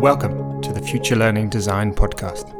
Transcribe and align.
Welcome 0.00 0.60
to 0.60 0.74
the 0.74 0.82
Future 0.82 1.16
Learning 1.16 1.48
Design 1.48 1.94
Podcast. 1.94 2.52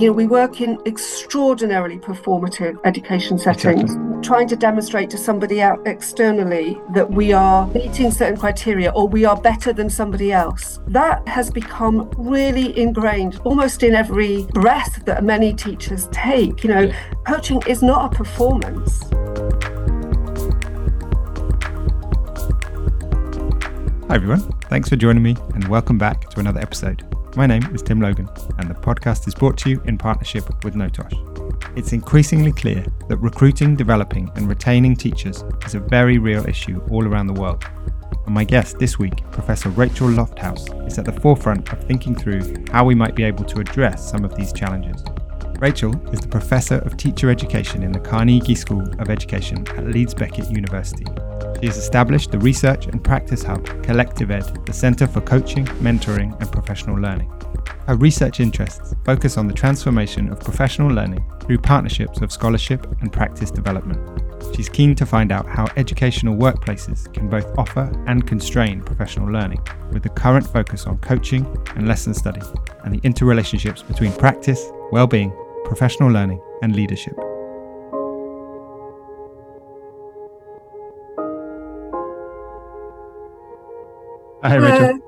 You 0.00 0.06
know, 0.06 0.12
we 0.12 0.26
work 0.26 0.62
in 0.62 0.78
extraordinarily 0.86 1.98
performative 1.98 2.78
education 2.86 3.38
settings, 3.38 3.92
exactly. 3.92 4.22
trying 4.22 4.48
to 4.48 4.56
demonstrate 4.56 5.10
to 5.10 5.18
somebody 5.18 5.60
out 5.60 5.86
externally 5.86 6.80
that 6.94 7.10
we 7.10 7.34
are 7.34 7.66
meeting 7.68 8.10
certain 8.10 8.38
criteria 8.38 8.90
or 8.92 9.06
we 9.06 9.26
are 9.26 9.38
better 9.38 9.74
than 9.74 9.90
somebody 9.90 10.32
else. 10.32 10.80
That 10.86 11.28
has 11.28 11.50
become 11.50 12.10
really 12.16 12.76
ingrained 12.78 13.38
almost 13.44 13.82
in 13.82 13.94
every 13.94 14.46
breath 14.54 15.04
that 15.04 15.24
many 15.24 15.52
teachers 15.52 16.08
take. 16.10 16.64
You 16.64 16.70
know, 16.70 16.80
yeah. 16.80 17.10
coaching 17.26 17.62
is 17.66 17.82
not 17.82 18.14
a 18.14 18.16
performance. 18.16 19.04
Hi, 24.08 24.14
everyone. 24.14 24.40
Thanks 24.70 24.88
for 24.88 24.96
joining 24.96 25.22
me, 25.22 25.36
and 25.52 25.68
welcome 25.68 25.98
back 25.98 26.30
to 26.30 26.40
another 26.40 26.60
episode. 26.60 27.04
My 27.36 27.44
name 27.44 27.62
is 27.74 27.82
Tim 27.82 28.00
Logan, 28.00 28.26
and 28.56 28.70
the 28.70 28.74
podcast 28.74 29.28
is 29.28 29.34
brought 29.34 29.58
to 29.58 29.68
you 29.68 29.82
in 29.84 29.98
partnership 29.98 30.64
with 30.64 30.74
Notosh. 30.74 31.12
It's 31.76 31.92
increasingly 31.92 32.52
clear 32.52 32.86
that 33.10 33.18
recruiting, 33.18 33.76
developing, 33.76 34.30
and 34.34 34.48
retaining 34.48 34.96
teachers 34.96 35.44
is 35.66 35.74
a 35.74 35.80
very 35.80 36.16
real 36.16 36.48
issue 36.48 36.82
all 36.90 37.06
around 37.06 37.26
the 37.26 37.38
world. 37.38 37.66
And 38.24 38.34
my 38.34 38.44
guest 38.44 38.78
this 38.78 38.98
week, 38.98 39.30
Professor 39.30 39.68
Rachel 39.68 40.08
Lofthouse, 40.08 40.86
is 40.86 40.98
at 40.98 41.04
the 41.04 41.12
forefront 41.12 41.70
of 41.70 41.84
thinking 41.84 42.14
through 42.14 42.64
how 42.72 42.86
we 42.86 42.94
might 42.94 43.14
be 43.14 43.24
able 43.24 43.44
to 43.44 43.60
address 43.60 44.10
some 44.10 44.24
of 44.24 44.34
these 44.34 44.54
challenges. 44.54 45.04
Rachel 45.58 45.94
is 46.14 46.20
the 46.20 46.28
Professor 46.28 46.76
of 46.76 46.96
Teacher 46.96 47.28
Education 47.28 47.82
in 47.82 47.92
the 47.92 48.00
Carnegie 48.00 48.54
School 48.54 48.90
of 49.02 49.10
Education 49.10 49.68
at 49.76 49.84
Leeds 49.84 50.14
Beckett 50.14 50.50
University 50.50 51.04
she 51.60 51.66
has 51.66 51.76
established 51.76 52.30
the 52.30 52.38
research 52.38 52.86
and 52.86 53.02
practice 53.02 53.42
hub 53.42 53.64
CollectivED, 53.82 54.64
the 54.66 54.72
Centre 54.72 55.06
for 55.06 55.20
Coaching, 55.20 55.66
Mentoring 55.82 56.38
and 56.40 56.52
Professional 56.52 56.98
Learning. 56.98 57.30
Her 57.86 57.96
research 57.96 58.40
interests 58.40 58.94
focus 59.04 59.36
on 59.36 59.46
the 59.46 59.54
transformation 59.54 60.30
of 60.30 60.40
professional 60.40 60.88
learning 60.88 61.24
through 61.40 61.58
partnerships 61.58 62.20
of 62.20 62.30
scholarship 62.30 62.86
and 63.00 63.12
practice 63.12 63.50
development. 63.50 64.22
She's 64.54 64.68
keen 64.68 64.94
to 64.96 65.06
find 65.06 65.32
out 65.32 65.46
how 65.46 65.66
educational 65.76 66.36
workplaces 66.36 67.12
can 67.12 67.28
both 67.28 67.46
offer 67.58 67.90
and 68.06 68.26
constrain 68.26 68.82
professional 68.82 69.30
learning, 69.30 69.66
with 69.90 70.02
the 70.02 70.10
current 70.10 70.46
focus 70.46 70.86
on 70.86 70.98
coaching 70.98 71.46
and 71.76 71.88
lesson 71.88 72.14
study, 72.14 72.42
and 72.84 72.94
the 72.94 73.00
interrelationships 73.00 73.86
between 73.86 74.12
practice, 74.12 74.70
well-being, 74.92 75.32
professional 75.64 76.10
learning, 76.10 76.40
and 76.62 76.76
leadership. 76.76 77.18
Hi, 84.44 84.54
Rachel. 84.54 85.00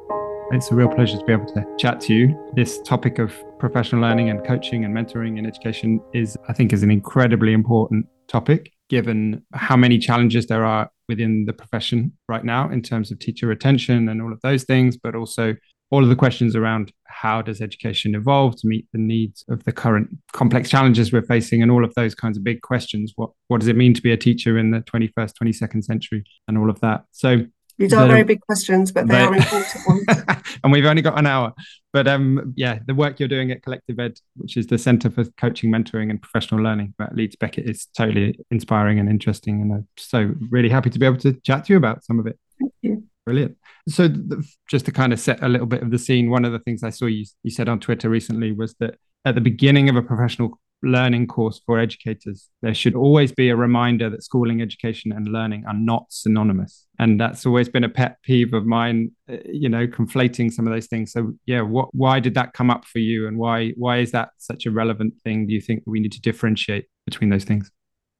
It's 0.50 0.72
a 0.72 0.74
real 0.74 0.88
pleasure 0.88 1.16
to 1.16 1.24
be 1.24 1.32
able 1.32 1.46
to 1.54 1.64
chat 1.78 2.00
to 2.00 2.12
you. 2.12 2.52
This 2.56 2.80
topic 2.82 3.20
of 3.20 3.32
professional 3.60 4.02
learning 4.02 4.28
and 4.28 4.44
coaching 4.44 4.84
and 4.84 4.92
mentoring 4.92 5.38
in 5.38 5.46
education 5.46 6.00
is, 6.12 6.36
I 6.48 6.52
think, 6.52 6.72
is 6.72 6.82
an 6.82 6.90
incredibly 6.90 7.52
important 7.52 8.06
topic, 8.26 8.72
given 8.88 9.44
how 9.52 9.76
many 9.76 9.98
challenges 9.98 10.46
there 10.46 10.64
are 10.64 10.90
within 11.08 11.44
the 11.44 11.52
profession 11.52 12.12
right 12.28 12.44
now 12.44 12.70
in 12.70 12.82
terms 12.82 13.12
of 13.12 13.20
teacher 13.20 13.46
retention 13.46 14.08
and 14.08 14.20
all 14.20 14.32
of 14.32 14.40
those 14.40 14.64
things, 14.64 14.96
but 14.96 15.14
also 15.14 15.54
all 15.90 16.02
of 16.02 16.08
the 16.08 16.16
questions 16.16 16.56
around 16.56 16.92
how 17.04 17.40
does 17.40 17.60
education 17.60 18.16
evolve 18.16 18.56
to 18.56 18.66
meet 18.66 18.88
the 18.92 18.98
needs 18.98 19.44
of 19.48 19.62
the 19.62 19.72
current 19.72 20.08
complex 20.32 20.68
challenges 20.68 21.12
we're 21.12 21.22
facing 21.22 21.62
and 21.62 21.70
all 21.70 21.84
of 21.84 21.94
those 21.94 22.16
kinds 22.16 22.36
of 22.36 22.42
big 22.42 22.62
questions. 22.62 23.12
What 23.14 23.30
what 23.46 23.60
does 23.60 23.68
it 23.68 23.76
mean 23.76 23.94
to 23.94 24.02
be 24.02 24.10
a 24.10 24.16
teacher 24.16 24.58
in 24.58 24.72
the 24.72 24.80
21st, 24.80 25.34
22nd 25.40 25.84
century 25.84 26.24
and 26.48 26.58
all 26.58 26.68
of 26.68 26.80
that? 26.80 27.04
So 27.12 27.46
these 27.80 27.94
are 27.94 28.06
very 28.06 28.24
big 28.24 28.42
questions, 28.42 28.92
but 28.92 29.08
they 29.08 29.18
are 29.18 29.34
important 29.34 29.86
ones. 29.86 30.04
and 30.62 30.70
we've 30.70 30.84
only 30.84 31.00
got 31.00 31.18
an 31.18 31.26
hour. 31.26 31.54
But 31.94 32.06
um, 32.06 32.52
yeah, 32.54 32.78
the 32.86 32.94
work 32.94 33.18
you're 33.18 33.28
doing 33.28 33.50
at 33.50 33.62
CollectivED, 33.62 34.20
which 34.36 34.58
is 34.58 34.66
the 34.66 34.76
Centre 34.76 35.08
for 35.08 35.24
Coaching, 35.38 35.72
Mentoring, 35.72 36.10
and 36.10 36.20
Professional 36.20 36.62
Learning 36.62 36.92
at 37.00 37.16
Leeds 37.16 37.36
Beckett, 37.36 37.66
is 37.66 37.86
totally 37.96 38.38
inspiring 38.50 38.98
and 38.98 39.08
interesting. 39.08 39.62
And 39.62 39.72
I'm 39.72 39.88
so 39.96 40.34
really 40.50 40.68
happy 40.68 40.90
to 40.90 40.98
be 40.98 41.06
able 41.06 41.16
to 41.18 41.32
chat 41.40 41.64
to 41.64 41.72
you 41.72 41.78
about 41.78 42.04
some 42.04 42.18
of 42.18 42.26
it. 42.26 42.38
Thank 42.60 42.72
you. 42.82 43.04
Brilliant. 43.24 43.56
So, 43.88 44.08
the, 44.08 44.46
just 44.68 44.84
to 44.84 44.92
kind 44.92 45.14
of 45.14 45.18
set 45.18 45.42
a 45.42 45.48
little 45.48 45.66
bit 45.66 45.82
of 45.82 45.90
the 45.90 45.98
scene, 45.98 46.28
one 46.28 46.44
of 46.44 46.52
the 46.52 46.58
things 46.58 46.82
I 46.82 46.90
saw 46.90 47.06
you, 47.06 47.24
you 47.42 47.50
said 47.50 47.68
on 47.68 47.80
Twitter 47.80 48.10
recently 48.10 48.52
was 48.52 48.74
that 48.80 48.96
at 49.24 49.34
the 49.34 49.40
beginning 49.40 49.88
of 49.88 49.96
a 49.96 50.02
professional 50.02 50.60
learning 50.82 51.26
course 51.26 51.60
for 51.64 51.78
educators, 51.78 52.48
there 52.62 52.74
should 52.74 52.94
always 52.94 53.32
be 53.32 53.50
a 53.50 53.56
reminder 53.56 54.08
that 54.10 54.22
schooling, 54.22 54.62
education, 54.62 55.12
and 55.12 55.28
learning 55.28 55.64
are 55.66 55.74
not 55.74 56.06
synonymous. 56.08 56.86
And 56.98 57.20
that's 57.20 57.46
always 57.46 57.68
been 57.68 57.84
a 57.84 57.88
pet 57.88 58.18
peeve 58.22 58.54
of 58.54 58.66
mine, 58.66 59.12
uh, 59.30 59.36
you 59.44 59.68
know, 59.68 59.86
conflating 59.86 60.52
some 60.52 60.66
of 60.66 60.72
those 60.72 60.86
things. 60.86 61.12
So, 61.12 61.32
yeah, 61.46 61.62
what, 61.62 61.94
why 61.94 62.20
did 62.20 62.34
that 62.34 62.52
come 62.52 62.70
up 62.70 62.84
for 62.84 62.98
you, 62.98 63.26
and 63.28 63.36
why 63.38 63.70
why 63.76 63.98
is 63.98 64.12
that 64.12 64.30
such 64.38 64.66
a 64.66 64.70
relevant 64.70 65.14
thing? 65.22 65.46
Do 65.46 65.54
you 65.54 65.60
think 65.60 65.82
we 65.86 66.00
need 66.00 66.12
to 66.12 66.20
differentiate 66.20 66.86
between 67.06 67.30
those 67.30 67.44
things? 67.44 67.70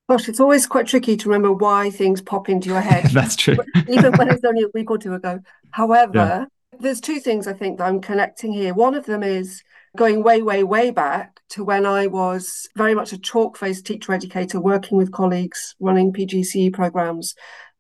Gosh, 0.08 0.28
it's 0.28 0.40
always 0.40 0.66
quite 0.66 0.88
tricky 0.88 1.16
to 1.16 1.28
remember 1.28 1.52
why 1.52 1.90
things 1.90 2.20
pop 2.20 2.48
into 2.48 2.68
your 2.68 2.80
head. 2.80 3.04
that's 3.12 3.36
true. 3.36 3.58
Even 3.88 4.12
when 4.14 4.28
it's 4.28 4.44
only 4.44 4.62
a 4.62 4.68
week 4.74 4.90
or 4.90 4.98
two 4.98 5.14
ago. 5.14 5.38
However, 5.70 6.12
yeah. 6.12 6.44
there's 6.80 7.00
two 7.00 7.20
things 7.20 7.46
I 7.46 7.52
think 7.52 7.78
that 7.78 7.84
I'm 7.84 8.00
connecting 8.00 8.52
here. 8.52 8.74
One 8.74 8.94
of 8.94 9.06
them 9.06 9.22
is 9.22 9.62
going 9.96 10.24
way, 10.24 10.42
way, 10.42 10.64
way 10.64 10.90
back 10.90 11.39
to 11.50 11.64
when 11.64 11.86
I 11.86 12.06
was 12.06 12.68
very 12.76 12.94
much 12.94 13.12
a 13.12 13.18
chalk 13.18 13.56
faced 13.56 13.86
teacher 13.86 14.12
educator 14.12 14.60
working 14.60 14.96
with 14.96 15.12
colleagues 15.12 15.74
running 15.80 16.12
PGCE 16.12 16.72
programs 16.72 17.34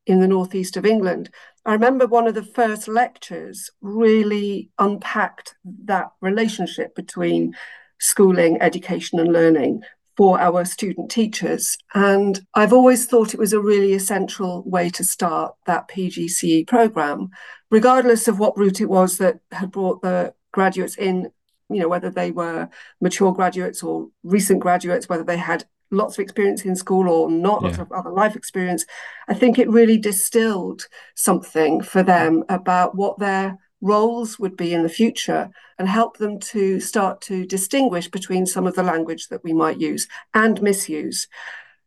in 0.06 0.20
the 0.20 0.28
northeast 0.28 0.76
of 0.76 0.86
England. 0.86 1.30
I 1.64 1.72
remember 1.72 2.06
one 2.06 2.26
of 2.26 2.34
the 2.34 2.42
first 2.42 2.88
lectures 2.88 3.70
really 3.80 4.70
unpacked 4.78 5.54
that 5.84 6.10
relationship 6.20 6.94
between 6.94 7.54
schooling, 7.98 8.60
education, 8.60 9.20
and 9.20 9.32
learning 9.32 9.82
for 10.16 10.40
our 10.40 10.64
student 10.64 11.10
teachers. 11.10 11.78
And 11.94 12.40
I've 12.54 12.72
always 12.72 13.06
thought 13.06 13.34
it 13.34 13.40
was 13.40 13.52
a 13.52 13.60
really 13.60 13.92
essential 13.92 14.62
way 14.66 14.90
to 14.90 15.04
start 15.04 15.54
that 15.66 15.88
PGCE 15.88 16.66
program, 16.66 17.30
regardless 17.70 18.26
of 18.26 18.38
what 18.38 18.56
route 18.58 18.80
it 18.80 18.88
was 18.88 19.18
that 19.18 19.40
had 19.52 19.70
brought 19.70 20.02
the 20.02 20.34
graduates 20.52 20.96
in 20.96 21.30
you 21.70 21.80
know, 21.80 21.88
whether 21.88 22.10
they 22.10 22.30
were 22.30 22.68
mature 23.00 23.32
graduates 23.32 23.82
or 23.82 24.08
recent 24.22 24.60
graduates, 24.60 25.08
whether 25.08 25.24
they 25.24 25.36
had 25.36 25.64
lots 25.90 26.16
of 26.16 26.22
experience 26.22 26.64
in 26.64 26.76
school 26.76 27.08
or 27.08 27.30
not, 27.30 27.62
yeah. 27.62 27.68
lots 27.68 27.78
of 27.78 27.92
other 27.92 28.10
life 28.10 28.36
experience. 28.36 28.84
I 29.28 29.34
think 29.34 29.58
it 29.58 29.68
really 29.68 29.98
distilled 29.98 30.86
something 31.14 31.80
for 31.82 32.02
them 32.02 32.44
about 32.48 32.94
what 32.94 33.18
their 33.18 33.58
roles 33.80 34.38
would 34.38 34.56
be 34.56 34.74
in 34.74 34.82
the 34.82 34.88
future 34.88 35.50
and 35.78 35.88
help 35.88 36.18
them 36.18 36.38
to 36.38 36.80
start 36.80 37.20
to 37.22 37.46
distinguish 37.46 38.08
between 38.08 38.46
some 38.46 38.66
of 38.66 38.74
the 38.74 38.82
language 38.82 39.28
that 39.28 39.42
we 39.42 39.52
might 39.52 39.80
use 39.80 40.06
and 40.34 40.60
misuse. 40.60 41.26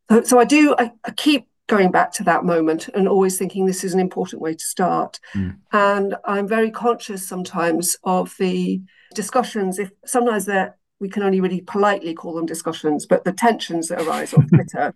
So, 0.10 0.24
so 0.24 0.40
I 0.40 0.46
do, 0.46 0.76
I, 0.78 0.92
I 1.06 1.12
keep 1.12 1.48
going 1.68 1.92
back 1.92 2.12
to 2.14 2.24
that 2.24 2.44
moment 2.44 2.90
and 2.94 3.08
always 3.08 3.38
thinking 3.38 3.66
this 3.66 3.84
is 3.84 3.94
an 3.94 4.00
important 4.00 4.42
way 4.42 4.54
to 4.54 4.64
start. 4.64 5.20
Mm. 5.34 5.58
And 5.72 6.16
I'm 6.26 6.48
very 6.48 6.70
conscious 6.70 7.28
sometimes 7.28 7.96
of 8.04 8.36
the 8.38 8.82
discussions, 9.14 9.80
if 9.80 9.92
sometimes 10.06 10.46
they're 10.46 10.78
we 11.04 11.10
can 11.10 11.24
only 11.24 11.42
really 11.42 11.60
politely 11.60 12.14
call 12.14 12.34
them 12.34 12.46
discussions, 12.46 13.06
but 13.06 13.26
the 13.26 13.34
tensions 13.34 13.90
that 13.90 14.02
arise 14.02 14.34
on 14.34 14.48
Twitter 14.54 14.94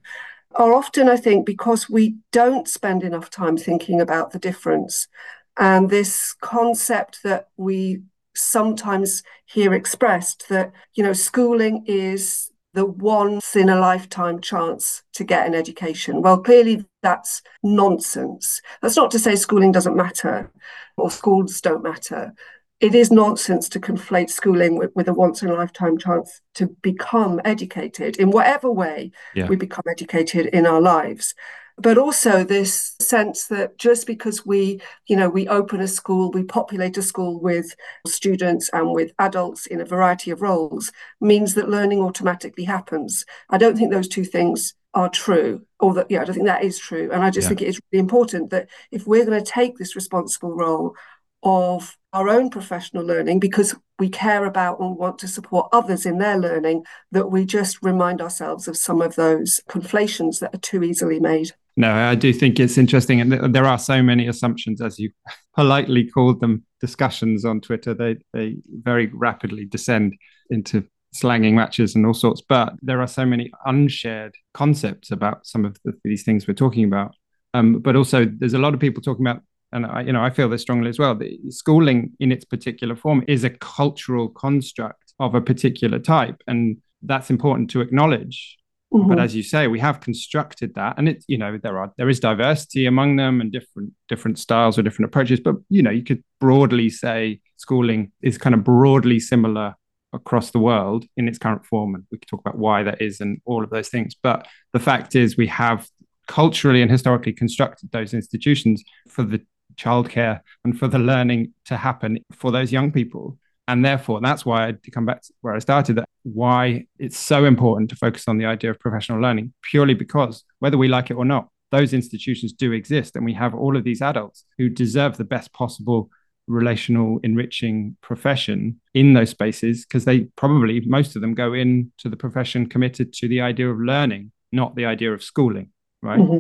are 0.56 0.74
often, 0.74 1.10
I 1.10 1.18
think, 1.18 1.46
because 1.46 1.90
we 1.90 2.16
don't 2.32 2.68
spend 2.68 3.04
enough 3.04 3.30
time 3.30 3.58
thinking 3.58 4.00
about 4.00 4.32
the 4.32 4.40
difference. 4.40 5.10
And 5.58 5.90
this 5.90 6.34
concept 6.40 7.24
that 7.24 7.50
we 7.58 8.04
sometimes 8.36 9.22
hear 9.46 9.74
expressed 9.74 10.48
that, 10.48 10.72
you 10.94 11.04
know, 11.04 11.14
schooling 11.14 11.84
is 11.88 12.52
the 12.78 12.86
once 12.86 13.56
in 13.56 13.70
a 13.70 13.80
lifetime 13.80 14.40
chance 14.40 15.02
to 15.12 15.24
get 15.24 15.48
an 15.48 15.56
education. 15.56 16.22
Well, 16.22 16.38
clearly 16.40 16.86
that's 17.02 17.42
nonsense. 17.64 18.62
That's 18.84 18.96
not 18.96 19.10
to 19.12 19.20
say 19.20 19.36
schooling 19.36 19.72
doesn't 19.72 19.96
matter 19.96 20.52
or 20.96 21.10
schools 21.10 21.60
don't 21.60 21.82
matter 21.82 22.34
it 22.80 22.94
is 22.94 23.12
nonsense 23.12 23.68
to 23.70 23.80
conflate 23.80 24.30
schooling 24.30 24.78
with, 24.78 24.92
with 24.96 25.08
a 25.08 25.14
once 25.14 25.42
in 25.42 25.50
a 25.50 25.54
lifetime 25.54 25.98
chance 25.98 26.42
to 26.54 26.68
become 26.82 27.42
educated 27.44 28.18
in 28.18 28.30
whatever 28.30 28.72
way 28.72 29.12
yeah. 29.34 29.48
we 29.48 29.56
become 29.56 29.84
educated 29.90 30.46
in 30.48 30.66
our 30.66 30.80
lives 30.80 31.34
but 31.78 31.98
also 31.98 32.44
this 32.44 32.96
sense 33.00 33.48
that 33.48 33.78
just 33.78 34.08
because 34.08 34.46
we 34.46 34.82
you 35.08 35.16
know 35.16 35.30
we 35.30 35.48
open 35.48 35.80
a 35.80 35.88
school 35.88 36.32
we 36.32 36.44
populate 36.44 36.98
a 36.98 37.02
school 37.02 37.40
with 37.40 37.76
students 38.06 38.70
and 38.74 38.92
with 38.92 39.12
adults 39.20 39.66
in 39.68 39.80
a 39.80 39.86
variety 39.86 40.32
of 40.32 40.42
roles 40.42 40.92
means 41.22 41.54
that 41.54 41.70
learning 41.70 42.00
automatically 42.00 42.64
happens 42.64 43.26
i 43.50 43.58
don't 43.58 43.78
think 43.78 43.92
those 43.92 44.08
two 44.08 44.26
things 44.26 44.74
are 44.94 45.10
true 45.10 45.62
or 45.80 45.94
that 45.94 46.10
yeah 46.10 46.22
i 46.22 46.26
don't 46.26 46.36
think 46.36 46.48
that 46.48 46.64
is 46.64 46.80
true 46.80 47.10
and 47.12 47.24
i 47.24 47.30
just 47.30 47.46
yeah. 47.46 47.50
think 47.50 47.62
it 47.62 47.68
is 47.68 47.80
really 47.92 48.00
important 48.00 48.50
that 48.50 48.68
if 48.92 49.06
we're 49.06 49.26
going 49.26 49.44
to 49.44 49.52
take 49.52 49.78
this 49.78 49.96
responsible 49.96 50.56
role 50.56 50.96
of 51.44 51.96
our 52.14 52.30
own 52.30 52.50
professional 52.50 53.06
learning 53.06 53.40
because 53.40 53.76
we 54.00 54.10
care 54.10 54.46
about 54.46 54.80
and 54.80 54.98
want 54.98 55.20
to 55.20 55.28
support 55.28 55.70
others 55.72 56.06
in 56.06 56.18
their 56.18 56.38
learning 56.38 56.84
that 57.12 57.30
we 57.30 57.46
just 57.46 57.78
remind 57.84 58.22
ourselves 58.22 58.68
of 58.68 58.76
some 58.76 59.02
of 59.02 59.16
those 59.16 59.62
conflations 59.68 60.40
that 60.40 60.54
are 60.54 60.60
too 60.60 60.84
easily 60.84 61.20
made. 61.20 61.52
No, 61.80 61.94
I 61.94 62.16
do 62.16 62.34
think 62.34 62.60
it's 62.60 62.78
interesting. 62.78 63.22
And 63.22 63.54
there 63.54 63.66
are 63.66 63.78
so 63.78 64.02
many 64.02 64.28
assumptions, 64.28 64.82
as 64.82 64.98
you 64.98 65.12
politely 65.56 66.10
called 66.10 66.42
them, 66.42 66.66
discussions 66.82 67.46
on 67.46 67.62
Twitter. 67.62 67.94
They, 67.94 68.18
they 68.34 68.58
very 68.82 69.08
rapidly 69.14 69.66
descend 69.66 70.16
into 70.50 70.84
slanging 71.14 71.56
matches 71.56 71.96
and 71.96 72.04
all 72.06 72.16
sorts. 72.16 72.42
But 72.42 72.74
there 72.82 73.00
are 73.00 73.08
so 73.08 73.28
many 73.28 73.52
unshared 73.66 74.34
concepts 74.56 75.12
about 75.12 75.46
some 75.46 75.66
of 75.66 75.78
the, 75.86 75.94
these 76.04 76.24
things 76.24 76.48
we're 76.48 76.56
talking 76.56 76.84
about. 76.84 77.14
Um, 77.54 77.80
but 77.80 77.96
also, 77.96 78.26
there's 78.26 78.56
a 78.56 78.60
lot 78.60 78.74
of 78.74 78.80
people 78.80 79.04
talking 79.04 79.26
about, 79.26 79.44
and 79.72 79.86
I, 79.86 80.02
you 80.02 80.14
know, 80.14 80.24
I 80.24 80.32
feel 80.32 80.50
this 80.50 80.64
strongly 80.64 80.90
as 80.90 80.98
well. 80.98 81.18
Schooling 81.50 82.14
in 82.20 82.32
its 82.32 82.44
particular 82.44 82.96
form 82.96 83.24
is 83.28 83.44
a 83.44 83.52
cultural 83.52 84.30
construct 84.30 85.14
of 85.20 85.36
a 85.36 85.42
particular 85.42 86.00
type, 86.00 86.42
and 86.48 86.78
that's 87.04 87.30
important 87.30 87.70
to 87.72 87.82
acknowledge. 87.82 88.58
Mm-hmm. 88.94 89.10
But 89.10 89.20
as 89.20 89.36
you 89.36 89.44
say, 89.44 89.68
we 89.68 89.80
have 89.80 90.00
constructed 90.00 90.76
that, 90.76 90.98
and 90.98 91.10
it's 91.10 91.26
you 91.28 91.38
know 91.38 91.58
there 91.62 91.78
are 91.78 91.92
there 91.98 92.10
is 92.10 92.20
diversity 92.20 92.86
among 92.86 93.18
them 93.18 93.42
and 93.42 93.52
different 93.52 93.94
different 94.08 94.40
styles 94.40 94.80
or 94.80 94.82
different 94.82 95.10
approaches. 95.10 95.40
But 95.42 95.56
you 95.70 95.84
know 95.84 95.92
you 95.92 96.04
could 96.04 96.24
broadly 96.40 96.90
say 96.90 97.42
schooling 97.58 98.12
is 98.22 98.38
kind 98.38 98.56
of 98.56 98.64
broadly 98.64 99.20
similar 99.20 99.76
across 100.14 100.52
the 100.52 100.60
world 100.60 101.06
in 101.18 101.28
its 101.28 101.38
current 101.38 101.66
form. 101.66 101.96
And 101.96 102.06
we 102.12 102.18
could 102.18 102.30
talk 102.30 102.40
about 102.40 102.58
why 102.58 102.84
that 102.84 103.02
is 103.02 103.20
and 103.20 103.42
all 103.46 103.64
of 103.64 103.70
those 103.70 103.90
things. 103.90 104.16
But 104.16 104.48
the 104.72 104.80
fact 104.80 105.16
is, 105.16 105.36
we 105.36 105.48
have 105.48 105.88
culturally 106.28 106.82
and 106.82 106.92
historically 106.92 107.34
constructed 107.34 107.92
those 107.92 108.14
institutions 108.14 108.84
for 109.08 109.24
the 109.24 109.42
childcare 109.76 110.42
and 110.64 110.78
for 110.78 110.88
the 110.88 111.00
learning 111.00 111.54
to 111.66 111.78
happen 111.78 112.20
for 112.34 112.52
those 112.52 112.72
young 112.72 112.92
people. 112.92 113.38
And 113.68 113.84
therefore, 113.84 114.22
that's 114.22 114.46
why 114.46 114.70
I 114.70 114.74
come 114.92 115.06
back 115.06 115.22
to 115.24 115.34
where 115.42 115.54
I 115.54 115.60
started 115.60 115.98
that 115.98 116.07
why 116.34 116.86
it's 117.00 117.18
so 117.18 117.46
important 117.46 117.90
to 117.90 117.96
focus 117.96 118.28
on 118.28 118.38
the 118.38 118.46
idea 118.46 118.70
of 118.70 118.80
professional 118.80 119.22
learning, 119.22 119.54
purely 119.62 119.94
because 119.94 120.44
whether 120.60 120.78
we 120.78 120.88
like 120.88 121.10
it 121.10 121.16
or 121.16 121.26
not, 121.26 121.50
those 121.72 121.94
institutions 121.94 122.54
do 122.54 122.72
exist. 122.72 123.16
And 123.16 123.26
we 123.26 123.34
have 123.34 123.54
all 123.54 123.78
of 123.78 123.84
these 123.84 124.02
adults 124.02 124.46
who 124.58 124.70
deserve 124.70 125.18
the 125.18 125.24
best 125.24 125.54
possible 125.54 126.10
relational 126.48 127.20
enriching 127.24 127.98
profession 128.02 128.80
in 128.94 129.14
those 129.14 129.30
spaces 129.30 129.86
because 129.86 130.06
they 130.06 130.22
probably 130.38 130.80
most 130.82 131.16
of 131.16 131.22
them 131.22 131.34
go 131.34 131.54
into 131.54 132.08
the 132.10 132.16
profession 132.16 132.68
committed 132.68 133.12
to 133.12 133.28
the 133.28 133.42
idea 133.42 133.70
of 133.70 133.78
learning 133.80 134.32
not 134.54 134.74
the 134.78 134.86
idea 134.86 135.12
of 135.12 135.22
schooling 135.22 135.70
right 136.02 136.20
mm-hmm. 136.20 136.38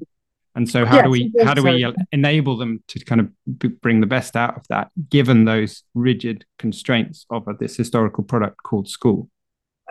and 0.55 0.69
so 0.69 0.85
how 0.85 0.95
yes, 0.95 1.03
do 1.03 1.09
we 1.09 1.33
how 1.43 1.53
do 1.53 1.61
so. 1.61 1.69
we 1.69 1.93
enable 2.13 2.55
them 2.55 2.81
to 2.87 3.03
kind 3.03 3.19
of 3.19 3.29
b- 3.57 3.67
bring 3.67 3.99
the 3.99 4.07
best 4.07 4.37
out 4.37 4.55
of 4.55 4.65
that 4.69 4.89
given 5.09 5.43
those 5.43 5.83
rigid 5.93 6.45
constraints 6.57 7.25
of 7.29 7.45
this 7.59 7.75
historical 7.75 8.23
product 8.23 8.63
called 8.63 8.87
school 8.87 9.29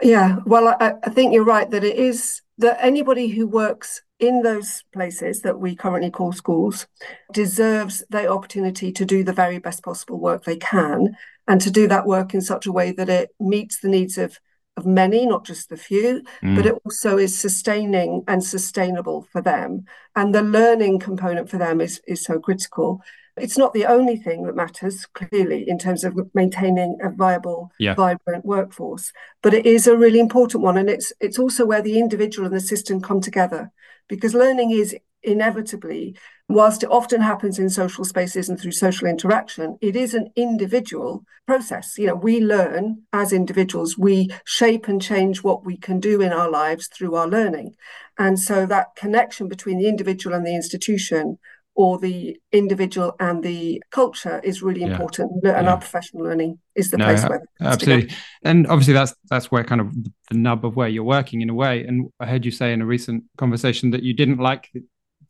yeah 0.03 0.39
well 0.47 0.69
I, 0.81 0.95
I 1.03 1.11
think 1.11 1.33
you're 1.33 1.45
right 1.45 1.71
that 1.71 1.85
it 1.85 1.97
is 1.97 2.43
that 2.59 2.79
anybody 2.81 3.29
who 3.29 3.47
works 3.47 4.03
in 4.19 4.43
those 4.43 4.83
places 4.93 5.43
that 5.43 5.59
we 5.59 5.77
currently 5.77 6.11
call 6.11 6.33
schools 6.33 6.87
deserves 7.33 8.03
the 8.09 8.29
opportunity 8.29 8.91
to 8.93 9.05
do 9.05 9.23
the 9.23 9.33
very 9.33 9.59
best 9.59 9.83
possible 9.83 10.19
work 10.19 10.45
they 10.45 10.57
can 10.57 11.17
and 11.49 11.61
to 11.61 11.71
do 11.71 11.87
that 11.87 12.07
work 12.07 12.35
in 12.35 12.41
such 12.41 12.67
a 12.67 12.73
way 12.73 12.93
that 12.93 13.09
it 13.09 13.31
meets 13.39 13.81
the 13.81 13.89
needs 13.89 14.19
of 14.19 14.39
of 14.79 14.85
many 14.85 15.27
not 15.27 15.45
just 15.45 15.71
the 15.71 15.77
few 15.77 16.23
mm. 16.43 16.55
but 16.55 16.67
it 16.67 16.75
also 16.85 17.17
is 17.17 17.39
sustaining 17.39 18.23
and 18.29 18.45
sustainable 18.45 19.27
for 19.33 19.41
them 19.41 19.85
and 20.17 20.35
the 20.35 20.43
learning 20.43 20.99
component 20.99 21.49
for 21.49 21.57
them 21.57 21.81
is 21.81 22.01
is 22.07 22.23
so 22.23 22.39
critical 22.39 23.01
it's 23.37 23.59
not 23.59 23.75
the 23.75 23.87
only 23.87 24.17
thing 24.17 24.45
that 24.45 24.57
matters, 24.57 25.07
clearly, 25.15 25.69
in 25.69 25.79
terms 25.79 26.05
of 26.05 26.19
maintaining 26.35 26.99
a 27.03 27.11
viable, 27.11 27.71
yeah. 27.79 27.95
vibrant 27.95 28.45
workforce, 28.45 29.13
but 29.43 29.55
it 29.55 29.67
is 29.67 29.87
a 29.87 29.97
really 29.97 30.21
important 30.21 30.63
one. 30.63 30.77
And 30.77 30.89
it's 30.89 31.13
it's 31.21 31.39
also 31.39 31.67
where 31.67 31.83
the 31.83 31.99
individual 31.99 32.47
and 32.47 32.57
the 32.57 32.61
system 32.61 33.01
come 33.01 33.21
together 33.21 33.71
because 34.09 34.35
learning 34.35 34.71
is 34.71 34.97
inevitably, 35.23 36.17
whilst 36.49 36.83
it 36.83 36.91
often 36.91 37.21
happens 37.21 37.59
in 37.59 37.69
social 37.69 38.05
spaces 38.05 38.49
and 38.49 38.59
through 38.59 38.73
social 38.73 39.09
interaction, 39.09 39.77
it 39.81 39.97
is 39.97 40.15
an 40.15 40.31
individual 40.37 41.25
process. 41.47 41.99
You 41.99 42.07
know, 42.07 42.15
we 42.15 42.41
learn 42.41 43.03
as 43.13 43.33
individuals, 43.33 43.99
we 43.99 44.31
shape 44.45 44.89
and 44.89 45.03
change 45.03 45.43
what 45.43 45.65
we 45.65 45.77
can 45.77 46.01
do 46.01 46.21
in 46.21 46.33
our 46.33 46.51
lives 46.51 46.87
through 46.87 47.17
our 47.17 47.27
learning. 47.27 47.75
And 48.19 48.39
so 48.39 48.67
that 48.67 48.95
connection 48.97 49.49
between 49.49 49.79
the 49.79 49.89
individual 49.89 50.35
and 50.35 50.47
the 50.47 50.55
institution 50.55 51.39
or 51.77 51.99
the 51.99 52.37
individual 52.53 53.15
and 53.21 53.43
the 53.43 53.83
culture 53.91 54.41
is 54.43 54.63
really 54.63 54.81
yeah. 54.81 54.93
important. 54.93 55.31
And 55.33 55.45
yeah. 55.45 55.71
our 55.71 55.77
professional 55.77 56.25
learning 56.25 56.59
is 56.75 56.91
the 56.91 56.97
no, 56.97 57.05
place 57.05 57.23
where 57.25 57.43
absolutely. 57.61 58.15
And 58.43 58.67
obviously 58.67 58.95
that's 58.95 59.15
that's 59.31 59.51
where 59.51 59.63
kind 59.63 59.81
of 59.81 59.95
the 60.31 60.37
nub 60.37 60.65
of 60.65 60.75
where 60.75 60.89
you're 60.89 61.05
working 61.05 61.43
in 61.43 61.51
a 61.51 61.55
way. 61.55 61.85
And 61.85 62.11
i 62.19 62.27
heard 62.27 62.45
you 62.45 62.51
say 62.51 62.73
in 62.73 62.81
a 62.81 62.87
recent 62.87 63.25
conversation 63.37 63.91
that 63.91 64.03
you 64.03 64.15
didn't 64.15 64.39
like 64.39 64.71
the, 64.73 64.83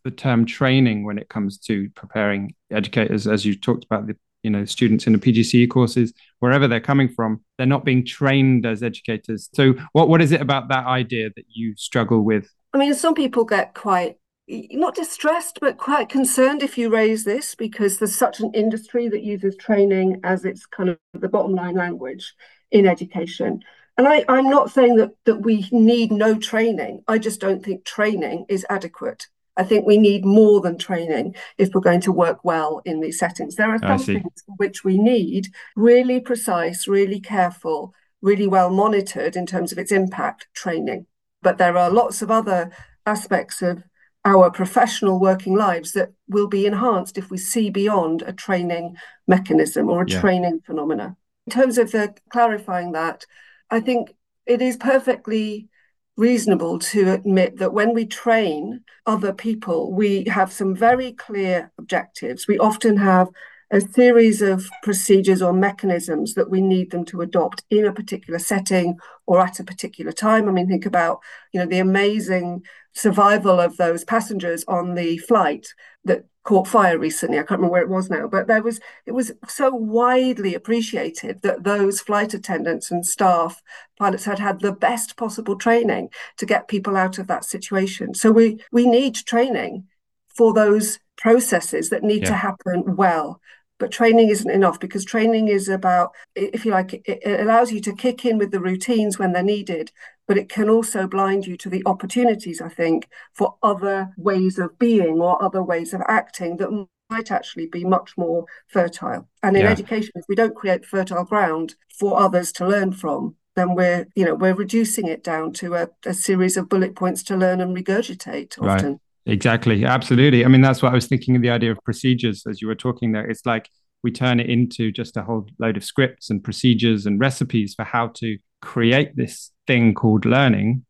the 0.04 0.10
term 0.10 0.46
training 0.46 1.04
when 1.04 1.19
it 1.19 1.28
comes 1.28 1.58
to 1.58 1.90
preparing 1.90 2.54
educators 2.70 3.26
as 3.26 3.44
you 3.44 3.56
talked 3.56 3.84
about 3.84 4.06
the 4.06 4.16
you 4.43 4.50
know 4.50 4.64
students 4.64 5.08
in 5.08 5.12
the 5.12 5.19
pgce 5.19 5.69
courses 5.69 6.12
wherever 6.38 6.69
they're 6.69 6.78
coming 6.78 7.08
from 7.08 7.40
they're 7.58 7.66
not 7.66 7.84
being 7.84 8.04
trained 8.04 8.66
as 8.66 8.82
educators. 8.82 9.48
So 9.52 9.75
what 9.93 10.08
what 10.08 10.22
is 10.22 10.32
it 10.32 10.40
about 10.40 10.69
that 10.69 10.87
idea 10.87 11.31
that 11.34 11.44
you 11.48 11.75
struggle 11.76 12.22
with? 12.22 12.48
I 12.72 12.78
mean 12.78 12.94
some 12.94 13.14
people 13.14 13.44
get 13.44 13.75
quite 13.75 14.16
not 14.48 14.94
distressed, 14.94 15.58
but 15.60 15.76
quite 15.76 16.08
concerned 16.08 16.62
if 16.62 16.78
you 16.78 16.88
raise 16.88 17.25
this 17.25 17.54
because 17.54 17.98
there's 17.98 18.14
such 18.14 18.40
an 18.40 18.52
industry 18.54 19.08
that 19.08 19.22
uses 19.22 19.56
training 19.56 20.20
as 20.22 20.44
its 20.44 20.66
kind 20.66 20.88
of 20.88 20.98
the 21.12 21.28
bottom 21.28 21.54
line 21.54 21.75
language 21.75 22.34
in 22.70 22.87
education. 22.87 23.62
And 23.98 24.06
I, 24.06 24.25
I'm 24.28 24.48
not 24.48 24.70
saying 24.70 24.96
that 24.96 25.12
that 25.25 25.43
we 25.43 25.69
need 25.72 26.12
no 26.12 26.38
training. 26.38 27.02
I 27.08 27.19
just 27.19 27.40
don't 27.40 27.64
think 27.64 27.84
training 27.84 28.46
is 28.48 28.66
adequate. 28.69 29.26
I 29.56 29.64
think 29.64 29.87
we 29.87 29.96
need 29.96 30.25
more 30.25 30.60
than 30.60 30.76
training 30.76 31.34
if 31.56 31.70
we're 31.75 31.81
going 31.81 32.02
to 32.02 32.12
work 32.12 32.44
well 32.44 32.82
in 32.84 33.00
these 33.00 33.19
settings. 33.19 33.56
There 33.56 33.70
are 33.70 33.78
some 33.78 33.98
things 33.98 34.44
which 34.58 34.84
we 34.84 34.98
need 34.98 35.48
really 35.75 36.20
precise, 36.20 36.87
really 36.87 37.20
careful, 37.20 37.94
really 38.20 38.46
well 38.46 38.69
monitored 38.69 39.34
in 39.34 39.46
terms 39.46 39.72
of 39.72 39.78
its 39.78 39.90
impact 39.90 40.46
training. 40.52 41.06
But 41.43 41.56
there 41.56 41.78
are 41.78 41.90
lots 41.90 42.20
of 42.20 42.31
other 42.31 42.70
aspects 43.06 43.62
of 43.62 43.82
our 44.26 44.50
professional 44.50 45.20
working 45.20 45.55
lives 45.55 45.93
that 45.93 46.12
will 46.28 46.49
be 46.49 46.67
enhanced 46.67 47.17
if 47.17 47.31
we 47.31 47.38
see 47.38 47.70
beyond 47.70 48.23
a 48.23 48.32
training 48.32 48.96
mechanism 49.28 49.88
or 49.88 50.02
a 50.02 50.11
yeah. 50.11 50.20
training 50.20 50.61
phenomena. 50.67 51.17
In 51.46 51.52
terms 51.52 51.78
of 51.78 51.93
the 51.93 52.12
clarifying 52.28 52.90
that, 52.93 53.25
I 53.70 53.78
think 53.78 54.17
it 54.44 54.61
is 54.61 54.76
perfectly 54.76 55.69
reasonable 56.17 56.81
to 56.81 57.12
admit 57.12 57.58
that 57.58 57.73
when 57.73 57.94
we 57.94 58.05
train 58.05 58.81
other 59.06 59.32
people, 59.32 59.93
we 59.93 60.25
have 60.25 60.52
some 60.52 60.75
very 60.75 61.12
clear 61.12 61.70
objectives. 61.79 62.49
We 62.49 62.58
often 62.58 62.96
have 62.96 63.29
a 63.70 63.81
series 63.81 64.43
of 64.43 64.69
procedures 64.82 65.43
or 65.43 65.53
mechanisms 65.53 66.34
that 66.34 66.51
we 66.51 66.60
need 66.60 66.91
them 66.91 67.05
to 67.05 67.20
adopt 67.20 67.62
in 67.70 67.84
a 67.84 67.93
particular 67.93 68.39
setting 68.41 68.98
or 69.27 69.41
at 69.41 69.60
a 69.60 69.65
particular 69.65 70.12
time. 70.12 70.48
I 70.48 70.53
mean, 70.53 70.69
think 70.69 70.86
about 70.86 71.20
you 71.53 71.60
know 71.60 71.67
the 71.67 71.79
amazing 71.79 72.62
survival 72.96 73.60
of 73.60 73.76
those 73.76 74.05
passengers 74.05 74.65
on 74.67 74.94
the 74.94 75.19
flight 75.19 75.69
that 76.05 76.24
caught 76.44 76.67
fire 76.67 76.98
recently. 76.98 77.38
I 77.38 77.43
can't 77.43 77.60
remember 77.60 77.72
where 77.72 77.82
it 77.82 77.88
was 77.88 78.08
now, 78.08 78.26
but 78.29 78.46
there 78.46 78.62
was 78.62 78.81
it 79.05 79.12
was 79.12 79.32
so 79.48 79.74
widely 79.74 80.55
appreciated 80.55 81.43
that 81.43 81.65
those 81.65 82.00
flight 82.00 82.32
attendants 82.34 82.91
and 82.91 83.05
staff 83.05 83.62
pilots 83.98 84.24
had 84.24 84.38
had 84.38 84.60
the 84.60 84.72
best 84.72 85.17
possible 85.17 85.56
training 85.56 86.08
to 86.38 86.46
get 86.46 86.69
people 86.69 86.96
out 86.96 87.19
of 87.19 87.26
that 87.26 87.44
situation. 87.44 88.15
So 88.15 88.32
we 88.32 88.60
we 88.72 88.86
need 88.86 89.15
training 89.15 89.86
for 90.29 90.55
those 90.55 90.98
processes 91.17 91.91
that 91.91 92.03
need 92.03 92.22
yeah. 92.22 92.29
to 92.29 92.34
happen 92.34 92.96
well 92.96 93.41
but 93.79 93.91
training 93.91 94.29
isn't 94.29 94.50
enough 94.50 94.81
because 94.81 95.05
training 95.05 95.48
is 95.48 95.69
about 95.69 96.12
if 96.34 96.65
you 96.65 96.70
like 96.70 97.03
it 97.06 97.41
allows 97.41 97.72
you 97.72 97.81
to 97.81 97.94
kick 97.94 98.24
in 98.24 98.38
with 98.38 98.50
the 98.50 98.60
routines 98.60 99.19
when 99.19 99.32
they're 99.32 99.43
needed 99.43 99.91
but 100.27 100.37
it 100.37 100.49
can 100.49 100.69
also 100.69 101.06
blind 101.06 101.47
you 101.47 101.56
to 101.56 101.69
the 101.69 101.83
opportunities 101.87 102.61
i 102.61 102.69
think 102.69 103.09
for 103.33 103.56
other 103.63 104.13
ways 104.17 104.59
of 104.59 104.79
being 104.79 105.21
or 105.21 105.43
other 105.43 105.63
ways 105.63 105.93
of 105.93 106.01
acting 106.09 106.56
that 106.56 106.87
might 107.11 107.31
actually 107.31 107.67
be 107.67 107.85
much 107.85 108.17
more 108.17 108.45
fertile 108.67 109.29
and 109.43 109.56
in 109.56 109.63
yeah. 109.63 109.71
education 109.71 110.11
if 110.15 110.25
we 110.29 110.35
don't 110.35 110.56
create 110.56 110.85
fertile 110.85 111.25
ground 111.25 111.75
for 111.99 112.19
others 112.21 112.51
to 112.51 112.67
learn 112.67 112.93
from 112.93 113.37
then 113.55 113.75
we're 113.75 114.06
you 114.15 114.25
know 114.25 114.35
we're 114.35 114.55
reducing 114.55 115.06
it 115.06 115.23
down 115.23 115.53
to 115.53 115.75
a, 115.75 115.89
a 116.05 116.13
series 116.13 116.56
of 116.56 116.69
bullet 116.69 116.95
points 116.95 117.23
to 117.23 117.37
learn 117.37 117.61
and 117.61 117.77
regurgitate 117.77 118.59
often 118.61 118.93
right. 118.93 119.01
Exactly. 119.27 119.85
Absolutely. 119.85 120.45
I 120.45 120.49
mean, 120.49 120.61
that's 120.61 120.83
what 120.83 120.93
I 120.93 120.95
was 120.95 121.09
thinking 121.09 121.35
of 121.35 121.43
the 121.43 121.51
idea 121.51 121.73
of 121.73 121.79
procedures 121.85 122.45
as 122.49 122.63
you 122.63 122.69
were 122.69 122.77
talking 122.77 123.11
there. 123.11 123.29
It's 123.29 123.45
like 123.45 123.69
we 124.03 124.13
turn 124.13 124.39
it 124.39 124.49
into 124.49 124.93
just 124.93 125.17
a 125.17 125.23
whole 125.23 125.49
load 125.59 125.77
of 125.77 125.85
scripts 125.85 126.31
and 126.31 126.43
procedures 126.43 127.06
and 127.06 127.19
recipes 127.19 127.75
for 127.75 127.85
how 127.85 128.09
to 128.09 128.39
create 128.63 129.17
this 129.17 129.51
thing 129.67 129.94
called 129.94 130.25
learning. 130.25 130.85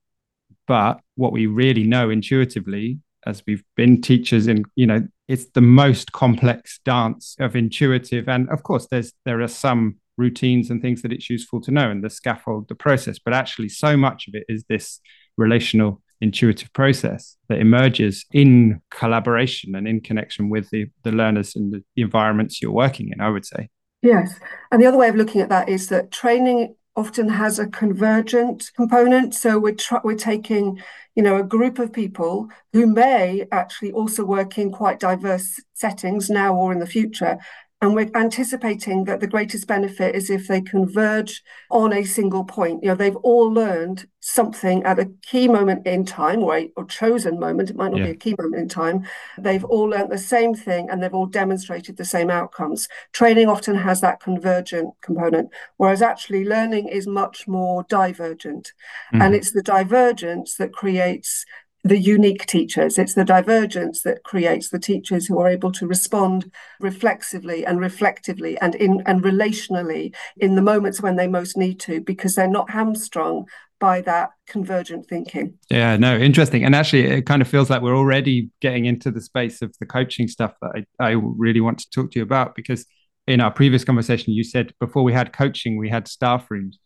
But 0.66 1.00
what 1.14 1.32
we 1.32 1.46
really 1.46 1.84
know 1.84 2.10
intuitively, 2.10 2.98
as 3.26 3.42
we've 3.46 3.64
been 3.76 4.00
teachers 4.00 4.46
in, 4.46 4.64
you 4.74 4.86
know, 4.86 5.06
it's 5.28 5.46
the 5.54 5.60
most 5.60 6.12
complex 6.12 6.80
dance 6.84 7.36
of 7.38 7.56
intuitive. 7.56 8.28
And 8.28 8.48
of 8.50 8.62
course, 8.62 8.86
there's 8.86 9.12
there 9.24 9.40
are 9.40 9.48
some 9.48 9.96
routines 10.16 10.70
and 10.70 10.80
things 10.80 11.02
that 11.02 11.12
it's 11.12 11.28
useful 11.28 11.60
to 11.60 11.70
know 11.70 11.90
and 11.90 12.02
the 12.02 12.10
scaffold, 12.10 12.68
the 12.68 12.74
process, 12.74 13.18
but 13.18 13.34
actually 13.34 13.68
so 13.68 13.96
much 13.96 14.28
of 14.28 14.34
it 14.34 14.44
is 14.48 14.64
this 14.68 15.00
relational 15.36 16.02
intuitive 16.20 16.72
process 16.72 17.36
that 17.48 17.58
emerges 17.58 18.24
in 18.32 18.80
collaboration 18.90 19.74
and 19.74 19.86
in 19.86 20.00
connection 20.00 20.48
with 20.48 20.70
the, 20.70 20.86
the 21.02 21.12
learners 21.12 21.54
and 21.54 21.72
the, 21.72 21.84
the 21.94 22.02
environments 22.02 22.62
you're 22.62 22.72
working 22.72 23.10
in, 23.12 23.20
I 23.20 23.28
would 23.28 23.44
say. 23.44 23.68
Yes. 24.02 24.38
And 24.70 24.80
the 24.80 24.86
other 24.86 24.96
way 24.96 25.08
of 25.08 25.16
looking 25.16 25.40
at 25.40 25.48
that 25.50 25.68
is 25.68 25.88
that 25.88 26.10
training 26.10 26.74
often 26.96 27.28
has 27.28 27.58
a 27.58 27.66
convergent 27.66 28.70
component. 28.74 29.34
So 29.34 29.58
we're 29.58 29.74
tr- 29.74 29.96
we're 30.02 30.16
taking, 30.16 30.82
you 31.14 31.22
know, 31.22 31.36
a 31.36 31.42
group 31.42 31.78
of 31.78 31.92
people 31.92 32.48
who 32.72 32.86
may 32.86 33.46
actually 33.52 33.92
also 33.92 34.24
work 34.24 34.58
in 34.58 34.72
quite 34.72 34.98
diverse 34.98 35.60
settings 35.74 36.30
now 36.30 36.56
or 36.56 36.72
in 36.72 36.78
the 36.78 36.86
future, 36.86 37.38
and 37.82 37.94
we're 37.94 38.10
anticipating 38.14 39.04
that 39.04 39.20
the 39.20 39.26
greatest 39.26 39.66
benefit 39.66 40.14
is 40.14 40.30
if 40.30 40.48
they 40.48 40.62
converge 40.62 41.42
on 41.70 41.92
a 41.92 42.04
single 42.04 42.42
point. 42.42 42.82
You 42.82 42.88
know, 42.88 42.94
they've 42.94 43.16
all 43.16 43.52
learned 43.52 44.06
something 44.20 44.82
at 44.84 44.98
a 44.98 45.10
key 45.20 45.46
moment 45.46 45.86
in 45.86 46.06
time 46.06 46.42
or 46.42 46.56
a 46.56 46.70
or 46.76 46.86
chosen 46.86 47.38
moment. 47.38 47.68
It 47.68 47.76
might 47.76 47.92
not 47.92 47.98
yeah. 47.98 48.06
be 48.06 48.10
a 48.12 48.16
key 48.16 48.34
moment 48.38 48.62
in 48.62 48.68
time. 48.70 49.06
They've 49.36 49.64
all 49.64 49.84
learned 49.84 50.10
the 50.10 50.16
same 50.16 50.54
thing 50.54 50.88
and 50.88 51.02
they've 51.02 51.12
all 51.12 51.26
demonstrated 51.26 51.98
the 51.98 52.04
same 52.06 52.30
outcomes. 52.30 52.88
Training 53.12 53.48
often 53.48 53.76
has 53.76 54.00
that 54.00 54.20
convergent 54.20 54.94
component, 55.02 55.50
whereas 55.76 56.00
actually 56.00 56.46
learning 56.46 56.88
is 56.88 57.06
much 57.06 57.46
more 57.46 57.84
divergent. 57.90 58.72
Mm-hmm. 59.12 59.20
And 59.20 59.34
it's 59.34 59.52
the 59.52 59.62
divergence 59.62 60.56
that 60.56 60.72
creates 60.72 61.44
the 61.86 61.98
unique 61.98 62.46
teachers. 62.46 62.98
It's 62.98 63.14
the 63.14 63.24
divergence 63.24 64.02
that 64.02 64.24
creates 64.24 64.70
the 64.70 64.78
teachers 64.78 65.26
who 65.26 65.38
are 65.38 65.48
able 65.48 65.72
to 65.72 65.86
respond 65.86 66.50
reflexively 66.80 67.64
and 67.64 67.78
reflectively 67.80 68.58
and 68.58 68.74
in 68.74 69.02
and 69.06 69.22
relationally 69.22 70.14
in 70.36 70.54
the 70.54 70.62
moments 70.62 71.00
when 71.00 71.16
they 71.16 71.28
most 71.28 71.56
need 71.56 71.78
to, 71.80 72.00
because 72.00 72.34
they're 72.34 72.48
not 72.48 72.70
hamstrung 72.70 73.46
by 73.78 74.00
that 74.00 74.30
convergent 74.46 75.06
thinking. 75.06 75.58
Yeah, 75.70 75.96
no, 75.96 76.16
interesting. 76.16 76.64
And 76.64 76.74
actually, 76.74 77.04
it 77.04 77.26
kind 77.26 77.42
of 77.42 77.48
feels 77.48 77.68
like 77.68 77.82
we're 77.82 77.96
already 77.96 78.50
getting 78.60 78.86
into 78.86 79.10
the 79.10 79.20
space 79.20 79.62
of 79.62 79.74
the 79.78 79.86
coaching 79.86 80.28
stuff 80.28 80.54
that 80.62 80.84
I, 80.98 81.08
I 81.08 81.10
really 81.10 81.60
want 81.60 81.78
to 81.80 81.90
talk 81.90 82.10
to 82.12 82.18
you 82.18 82.22
about 82.22 82.54
because 82.54 82.86
in 83.26 83.40
our 83.40 83.50
previous 83.50 83.84
conversation, 83.84 84.32
you 84.32 84.44
said 84.44 84.72
before 84.80 85.02
we 85.02 85.12
had 85.12 85.32
coaching, 85.32 85.76
we 85.76 85.88
had 85.88 86.08
staff 86.08 86.50
rooms. 86.50 86.78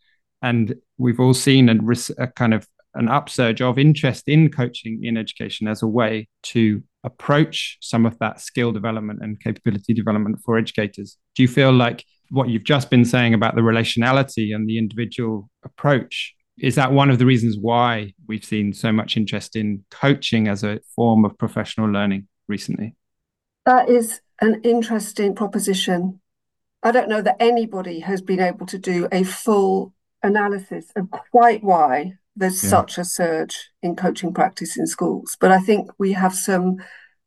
And 0.42 0.74
we've 0.96 1.20
all 1.20 1.34
seen 1.34 1.68
a, 1.68 1.74
a 1.74 2.22
uh, 2.22 2.26
kind 2.28 2.54
of 2.54 2.66
an 2.94 3.08
upsurge 3.08 3.60
of 3.60 3.78
interest 3.78 4.28
in 4.28 4.50
coaching 4.50 5.00
in 5.02 5.16
education 5.16 5.68
as 5.68 5.82
a 5.82 5.86
way 5.86 6.28
to 6.42 6.82
approach 7.04 7.78
some 7.80 8.04
of 8.04 8.18
that 8.18 8.40
skill 8.40 8.72
development 8.72 9.20
and 9.22 9.40
capability 9.40 9.94
development 9.94 10.38
for 10.44 10.58
educators. 10.58 11.16
Do 11.34 11.42
you 11.42 11.48
feel 11.48 11.72
like 11.72 12.04
what 12.30 12.48
you've 12.48 12.64
just 12.64 12.90
been 12.90 13.04
saying 13.04 13.34
about 13.34 13.54
the 13.54 13.62
relationality 13.62 14.54
and 14.54 14.68
the 14.68 14.78
individual 14.78 15.48
approach 15.64 16.34
is 16.58 16.74
that 16.74 16.92
one 16.92 17.10
of 17.10 17.18
the 17.18 17.26
reasons 17.26 17.56
why 17.58 18.12
we've 18.28 18.44
seen 18.44 18.72
so 18.72 18.92
much 18.92 19.16
interest 19.16 19.56
in 19.56 19.84
coaching 19.90 20.46
as 20.46 20.62
a 20.62 20.80
form 20.94 21.24
of 21.24 21.36
professional 21.38 21.88
learning 21.88 22.28
recently? 22.48 22.94
That 23.64 23.88
is 23.88 24.20
an 24.40 24.60
interesting 24.62 25.34
proposition. 25.34 26.20
I 26.82 26.92
don't 26.92 27.08
know 27.08 27.22
that 27.22 27.36
anybody 27.40 28.00
has 28.00 28.20
been 28.20 28.40
able 28.40 28.66
to 28.66 28.78
do 28.78 29.08
a 29.10 29.24
full 29.24 29.94
analysis 30.22 30.92
of 30.96 31.10
quite 31.10 31.64
why 31.64 32.14
there's 32.40 32.64
yeah. 32.64 32.70
such 32.70 32.98
a 32.98 33.04
surge 33.04 33.70
in 33.82 33.94
coaching 33.94 34.32
practice 34.32 34.76
in 34.76 34.86
schools. 34.86 35.36
But 35.40 35.52
I 35.52 35.60
think 35.60 35.90
we 35.98 36.12
have 36.12 36.34
some 36.34 36.76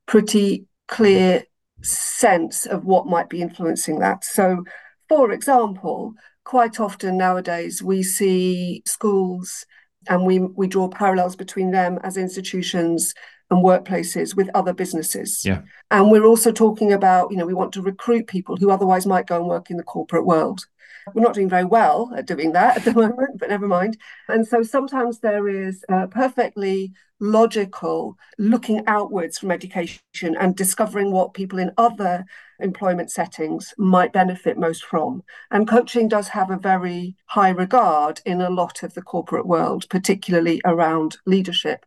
pretty 0.07 0.65
clear 0.87 1.43
sense 1.81 2.65
of 2.65 2.83
what 2.83 3.05
might 3.05 3.29
be 3.29 3.41
influencing 3.41 3.99
that. 3.99 4.25
So, 4.25 4.63
for 5.07 5.31
example, 5.31 6.13
quite 6.43 6.79
often 6.79 7.17
nowadays 7.17 7.81
we 7.81 8.03
see 8.03 8.81
schools 8.85 9.65
and 10.09 10.25
we, 10.25 10.39
we 10.39 10.67
draw 10.67 10.89
parallels 10.89 11.35
between 11.35 11.71
them 11.71 11.99
as 12.03 12.17
institutions 12.17 13.13
and 13.49 13.63
workplaces 13.63 14.35
with 14.35 14.49
other 14.55 14.73
businesses. 14.73 15.43
Yeah. 15.45 15.61
And 15.91 16.11
we're 16.11 16.25
also 16.25 16.51
talking 16.51 16.91
about, 16.91 17.31
you 17.31 17.37
know, 17.37 17.45
we 17.45 17.53
want 17.53 17.71
to 17.73 17.81
recruit 17.81 18.27
people 18.27 18.57
who 18.57 18.71
otherwise 18.71 19.05
might 19.05 19.27
go 19.27 19.37
and 19.37 19.47
work 19.47 19.69
in 19.69 19.77
the 19.77 19.83
corporate 19.83 20.25
world. 20.25 20.65
We're 21.13 21.23
not 21.23 21.33
doing 21.33 21.49
very 21.49 21.65
well 21.65 22.11
at 22.15 22.25
doing 22.25 22.53
that 22.53 22.77
at 22.77 22.85
the 22.85 22.93
moment, 23.01 23.39
but 23.39 23.49
never 23.49 23.67
mind. 23.67 23.97
And 24.27 24.47
so 24.47 24.63
sometimes 24.63 25.19
there 25.19 25.47
is 25.47 25.83
a 25.89 26.07
perfectly 26.07 26.93
logical 27.19 28.17
looking 28.37 28.83
outwards 28.87 29.37
from 29.37 29.51
education 29.51 30.01
and 30.39 30.55
discovering 30.55 31.11
what 31.11 31.33
people 31.33 31.57
in 31.59 31.71
other 31.77 32.25
employment 32.59 33.11
settings 33.11 33.73
might 33.77 34.13
benefit 34.13 34.57
most 34.57 34.83
from. 34.83 35.23
And 35.51 35.67
coaching 35.67 36.07
does 36.07 36.27
have 36.29 36.51
a 36.51 36.57
very 36.57 37.15
high 37.25 37.49
regard 37.49 38.21
in 38.25 38.41
a 38.41 38.49
lot 38.49 38.83
of 38.83 38.93
the 38.93 39.01
corporate 39.01 39.45
world, 39.45 39.87
particularly 39.89 40.61
around 40.65 41.17
leadership. 41.25 41.85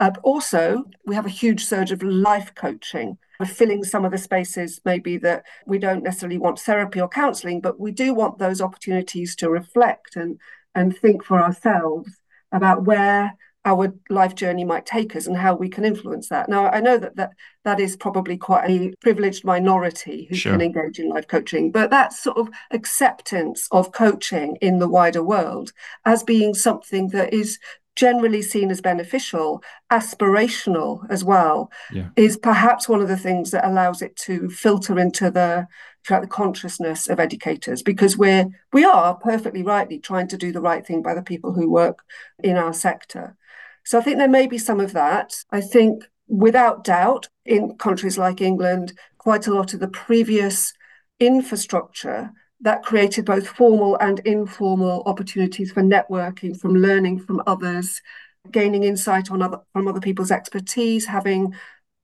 Uh, 0.00 0.12
also, 0.22 0.84
we 1.04 1.14
have 1.14 1.26
a 1.26 1.30
huge 1.30 1.64
surge 1.64 1.90
of 1.90 2.02
life 2.02 2.54
coaching. 2.54 3.18
Filling 3.46 3.84
some 3.84 4.04
of 4.04 4.10
the 4.10 4.18
spaces, 4.18 4.80
maybe 4.84 5.16
that 5.18 5.44
we 5.66 5.78
don't 5.78 6.02
necessarily 6.02 6.38
want 6.38 6.58
therapy 6.58 7.00
or 7.00 7.08
counselling, 7.08 7.60
but 7.60 7.78
we 7.78 7.92
do 7.92 8.12
want 8.12 8.38
those 8.38 8.60
opportunities 8.60 9.36
to 9.36 9.48
reflect 9.48 10.16
and, 10.16 10.38
and 10.74 10.96
think 10.96 11.24
for 11.24 11.40
ourselves 11.40 12.10
about 12.50 12.84
where 12.84 13.36
our 13.64 13.92
life 14.08 14.34
journey 14.34 14.64
might 14.64 14.86
take 14.86 15.14
us 15.14 15.26
and 15.26 15.36
how 15.36 15.54
we 15.54 15.68
can 15.68 15.84
influence 15.84 16.28
that. 16.28 16.48
Now, 16.48 16.68
I 16.70 16.80
know 16.80 16.96
that 16.98 17.16
that, 17.16 17.32
that 17.64 17.80
is 17.80 17.96
probably 17.96 18.36
quite 18.36 18.68
a 18.70 18.94
privileged 19.00 19.44
minority 19.44 20.26
who 20.28 20.36
sure. 20.36 20.52
can 20.52 20.62
engage 20.62 20.98
in 20.98 21.10
life 21.10 21.28
coaching, 21.28 21.70
but 21.70 21.90
that 21.90 22.12
sort 22.12 22.38
of 22.38 22.48
acceptance 22.70 23.68
of 23.70 23.92
coaching 23.92 24.56
in 24.62 24.78
the 24.78 24.88
wider 24.88 25.22
world 25.22 25.72
as 26.04 26.22
being 26.22 26.54
something 26.54 27.08
that 27.08 27.34
is 27.34 27.58
generally 27.98 28.40
seen 28.40 28.70
as 28.70 28.80
beneficial, 28.80 29.60
aspirational 29.90 31.04
as 31.10 31.24
well, 31.24 31.68
yeah. 31.92 32.10
is 32.14 32.36
perhaps 32.36 32.88
one 32.88 33.00
of 33.00 33.08
the 33.08 33.16
things 33.16 33.50
that 33.50 33.66
allows 33.66 34.00
it 34.02 34.14
to 34.14 34.48
filter 34.48 35.00
into 35.00 35.32
the 35.32 35.66
throughout 36.06 36.22
the 36.22 36.28
consciousness 36.28 37.08
of 37.08 37.18
educators 37.18 37.82
because 37.82 38.16
we're 38.16 38.46
we 38.72 38.84
are 38.84 39.16
perfectly 39.16 39.64
rightly 39.64 39.98
trying 39.98 40.28
to 40.28 40.38
do 40.38 40.52
the 40.52 40.60
right 40.60 40.86
thing 40.86 41.02
by 41.02 41.12
the 41.12 41.22
people 41.22 41.52
who 41.52 41.68
work 41.68 41.98
in 42.38 42.56
our 42.56 42.72
sector. 42.72 43.36
So 43.84 43.98
I 43.98 44.02
think 44.02 44.18
there 44.18 44.28
may 44.28 44.46
be 44.46 44.58
some 44.58 44.78
of 44.78 44.92
that. 44.92 45.34
I 45.50 45.60
think 45.60 46.04
without 46.28 46.84
doubt 46.84 47.28
in 47.44 47.76
countries 47.78 48.16
like 48.16 48.40
England, 48.40 48.92
quite 49.18 49.48
a 49.48 49.54
lot 49.54 49.74
of 49.74 49.80
the 49.80 49.88
previous 49.88 50.72
infrastructure 51.18 52.30
that 52.60 52.82
created 52.82 53.24
both 53.24 53.46
formal 53.46 53.96
and 54.00 54.18
informal 54.20 55.02
opportunities 55.06 55.70
for 55.70 55.82
networking, 55.82 56.58
from 56.58 56.74
learning 56.74 57.20
from 57.20 57.42
others, 57.46 58.02
gaining 58.50 58.84
insight 58.84 59.30
on 59.30 59.42
other 59.42 59.60
from 59.72 59.88
other 59.88 60.00
people's 60.00 60.30
expertise, 60.30 61.06
having 61.06 61.54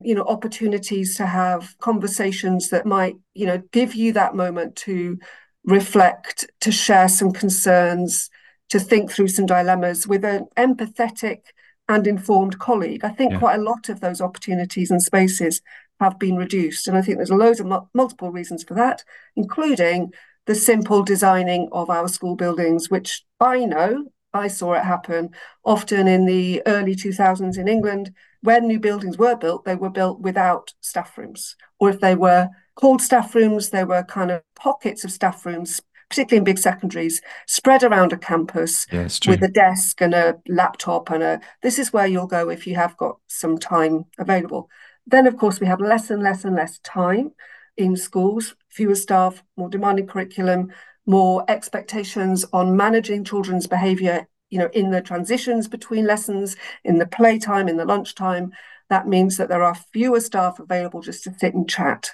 you 0.01 0.15
know 0.15 0.25
opportunities 0.25 1.17
to 1.17 1.27
have 1.27 1.77
conversations 1.79 2.71
that 2.71 2.87
might 2.87 3.17
you 3.35 3.47
know 3.47 3.63
give 3.73 3.95
you 3.95 4.13
that 4.13 4.35
moment 4.35 4.77
to 4.77 5.19
reflect, 5.65 6.47
to 6.61 6.71
share 6.71 7.09
some 7.09 7.33
concerns, 7.33 8.31
to 8.69 8.79
think 8.79 9.11
through 9.11 9.29
some 9.29 9.47
dilemmas 9.47 10.07
with 10.07 10.25
an 10.25 10.47
empathetic 10.57 11.41
and 11.89 12.07
informed 12.07 12.59
colleague. 12.59 13.05
I 13.05 13.11
think 13.11 13.33
yeah. 13.33 13.39
quite 13.39 13.59
a 13.59 13.63
lot 13.63 13.89
of 13.89 14.01
those 14.01 14.21
opportunities 14.21 14.91
and 14.91 15.03
spaces 15.03 15.61
have 16.01 16.19
been 16.19 16.37
reduced. 16.37 16.89
And 16.89 16.97
I 16.97 17.03
think 17.03 17.19
there's 17.19 17.31
loads 17.31 17.61
of 17.61 17.67
mu- 17.67 17.87
multiple 17.93 18.31
reasons 18.31 18.65
for 18.65 18.75
that, 18.75 19.05
including 19.37 20.13
the 20.47 20.55
simple 20.55 21.03
designing 21.03 21.69
of 21.73 21.91
our 21.91 22.09
school 22.09 22.37
buildings, 22.37 22.91
which 22.91 23.25
I 23.41 23.65
know 23.65 24.07
I 24.35 24.49
saw 24.49 24.75
it 24.75 24.85
happen 24.85 25.31
often 25.65 26.09
in 26.09 26.27
the 26.27 26.63
early 26.67 26.95
2000s 26.95 27.57
in 27.57 27.69
England. 27.69 28.13
When 28.43 28.67
new 28.67 28.81
buildings 28.81 29.17
were 29.17 29.37
built, 29.37 29.65
they 29.65 29.77
were 29.77 29.91
built 29.91 30.21
without 30.21 30.75
staff 30.81 31.17
rooms. 31.17 31.57
Or 31.79 31.89
if 31.89 32.01
they 32.01 32.15
were 32.15 32.49
called 32.75 33.01
staff 33.01 33.35
rooms, 33.35 33.71
they 33.71 33.85
were 33.85 34.03
kind 34.03 34.31
of 34.31 34.43
pockets 34.57 35.05
of 35.05 35.13
staff 35.13 35.47
rooms, 35.47 35.81
particularly 36.11 36.39
in 36.39 36.45
big 36.45 36.59
secondaries, 36.59 37.23
spread 37.47 37.83
around 37.83 38.13
a 38.13 38.19
campus 38.19 38.87
yeah, 38.93 39.09
with 39.27 39.43
a 39.43 39.49
desk 39.49 40.03
and 40.03 40.13
a 40.13 40.37
laptop 40.49 41.11
and 41.11 41.23
a 41.23 41.41
this 41.63 41.79
is 41.79 41.93
where 41.93 42.07
you'll 42.07 42.27
go 42.27 42.51
if 42.51 42.67
you 42.67 42.75
have 42.75 42.97
got 42.97 43.17
some 43.29 43.57
time 43.57 44.05
available. 44.19 44.69
Then, 45.07 45.27
of 45.27 45.37
course, 45.37 45.61
we 45.61 45.67
have 45.67 45.81
less 45.81 46.11
and 46.11 46.23
less 46.23 46.45
and 46.45 46.57
less 46.57 46.79
time 46.81 47.33
in 47.77 47.97
schools, 47.97 48.55
fewer 48.69 48.95
staff, 48.95 49.43
more 49.57 49.69
demanding 49.69 50.07
curriculum, 50.07 50.73
more 51.07 51.45
expectations 51.49 52.45
on 52.53 52.77
managing 52.77 53.25
children's 53.25 53.67
behavior, 53.67 54.27
you 54.51 54.59
know, 54.59 54.71
in 54.73 54.91
the 54.91 55.01
transitions 55.01 55.69
between 55.69 56.07
lessons, 56.07 56.57
in 56.85 56.99
the 56.99 57.07
playtime, 57.07 57.69
in 57.69 57.77
the 57.77 57.85
lunchtime. 57.85 58.53
That 58.91 59.09
means 59.09 59.37
that 59.37 59.49
there 59.49 59.63
are 59.63 59.75
fewer 59.75 60.21
staff 60.21 60.59
available 60.59 61.03
just 61.03 61.25
to 61.25 61.35
sit 61.39 61.55
and 61.55 61.69
chat. 61.69 62.11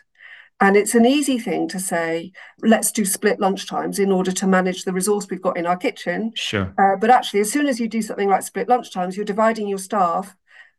And 0.63 0.77
it's 0.77 0.95
an 0.95 1.07
easy 1.07 1.39
thing 1.39 1.69
to 1.69 1.81
say, 1.81 2.33
let's 2.63 2.93
do 2.93 3.07
split 3.07 3.39
lunchtimes 3.39 3.99
in 3.99 4.13
order 4.13 4.31
to 4.33 4.47
manage 4.47 4.85
the 4.85 4.93
resource 4.93 5.27
we've 5.31 5.41
got 5.41 5.57
in 5.57 5.67
our 5.67 5.77
kitchen. 5.77 6.33
Sure. 6.35 6.75
Uh, 6.77 6.97
but 7.01 7.09
actually, 7.09 7.41
as 7.41 7.51
soon 7.51 7.67
as 7.67 7.81
you 7.81 7.89
do 7.89 8.03
something 8.03 8.29
like 8.29 8.43
split 8.43 8.69
lunchtimes, 8.69 9.17
you're 9.17 9.25
dividing 9.25 9.69
your 9.69 9.79
staff 9.79 10.37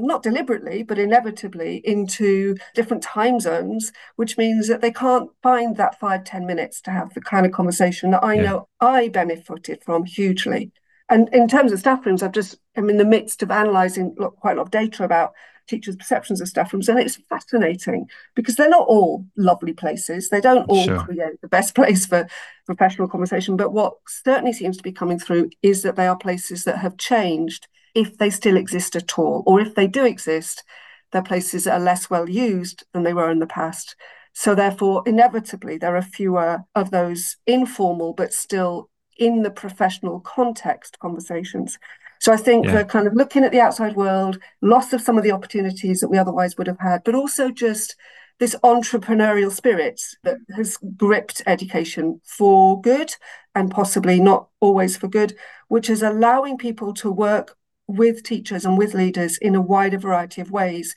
not 0.08 0.24
deliberately, 0.24 0.84
but 0.84 1.00
inevitably 1.00 1.82
into 1.86 2.56
different 2.74 3.04
time 3.04 3.40
zones, 3.40 3.92
which 4.16 4.38
means 4.38 4.68
that 4.68 4.82
they 4.82 4.92
can't 4.92 5.30
find 5.42 5.78
that 5.78 6.00
five 6.00 6.24
ten 6.24 6.46
minutes 6.46 6.82
to 6.82 6.92
have 6.92 7.14
the 7.14 7.22
kind 7.22 7.46
of 7.46 7.52
conversation 7.52 8.12
that 8.12 8.24
I 8.24 8.36
yeah. 8.36 8.42
know 8.42 8.68
I 8.80 9.10
benefited 9.10 9.84
from 9.84 10.06
hugely. 10.06 10.72
And 11.10 11.28
in 11.34 11.48
terms 11.50 11.74
of 11.74 11.80
staff 11.80 12.06
rooms, 12.06 12.24
I've 12.24 12.32
just, 12.32 12.56
I'm 12.78 12.90
in 12.90 12.98
the 12.98 13.04
midst 13.04 13.44
of 13.44 13.52
analysing 13.52 14.16
quite 14.16 14.54
a 14.54 14.56
lot 14.56 14.68
of 14.68 14.72
data 14.72 15.04
about 15.04 15.34
teachers' 15.68 15.98
perceptions 15.98 16.40
of 16.40 16.48
staff 16.48 16.72
rooms. 16.72 16.88
And 16.88 17.00
it's 17.00 17.20
fascinating 17.30 18.08
because 18.34 18.56
they're 18.56 18.70
not 18.70 18.88
all 18.88 19.26
lovely 19.36 19.74
places. 19.74 20.30
They 20.30 20.40
don't 20.40 20.70
all 20.70 20.86
sure. 20.86 21.00
create 21.00 21.42
the 21.42 21.50
best 21.50 21.76
place 21.76 22.06
for 22.06 22.28
professional 22.66 23.10
conversation. 23.10 23.58
But 23.58 23.74
what 23.74 23.96
certainly 24.08 24.54
seems 24.54 24.78
to 24.78 24.84
be 24.84 24.94
coming 24.94 25.20
through 25.20 25.50
is 25.62 25.84
that 25.84 25.98
they 25.98 26.08
are 26.08 26.16
places 26.16 26.64
that 26.64 26.78
have 26.78 26.98
changed 26.98 27.68
if 27.96 28.18
they 28.18 28.30
still 28.30 28.58
exist 28.58 28.96
at 28.96 29.18
all, 29.18 29.44
or 29.46 29.60
if 29.60 29.76
they 29.76 29.88
do 29.88 30.06
exist, 30.06 30.64
they're 31.12 31.22
places 31.22 31.68
are 31.68 31.80
less 31.80 32.10
well 32.10 32.30
used 32.30 32.84
than 32.94 33.04
they 33.04 33.14
were 33.14 33.30
in 33.30 33.40
the 33.40 33.48
past. 33.48 33.96
So, 34.34 34.56
therefore, 34.56 35.04
inevitably, 35.06 35.78
there 35.78 35.96
are 35.98 36.02
fewer 36.02 36.64
of 36.74 36.92
those 36.92 37.36
informal 37.46 38.14
but 38.14 38.34
still 38.34 38.90
in 39.18 39.44
the 39.44 39.52
professional 39.52 40.20
context 40.22 40.98
conversations. 41.00 41.78
So 42.20 42.32
I 42.32 42.38
think 42.38 42.66
yeah. 42.66 42.84
kind 42.84 43.08
of 43.08 43.16
looking 43.16 43.44
at 43.44 43.52
the 43.52 43.60
outside 43.60 43.96
world, 43.96 44.38
loss 44.62 44.94
of 44.94 45.02
some 45.02 45.18
of 45.18 45.24
the 45.24 45.32
opportunities 45.32 46.02
that 46.02 46.10
we 46.10 46.20
otherwise 46.20 46.56
would 46.58 46.68
have 46.68 46.80
had, 46.80 47.04
but 47.04 47.16
also 47.16 47.50
just 47.50 47.96
this 48.40 48.56
entrepreneurial 48.64 49.52
spirit 49.52 50.00
that 50.24 50.38
has 50.56 50.78
gripped 50.98 51.42
education 51.48 52.22
for 52.24 52.80
good 52.82 53.16
and 53.56 53.72
possibly 53.72 54.20
not 54.20 54.48
always 54.60 54.98
for 54.98 55.08
good, 55.08 55.36
which 55.68 55.90
is 55.90 56.04
allowing 56.04 56.58
people 56.58 56.94
to 56.94 57.12
work 57.12 57.58
with 57.88 58.24
teachers 58.24 58.66
and 58.66 58.78
with 58.78 58.94
leaders 58.94 59.38
in 59.38 59.56
a 59.56 59.62
wider 59.62 59.98
variety 59.98 60.42
of 60.42 60.52
ways. 60.52 60.96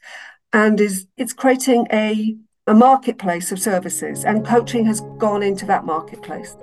And 0.53 0.81
is 0.81 1.07
it's 1.17 1.33
creating 1.33 1.87
a, 1.93 2.37
a 2.67 2.75
marketplace 2.75 3.51
of 3.51 3.59
services, 3.59 4.25
and 4.25 4.47
coaching 4.47 4.87
has 4.87 5.01
gone 5.19 5.43
into 5.43 5.67
that 5.67 5.85
marketplace. 5.85 6.57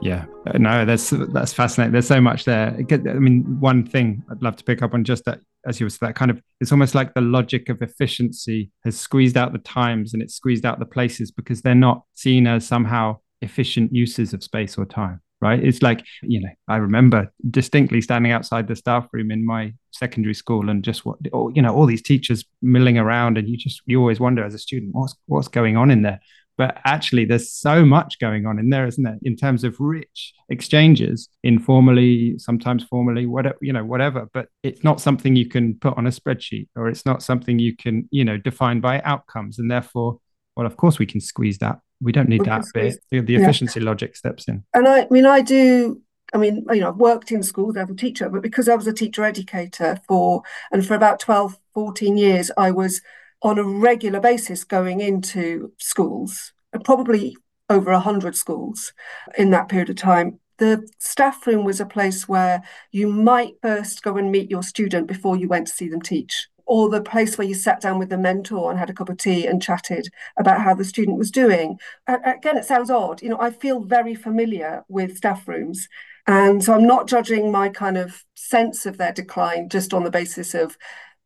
Yeah, 0.00 0.26
no, 0.54 0.84
that's 0.84 1.10
that's 1.10 1.52
fascinating. 1.52 1.92
There's 1.92 2.06
so 2.06 2.20
much 2.20 2.44
there. 2.44 2.76
I 2.90 2.96
mean, 3.14 3.58
one 3.58 3.84
thing 3.84 4.22
I'd 4.30 4.42
love 4.42 4.56
to 4.56 4.64
pick 4.64 4.80
up 4.82 4.94
on 4.94 5.02
just 5.02 5.24
that, 5.24 5.40
as 5.66 5.80
you 5.80 5.86
were 5.86 5.90
that 6.00 6.14
kind 6.14 6.30
of, 6.30 6.40
it's 6.60 6.72
almost 6.72 6.94
like 6.94 7.14
the 7.14 7.20
logic 7.20 7.68
of 7.68 7.82
efficiency 7.82 8.70
has 8.84 8.98
squeezed 8.98 9.36
out 9.36 9.52
the 9.52 9.58
times 9.58 10.14
and 10.14 10.22
it's 10.22 10.34
squeezed 10.34 10.64
out 10.64 10.78
the 10.78 10.86
places 10.86 11.30
because 11.30 11.62
they're 11.62 11.74
not 11.74 12.04
seen 12.14 12.46
as 12.46 12.66
somehow 12.66 13.18
efficient 13.42 13.94
uses 13.94 14.32
of 14.32 14.42
space 14.42 14.76
or 14.78 14.84
time. 14.84 15.20
Right? 15.40 15.62
It's 15.62 15.82
like 15.82 16.04
you 16.22 16.40
know, 16.40 16.50
I 16.66 16.76
remember 16.76 17.32
distinctly 17.48 18.00
standing 18.00 18.32
outside 18.32 18.66
the 18.66 18.74
staff 18.74 19.06
room 19.12 19.30
in 19.30 19.46
my 19.46 19.72
secondary 19.92 20.34
school 20.34 20.68
and 20.68 20.82
just 20.82 21.06
what 21.06 21.18
you 21.24 21.62
know, 21.62 21.72
all 21.74 21.86
these 21.86 22.02
teachers 22.02 22.44
milling 22.60 22.98
around, 22.98 23.38
and 23.38 23.48
you 23.48 23.56
just 23.56 23.82
you 23.86 24.00
always 24.00 24.18
wonder 24.18 24.44
as 24.44 24.54
a 24.54 24.58
student 24.58 24.94
what's 24.94 25.14
what's 25.26 25.48
going 25.48 25.76
on 25.76 25.90
in 25.90 26.02
there 26.02 26.20
but 26.58 26.80
actually, 26.84 27.24
there's 27.24 27.52
so 27.52 27.84
much 27.84 28.18
going 28.18 28.44
on 28.44 28.58
in 28.58 28.68
there, 28.68 28.84
isn't 28.84 29.04
there? 29.04 29.16
In 29.22 29.36
terms 29.36 29.62
of 29.62 29.78
rich 29.78 30.34
exchanges, 30.48 31.28
informally, 31.44 32.36
sometimes 32.36 32.82
formally, 32.82 33.26
whatever 33.26 33.56
you 33.62 33.72
know, 33.72 33.84
whatever. 33.84 34.28
But 34.34 34.48
it's 34.64 34.82
not 34.82 35.00
something 35.00 35.36
you 35.36 35.48
can 35.48 35.76
put 35.76 35.96
on 35.96 36.08
a 36.08 36.10
spreadsheet, 36.10 36.66
or 36.74 36.88
it's 36.88 37.06
not 37.06 37.22
something 37.22 37.60
you 37.60 37.76
can 37.76 38.08
you 38.10 38.24
know 38.24 38.36
define 38.36 38.80
by 38.80 39.00
outcomes. 39.02 39.60
And 39.60 39.70
therefore, 39.70 40.18
well, 40.56 40.66
of 40.66 40.76
course, 40.76 40.98
we 40.98 41.06
can 41.06 41.20
squeeze 41.20 41.58
that. 41.58 41.78
We 42.00 42.12
don't 42.12 42.28
need 42.28 42.44
that 42.44 42.64
bit. 42.72 42.96
The 43.10 43.34
efficiency 43.34 43.80
yeah. 43.80 43.86
logic 43.86 44.16
steps 44.16 44.46
in. 44.46 44.64
And 44.72 44.86
I, 44.86 45.02
I 45.02 45.06
mean, 45.10 45.26
I 45.26 45.40
do 45.40 46.00
I 46.34 46.38
mean, 46.38 46.66
you 46.70 46.80
know, 46.80 46.88
I've 46.88 46.96
worked 46.96 47.32
in 47.32 47.42
schools 47.42 47.76
as 47.76 47.88
a 47.88 47.94
teacher, 47.94 48.28
but 48.28 48.42
because 48.42 48.68
I 48.68 48.74
was 48.74 48.86
a 48.86 48.92
teacher 48.92 49.24
educator 49.24 50.00
for, 50.06 50.42
and 50.70 50.86
for 50.86 50.94
about 50.94 51.20
12, 51.20 51.58
14 51.74 52.16
years, 52.16 52.50
I 52.56 52.70
was 52.70 53.00
on 53.42 53.58
a 53.58 53.64
regular 53.64 54.20
basis 54.20 54.64
going 54.64 55.00
into 55.00 55.72
schools, 55.78 56.52
probably 56.84 57.36
over 57.70 57.92
100 57.92 58.36
schools 58.36 58.92
in 59.36 59.50
that 59.50 59.68
period 59.68 59.90
of 59.90 59.96
time. 59.96 60.40
The 60.58 60.88
staff 60.98 61.46
room 61.46 61.64
was 61.64 61.80
a 61.80 61.86
place 61.86 62.28
where 62.28 62.62
you 62.90 63.06
might 63.08 63.54
first 63.62 64.02
go 64.02 64.16
and 64.16 64.32
meet 64.32 64.50
your 64.50 64.62
student 64.62 65.06
before 65.06 65.36
you 65.36 65.48
went 65.48 65.68
to 65.68 65.72
see 65.72 65.88
them 65.88 66.02
teach, 66.02 66.48
or 66.68 66.90
the 66.90 67.00
place 67.00 67.38
where 67.38 67.46
you 67.46 67.54
sat 67.54 67.80
down 67.80 67.98
with 67.98 68.10
the 68.10 68.18
mentor 68.18 68.70
and 68.70 68.78
had 68.78 68.90
a 68.90 68.92
cup 68.92 69.08
of 69.08 69.16
tea 69.16 69.46
and 69.46 69.62
chatted 69.62 70.06
about 70.38 70.60
how 70.60 70.74
the 70.74 70.84
student 70.84 71.16
was 71.16 71.30
doing. 71.30 71.78
Again, 72.06 72.58
it 72.58 72.66
sounds 72.66 72.90
odd. 72.90 73.22
You 73.22 73.30
know, 73.30 73.40
I 73.40 73.50
feel 73.50 73.80
very 73.80 74.14
familiar 74.14 74.84
with 74.86 75.16
staff 75.16 75.48
rooms. 75.48 75.88
And 76.26 76.62
so 76.62 76.74
I'm 76.74 76.86
not 76.86 77.08
judging 77.08 77.50
my 77.50 77.70
kind 77.70 77.96
of 77.96 78.22
sense 78.34 78.84
of 78.84 78.98
their 78.98 79.12
decline 79.12 79.70
just 79.70 79.94
on 79.94 80.04
the 80.04 80.10
basis 80.10 80.52
of 80.54 80.76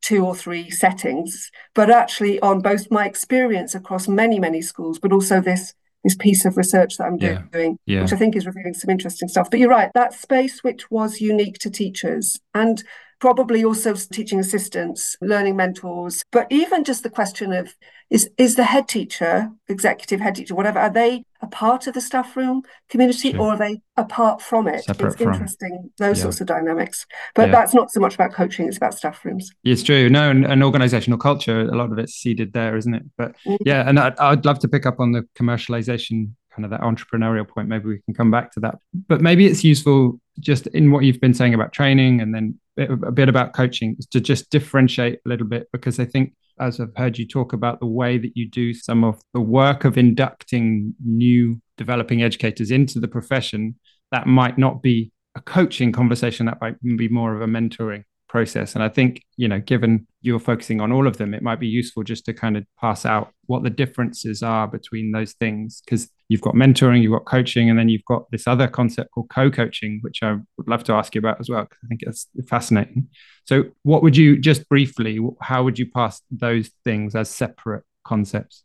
two 0.01 0.25
or 0.25 0.37
three 0.37 0.71
settings, 0.71 1.51
but 1.75 1.91
actually 1.91 2.39
on 2.39 2.61
both 2.61 2.89
my 2.93 3.05
experience 3.05 3.75
across 3.75 4.07
many, 4.07 4.39
many 4.39 4.63
schools, 4.63 5.01
but 5.01 5.13
also 5.13 5.41
this 5.41 5.75
this 6.05 6.17
piece 6.17 6.45
of 6.45 6.57
research 6.57 6.97
that 6.97 7.05
I'm 7.05 7.17
yeah. 7.19 7.43
doing, 7.53 7.79
yeah. 7.87 8.03
which 8.03 8.13
I 8.13 8.17
think 8.17 8.35
is 8.35 8.45
revealing 8.45 8.75
some 8.75 8.91
interesting 8.91 9.29
stuff. 9.29 9.49
But 9.51 9.61
you're 9.61 9.71
right, 9.71 9.91
that 9.95 10.13
space 10.13 10.65
which 10.65 10.91
was 10.91 11.21
unique 11.21 11.59
to 11.59 11.71
teachers 11.71 12.41
and 12.55 12.83
probably 13.23 13.65
also 13.65 13.95
teaching 13.95 14.41
assistants, 14.41 15.17
learning 15.21 15.55
mentors, 15.55 16.25
but 16.33 16.45
even 16.51 16.83
just 16.83 17.05
the 17.05 17.09
question 17.09 17.53
of 17.53 17.73
is 18.11 18.29
is 18.37 18.57
the 18.57 18.65
head 18.65 18.89
teacher, 18.89 19.49
executive 19.69 20.19
head 20.19 20.35
teacher, 20.35 20.57
whatever, 20.57 20.81
are 20.81 20.91
they 20.91 21.25
a 21.41 21.47
part 21.47 21.87
of 21.87 21.95
the 21.95 22.01
staff 22.01 22.37
room 22.37 22.63
community 22.89 23.31
sure. 23.31 23.41
or 23.41 23.53
are 23.53 23.57
they 23.57 23.81
apart 23.97 24.43
from 24.43 24.67
it? 24.67 24.83
Separate 24.83 25.13
it's 25.13 25.23
from. 25.23 25.33
interesting, 25.35 25.91
those 25.99 26.19
yeah. 26.19 26.23
sorts 26.25 26.41
of 26.41 26.49
dynamics. 26.49 27.07
But 27.37 27.47
yeah. 27.47 27.53
that's 27.53 27.73
not 27.73 27.93
so 27.93 28.01
much 28.01 28.17
about 28.17 28.33
coaching, 28.33 28.67
it's 28.67 28.77
about 28.77 28.95
staff 28.95 29.25
rooms. 29.25 29.53
It's 29.63 29.85
true. 29.85 30.11
No, 30.11 30.29
and, 30.29 30.45
and 30.45 30.65
organizational 30.65 31.21
culture, 31.21 31.61
a 31.61 31.77
lot 31.77 31.93
of 31.93 31.99
it's 32.01 32.15
seeded 32.15 32.53
there, 32.53 32.77
isn't 32.77 32.93
it? 32.93 33.05
But 33.17 33.37
mm-hmm. 33.47 33.63
yeah, 33.65 33.89
and 33.89 34.01
I'd, 34.01 34.19
I'd 34.19 34.45
love 34.45 34.59
to 34.59 34.69
pick 34.69 34.85
up 34.85 34.99
on 34.99 35.13
the 35.13 35.23
commercialization 35.39 36.33
kind 36.55 36.65
of 36.65 36.71
that 36.71 36.81
entrepreneurial 36.81 37.49
point 37.49 37.69
maybe 37.69 37.87
we 37.87 38.01
can 38.01 38.15
come 38.15 38.31
back 38.31 38.53
to 38.53 38.61
that. 38.61 38.77
But 39.09 39.21
maybe 39.21 39.47
it's 39.47 39.65
useful 39.65 40.21
just 40.41 40.67
in 40.69 40.91
what 40.91 41.05
you've 41.05 41.21
been 41.21 41.35
saying 41.35 41.55
about 41.55 41.73
training 41.73 42.21
and 42.21 42.35
then 42.35 42.59
a 42.79 43.13
bit 43.13 43.29
about 43.29 43.53
coaching 43.53 43.97
to 44.11 44.21
just 44.21 44.51
differentiate 44.51 45.21
a 45.25 45.29
little 45.29 45.47
bit 45.47 45.69
because 45.73 46.01
I 46.01 46.05
think 46.05 46.35
as 46.59 46.81
I've 46.81 46.97
heard 46.97 47.19
you 47.19 47.27
talk 47.27 47.53
about 47.53 47.81
the 47.81 47.87
way 47.87 48.19
that 48.19 48.33
you 48.35 48.49
do 48.49 48.73
some 48.75 49.05
of 49.05 49.21
the 49.35 49.41
work 49.41 49.85
of 49.85 49.99
inducting 49.99 50.95
new 51.05 51.61
developing 51.77 52.23
educators 52.23 52.71
into 52.71 53.01
the 53.01 53.09
profession, 53.09 53.77
that 54.11 54.27
might 54.27 54.59
not 54.59 54.83
be 54.83 55.13
a 55.35 55.41
coaching 55.41 55.93
conversation, 55.93 56.47
that 56.47 56.61
might 56.61 56.81
be 56.83 57.09
more 57.09 57.35
of 57.35 57.43
a 57.43 57.47
mentoring 57.47 58.05
process. 58.33 58.75
And 58.75 58.83
I 58.83 58.89
think, 58.89 59.23
you 59.37 59.47
know, 59.47 59.61
given 59.61 60.07
you're 60.23 60.41
focusing 60.41 60.81
on 60.81 60.91
all 60.91 61.07
of 61.07 61.19
them, 61.19 61.35
it 61.35 61.43
might 61.43 61.61
be 61.61 61.69
useful 61.69 62.03
just 62.03 62.25
to 62.25 62.33
kind 62.33 62.57
of 62.57 62.65
pass 62.81 63.05
out 63.05 63.31
what 63.45 63.63
the 63.63 63.69
differences 63.69 64.43
are 64.43 64.67
between 64.67 65.13
those 65.13 65.35
things. 65.35 65.83
Because 65.85 66.09
you've 66.29 66.41
got 66.41 66.55
mentoring, 66.55 67.03
you've 67.03 67.13
got 67.13 67.27
coaching, 67.27 67.69
and 67.69 67.79
then 67.79 67.91
you've 67.91 68.07
got 68.07 68.31
this 68.31 68.49
other 68.49 68.67
concept 68.67 69.11
called 69.11 69.29
co 69.29 69.51
coaching, 69.51 69.99
which 70.01 70.23
I 70.23 70.39
would 70.57 70.67
love 70.67 70.83
to 70.85 70.95
ask 70.95 71.15
you 71.15 71.19
about 71.19 71.41
as 71.41 71.51
well, 71.51 71.65
because 71.65 71.79
I 71.85 71.89
think 71.89 72.03
it's 72.05 72.27
fascinating. 72.49 73.09
So, 73.45 73.65
what 73.83 74.03
would 74.03 74.17
you 74.17 74.39
just 74.39 74.67
briefly, 74.67 75.21
how 75.43 75.63
would 75.63 75.79
you 75.79 75.91
pass 75.91 76.23
those 76.31 76.71
things 76.85 77.15
as 77.15 77.29
separate 77.29 77.85
concepts? 78.03 78.65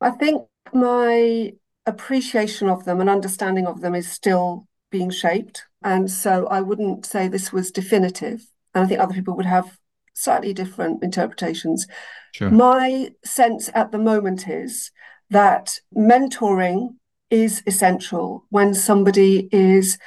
I 0.00 0.10
think 0.12 0.42
my 0.72 1.52
appreciation 1.84 2.70
of 2.70 2.86
them 2.86 3.00
and 3.00 3.10
understanding 3.10 3.66
of 3.66 3.82
them 3.82 3.94
is 3.94 4.10
still 4.10 4.66
being 4.90 5.10
shaped. 5.10 5.64
And 5.82 6.10
so 6.10 6.46
I 6.46 6.60
wouldn't 6.60 7.04
say 7.04 7.26
this 7.26 7.52
was 7.52 7.72
definitive. 7.72 8.46
And 8.74 8.84
I 8.84 8.86
think 8.86 9.00
other 9.00 9.14
people 9.14 9.34
would 9.36 9.46
have 9.46 9.78
slightly 10.14 10.52
different 10.52 11.02
interpretations. 11.02 11.86
Sure. 12.32 12.50
My 12.50 13.12
sense 13.24 13.70
at 13.74 13.92
the 13.92 13.98
moment 13.98 14.48
is 14.48 14.90
that 15.30 15.78
mentoring 15.96 16.96
is 17.30 17.62
essential 17.66 18.44
when 18.50 18.74
somebody 18.74 19.48
is 19.52 19.98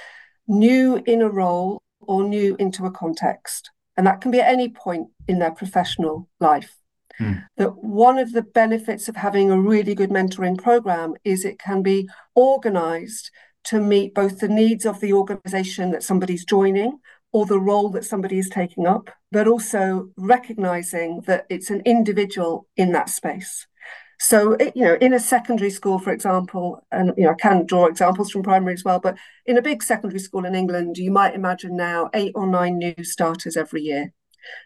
new 0.47 1.01
in 1.05 1.21
a 1.21 1.29
role 1.29 1.81
or 2.01 2.23
new 2.23 2.55
into 2.59 2.85
a 2.85 2.91
context. 2.91 3.71
And 3.97 4.05
that 4.05 4.21
can 4.21 4.31
be 4.31 4.41
at 4.41 4.51
any 4.51 4.69
point 4.69 5.07
in 5.27 5.39
their 5.39 5.51
professional 5.51 6.29
life. 6.39 6.75
Mm. 7.19 7.43
That 7.57 7.77
one 7.77 8.19
of 8.19 8.33
the 8.33 8.41
benefits 8.41 9.07
of 9.07 9.15
having 9.15 9.49
a 9.49 9.59
really 9.59 9.95
good 9.95 10.09
mentoring 10.09 10.61
program 10.61 11.13
is 11.23 11.45
it 11.45 11.57
can 11.57 11.81
be 11.81 12.09
organized 12.35 13.31
to 13.65 13.79
meet 13.79 14.13
both 14.13 14.39
the 14.39 14.47
needs 14.47 14.85
of 14.85 14.99
the 14.99 15.13
organization 15.13 15.91
that 15.91 16.03
somebody's 16.03 16.45
joining 16.45 16.99
or 17.35 17.45
the 17.45 17.59
role 17.59 17.89
that 17.89 18.05
somebody 18.05 18.39
is 18.39 18.47
taking 18.47 18.87
up, 18.87 19.09
but 19.29 19.45
also 19.45 20.07
recognizing 20.15 21.19
that 21.27 21.45
it's 21.49 21.69
an 21.69 21.81
individual 21.85 22.65
in 22.77 22.93
that 22.93 23.09
space. 23.09 23.67
So, 24.21 24.55
you 24.73 24.85
know, 24.85 24.97
in 25.01 25.11
a 25.11 25.19
secondary 25.19 25.69
school, 25.69 25.99
for 25.99 26.13
example, 26.13 26.87
and 26.93 27.11
you 27.17 27.25
know, 27.25 27.31
I 27.31 27.33
can 27.33 27.65
draw 27.65 27.87
examples 27.87 28.31
from 28.31 28.43
primary 28.43 28.73
as 28.73 28.85
well, 28.85 29.01
but 29.01 29.17
in 29.45 29.57
a 29.57 29.61
big 29.61 29.83
secondary 29.83 30.21
school 30.21 30.45
in 30.45 30.55
England, 30.55 30.97
you 30.97 31.11
might 31.11 31.35
imagine 31.35 31.75
now 31.75 32.09
eight 32.13 32.31
or 32.35 32.47
nine 32.47 32.77
new 32.77 33.03
starters 33.03 33.57
every 33.57 33.81
year. 33.81 34.13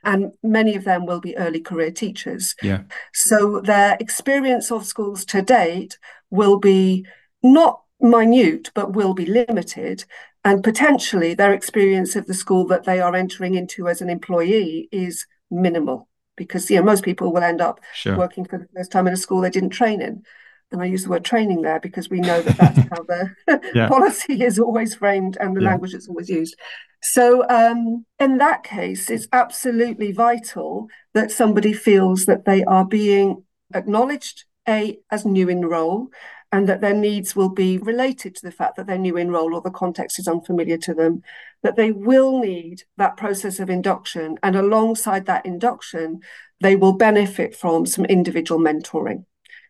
And 0.03 0.33
many 0.43 0.75
of 0.75 0.83
them 0.83 1.07
will 1.07 1.21
be 1.21 1.35
early 1.37 1.61
career 1.61 1.89
teachers. 1.89 2.53
Yeah. 2.61 2.83
So 3.15 3.61
their 3.61 3.97
experience 3.99 4.71
of 4.71 4.85
schools 4.85 5.25
to 5.25 5.41
date 5.41 5.97
will 6.29 6.59
be 6.59 7.07
not 7.41 7.81
minute, 7.99 8.71
but 8.75 8.93
will 8.93 9.13
be 9.13 9.25
limited. 9.25 10.05
And 10.45 10.63
potentially 10.63 11.33
their 11.33 11.53
experience 11.53 12.15
of 12.15 12.25
the 12.25 12.33
school 12.33 12.65
that 12.67 12.85
they 12.85 13.01
are 13.01 13.15
entering 13.15 13.55
into 13.55 13.87
as 13.87 14.01
an 14.01 14.09
employee 14.09 14.87
is 14.91 15.25
minimal 15.51 16.07
because 16.39 16.69
you 16.69 16.77
know 16.77 16.83
most 16.83 17.03
people 17.03 17.31
will 17.31 17.43
end 17.43 17.61
up 17.61 17.79
sure. 17.93 18.17
working 18.17 18.45
for 18.45 18.57
the 18.57 18.67
first 18.75 18.91
time 18.91 19.05
in 19.05 19.13
a 19.13 19.17
school 19.17 19.41
they 19.41 19.49
didn't 19.49 19.71
train 19.71 20.01
in. 20.01 20.23
and 20.71 20.81
I 20.81 20.85
use 20.85 21.03
the 21.03 21.09
word 21.09 21.25
training 21.25 21.61
there 21.61 21.79
because 21.79 22.09
we 22.09 22.21
know 22.21 22.41
that 22.41 22.57
that's 22.57 22.77
how 22.89 23.03
the 23.03 23.71
yeah. 23.75 23.87
policy 23.95 24.43
is 24.43 24.57
always 24.57 24.95
framed 24.95 25.37
and 25.39 25.55
the 25.55 25.61
yeah. 25.61 25.69
language 25.69 25.91
that's 25.91 26.07
always 26.07 26.29
used. 26.29 26.55
So, 27.01 27.47
um, 27.49 28.05
in 28.19 28.39
that 28.39 28.63
case, 28.63 29.09
it's 29.09 29.27
absolutely 29.31 30.11
vital 30.11 30.87
that 31.13 31.31
somebody 31.31 31.73
feels 31.73 32.25
that 32.25 32.45
they 32.45 32.63
are 32.63 32.85
being 32.85 33.43
acknowledged 33.73 34.45
a 34.67 34.99
as 35.09 35.25
new 35.25 35.49
in 35.49 35.65
role 35.65 36.09
and 36.51 36.67
that 36.67 36.81
their 36.81 36.93
needs 36.93 37.35
will 37.35 37.49
be 37.49 37.77
related 37.77 38.35
to 38.35 38.41
the 38.41 38.51
fact 38.51 38.75
that 38.75 38.87
they're 38.87 38.97
new 38.97 39.17
in 39.17 39.29
role 39.29 39.53
or 39.53 39.61
the 39.61 39.69
context 39.69 40.17
is 40.17 40.27
unfamiliar 40.27 40.77
to 40.77 40.93
them, 40.93 41.21
that 41.61 41.75
they 41.75 41.91
will 41.91 42.39
need 42.39 42.83
that 42.97 43.17
process 43.17 43.59
of 43.59 43.69
induction. 43.69 44.37
And 44.41 44.55
alongside 44.55 45.27
that 45.27 45.45
induction, 45.45 46.21
they 46.59 46.75
will 46.75 46.93
benefit 46.93 47.55
from 47.55 47.85
some 47.85 48.05
individual 48.05 48.59
mentoring 48.59 49.25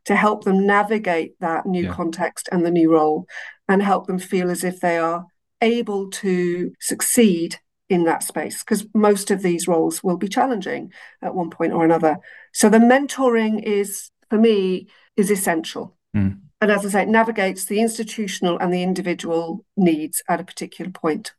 to 0.05 0.15
help 0.15 0.45
them 0.45 0.65
navigate 0.65 1.39
that 1.41 1.65
new 1.65 1.85
yeah. 1.85 1.93
context 1.93 2.47
and 2.51 2.65
the 2.65 2.71
new 2.71 2.91
role 2.91 3.27
and 3.67 3.83
help 3.83 4.07
them 4.07 4.19
feel 4.19 4.49
as 4.49 4.63
if 4.63 4.79
they 4.79 4.97
are 4.97 5.25
able 5.61 6.09
to 6.09 6.73
succeed 6.79 7.57
in 7.89 8.05
that 8.05 8.23
space 8.23 8.63
because 8.63 8.85
most 8.93 9.31
of 9.31 9.41
these 9.41 9.67
roles 9.67 10.03
will 10.03 10.17
be 10.17 10.27
challenging 10.27 10.93
at 11.21 11.35
one 11.35 11.49
point 11.49 11.73
or 11.73 11.83
another. 11.83 12.17
So 12.53 12.69
the 12.69 12.77
mentoring 12.77 13.61
is, 13.63 14.11
for 14.29 14.37
me, 14.37 14.87
is 15.17 15.29
essential. 15.29 15.97
Mm. 16.15 16.39
And 16.61 16.71
as 16.71 16.85
I 16.85 16.89
say, 16.89 17.01
it 17.03 17.09
navigates 17.09 17.65
the 17.65 17.79
institutional 17.79 18.57
and 18.57 18.73
the 18.73 18.83
individual 18.83 19.65
needs 19.77 20.21
at 20.27 20.41
a 20.41 20.43
particular 20.43 20.91
point. 20.91 21.33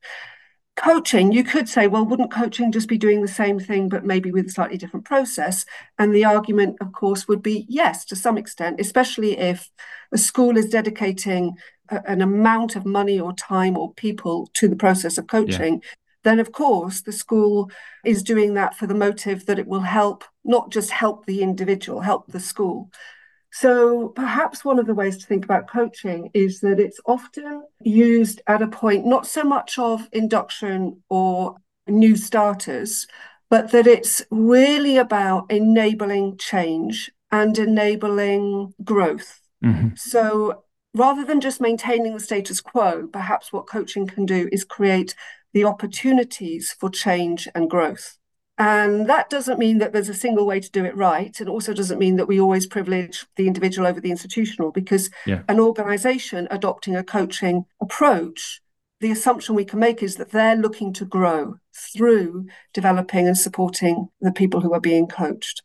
Coaching, 0.77 1.31
you 1.31 1.45
could 1.45 1.69
say, 1.69 1.89
well, 1.89 2.07
wouldn't 2.07 2.33
coaching 2.33 2.73
just 2.73 2.89
be 2.89 2.97
doing 2.97 3.21
the 3.21 3.29
same 3.29 3.59
thing, 3.59 3.91
but 3.91 4.05
maybe 4.05 4.33
with 4.33 4.47
a 4.47 4.51
slightly 4.51 4.79
different 4.79 5.05
process? 5.05 5.67
And 5.99 6.15
the 6.15 6.25
argument, 6.25 6.77
of 6.81 6.93
course, 6.93 7.29
would 7.29 7.43
be 7.43 7.67
yes, 7.69 8.07
to 8.07 8.17
some 8.17 8.39
extent, 8.39 8.81
especially 8.81 9.37
if 9.37 9.71
a 10.11 10.17
school 10.17 10.57
is 10.57 10.71
dedicating 10.71 11.55
a, 11.91 12.01
an 12.09 12.23
amount 12.23 12.77
of 12.77 12.87
money 12.87 13.21
or 13.21 13.35
time 13.35 13.77
or 13.77 13.93
people 13.93 14.49
to 14.55 14.69
the 14.69 14.77
process 14.77 15.19
of 15.19 15.27
coaching. 15.27 15.75
Yeah. 15.83 15.91
Then, 16.23 16.41
of 16.41 16.53
course, 16.53 17.03
the 17.03 17.13
school 17.13 17.71
is 18.05 18.23
doing 18.23 18.55
that 18.55 18.75
for 18.75 18.87
the 18.87 18.95
motive 18.95 19.47
that 19.47 19.59
it 19.59 19.67
will 19.67 19.81
help, 19.81 20.25
not 20.45 20.71
just 20.71 20.91
help 20.91 21.27
the 21.27 21.43
individual, 21.43 22.01
help 22.01 22.29
the 22.29 22.41
school, 22.41 22.91
so 23.53 24.09
perhaps 24.09 24.65
one 24.65 24.79
of 24.79 24.87
the 24.87 24.95
ways 24.95 25.19
to 25.19 25.27
think 25.27 25.45
about 25.45 25.69
coaching 25.69 26.31
is 26.35 26.61
that 26.61 26.79
it's 26.79 27.01
often 27.05 27.65
used 27.81 28.41
at 28.47 28.63
a 28.63 28.69
point 28.69 29.07
not 29.07 29.27
so 29.27 29.43
much 29.43 29.79
of 29.79 30.09
induction 30.13 31.03
or 31.09 31.57
new 31.89 32.17
starters, 32.17 33.07
but 33.49 33.73
that 33.73 33.87
it's 33.87 34.23
really 34.31 34.97
about 34.97 35.51
enabling 35.51 36.37
change 36.39 37.11
and 37.33 37.59
enabling 37.59 38.73
growth. 38.85 39.41
Mm-hmm. 39.65 39.89
So 39.97 40.65
rather 40.95 41.25
than 41.25 41.41
just 41.41 41.61
maintaining 41.61 42.15
the 42.15 42.21
status 42.21 42.61
quo, 42.61 43.09
perhaps 43.13 43.53
what 43.53 43.67
coaching 43.67 44.07
can 44.07 44.27
do 44.27 44.49
is 44.53 44.65
create 44.65 45.15
the 45.53 45.65
opportunities 45.65 46.75
for 46.79 46.89
change 46.89 47.49
and 47.55 47.69
growth. 47.69 48.17
And 48.61 49.09
that 49.09 49.31
doesn't 49.31 49.59
mean 49.59 49.79
that 49.79 49.95
there's 49.95 50.11
a 50.11 50.15
single 50.15 50.45
way 50.45 50.61
to 50.61 50.71
do 50.71 50.85
it 50.85 50.95
right. 50.95 51.41
It 51.41 51.49
also 51.49 51.73
doesn't 51.73 51.99
mean 51.99 52.17
that 52.17 52.29
we 52.29 52.39
always 52.39 52.67
privilege 52.67 53.27
the 53.37 53.47
individual 53.47 53.89
over 53.89 54.03
the 54.03 54.11
institutional, 54.11 54.71
because 54.71 55.09
yeah. 55.25 55.43
an 55.49 55.59
organization 55.59 56.47
adopting 56.51 56.95
a 56.95 57.03
coaching 57.03 57.65
approach, 57.81 58.61
the 59.01 59.11
assumption 59.11 59.55
we 59.55 59.65
can 59.65 59.79
make 59.79 60.03
is 60.03 60.17
that 60.17 60.31
they're 60.31 60.57
looking 60.57 60.93
to 60.93 61.07
grow 61.07 61.57
through 61.75 62.49
developing 62.75 63.27
and 63.27 63.39
supporting 63.39 64.11
the 64.21 64.31
people 64.31 64.61
who 64.61 64.75
are 64.75 64.81
being 64.81 65.07
coached. 65.07 65.63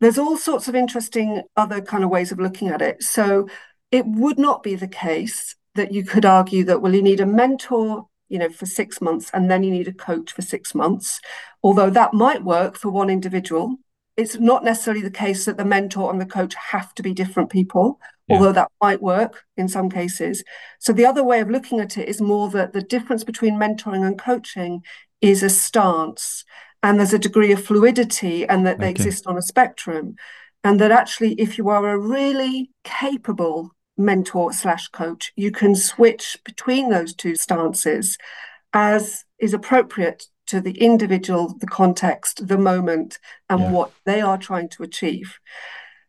There's 0.00 0.18
all 0.18 0.36
sorts 0.36 0.66
of 0.66 0.74
interesting 0.74 1.44
other 1.56 1.80
kind 1.80 2.02
of 2.02 2.10
ways 2.10 2.32
of 2.32 2.40
looking 2.40 2.68
at 2.68 2.82
it. 2.82 3.04
So 3.04 3.48
it 3.92 4.04
would 4.04 4.38
not 4.38 4.64
be 4.64 4.74
the 4.74 4.88
case 4.88 5.54
that 5.76 5.92
you 5.92 6.04
could 6.04 6.24
argue 6.24 6.64
that, 6.64 6.82
well, 6.82 6.92
you 6.92 7.02
need 7.02 7.20
a 7.20 7.26
mentor 7.26 8.08
you 8.28 8.38
know 8.38 8.48
for 8.48 8.66
six 8.66 9.00
months 9.00 9.30
and 9.32 9.50
then 9.50 9.62
you 9.62 9.70
need 9.70 9.88
a 9.88 9.92
coach 9.92 10.32
for 10.32 10.42
six 10.42 10.74
months 10.74 11.20
although 11.62 11.90
that 11.90 12.14
might 12.14 12.42
work 12.42 12.76
for 12.76 12.90
one 12.90 13.10
individual 13.10 13.76
it's 14.16 14.36
not 14.38 14.64
necessarily 14.64 15.02
the 15.02 15.10
case 15.10 15.44
that 15.44 15.58
the 15.58 15.64
mentor 15.64 16.10
and 16.10 16.20
the 16.20 16.26
coach 16.26 16.54
have 16.54 16.94
to 16.94 17.02
be 17.02 17.12
different 17.12 17.50
people 17.50 18.00
yeah. 18.28 18.36
although 18.36 18.52
that 18.52 18.70
might 18.82 19.02
work 19.02 19.44
in 19.56 19.68
some 19.68 19.90
cases 19.90 20.42
so 20.78 20.92
the 20.92 21.06
other 21.06 21.22
way 21.22 21.40
of 21.40 21.50
looking 21.50 21.80
at 21.80 21.96
it 21.96 22.08
is 22.08 22.20
more 22.20 22.50
that 22.50 22.72
the 22.72 22.82
difference 22.82 23.24
between 23.24 23.58
mentoring 23.58 24.06
and 24.06 24.18
coaching 24.18 24.82
is 25.20 25.42
a 25.42 25.50
stance 25.50 26.44
and 26.82 26.98
there's 26.98 27.12
a 27.12 27.18
degree 27.18 27.52
of 27.52 27.64
fluidity 27.64 28.46
and 28.48 28.66
that 28.66 28.78
they 28.78 28.86
okay. 28.86 28.90
exist 28.90 29.26
on 29.26 29.36
a 29.36 29.42
spectrum 29.42 30.14
and 30.64 30.80
that 30.80 30.90
actually 30.90 31.34
if 31.34 31.58
you 31.58 31.68
are 31.68 31.88
a 31.88 31.98
really 31.98 32.70
capable 32.84 33.70
mentor 33.96 34.52
slash 34.52 34.88
coach, 34.88 35.32
you 35.36 35.50
can 35.50 35.74
switch 35.74 36.36
between 36.44 36.90
those 36.90 37.14
two 37.14 37.34
stances 37.36 38.18
as 38.72 39.24
is 39.38 39.54
appropriate 39.54 40.26
to 40.46 40.60
the 40.60 40.78
individual, 40.78 41.54
the 41.58 41.66
context, 41.66 42.46
the 42.46 42.58
moment, 42.58 43.18
and 43.48 43.60
yeah. 43.60 43.70
what 43.70 43.92
they 44.04 44.20
are 44.20 44.38
trying 44.38 44.68
to 44.68 44.82
achieve. 44.82 45.38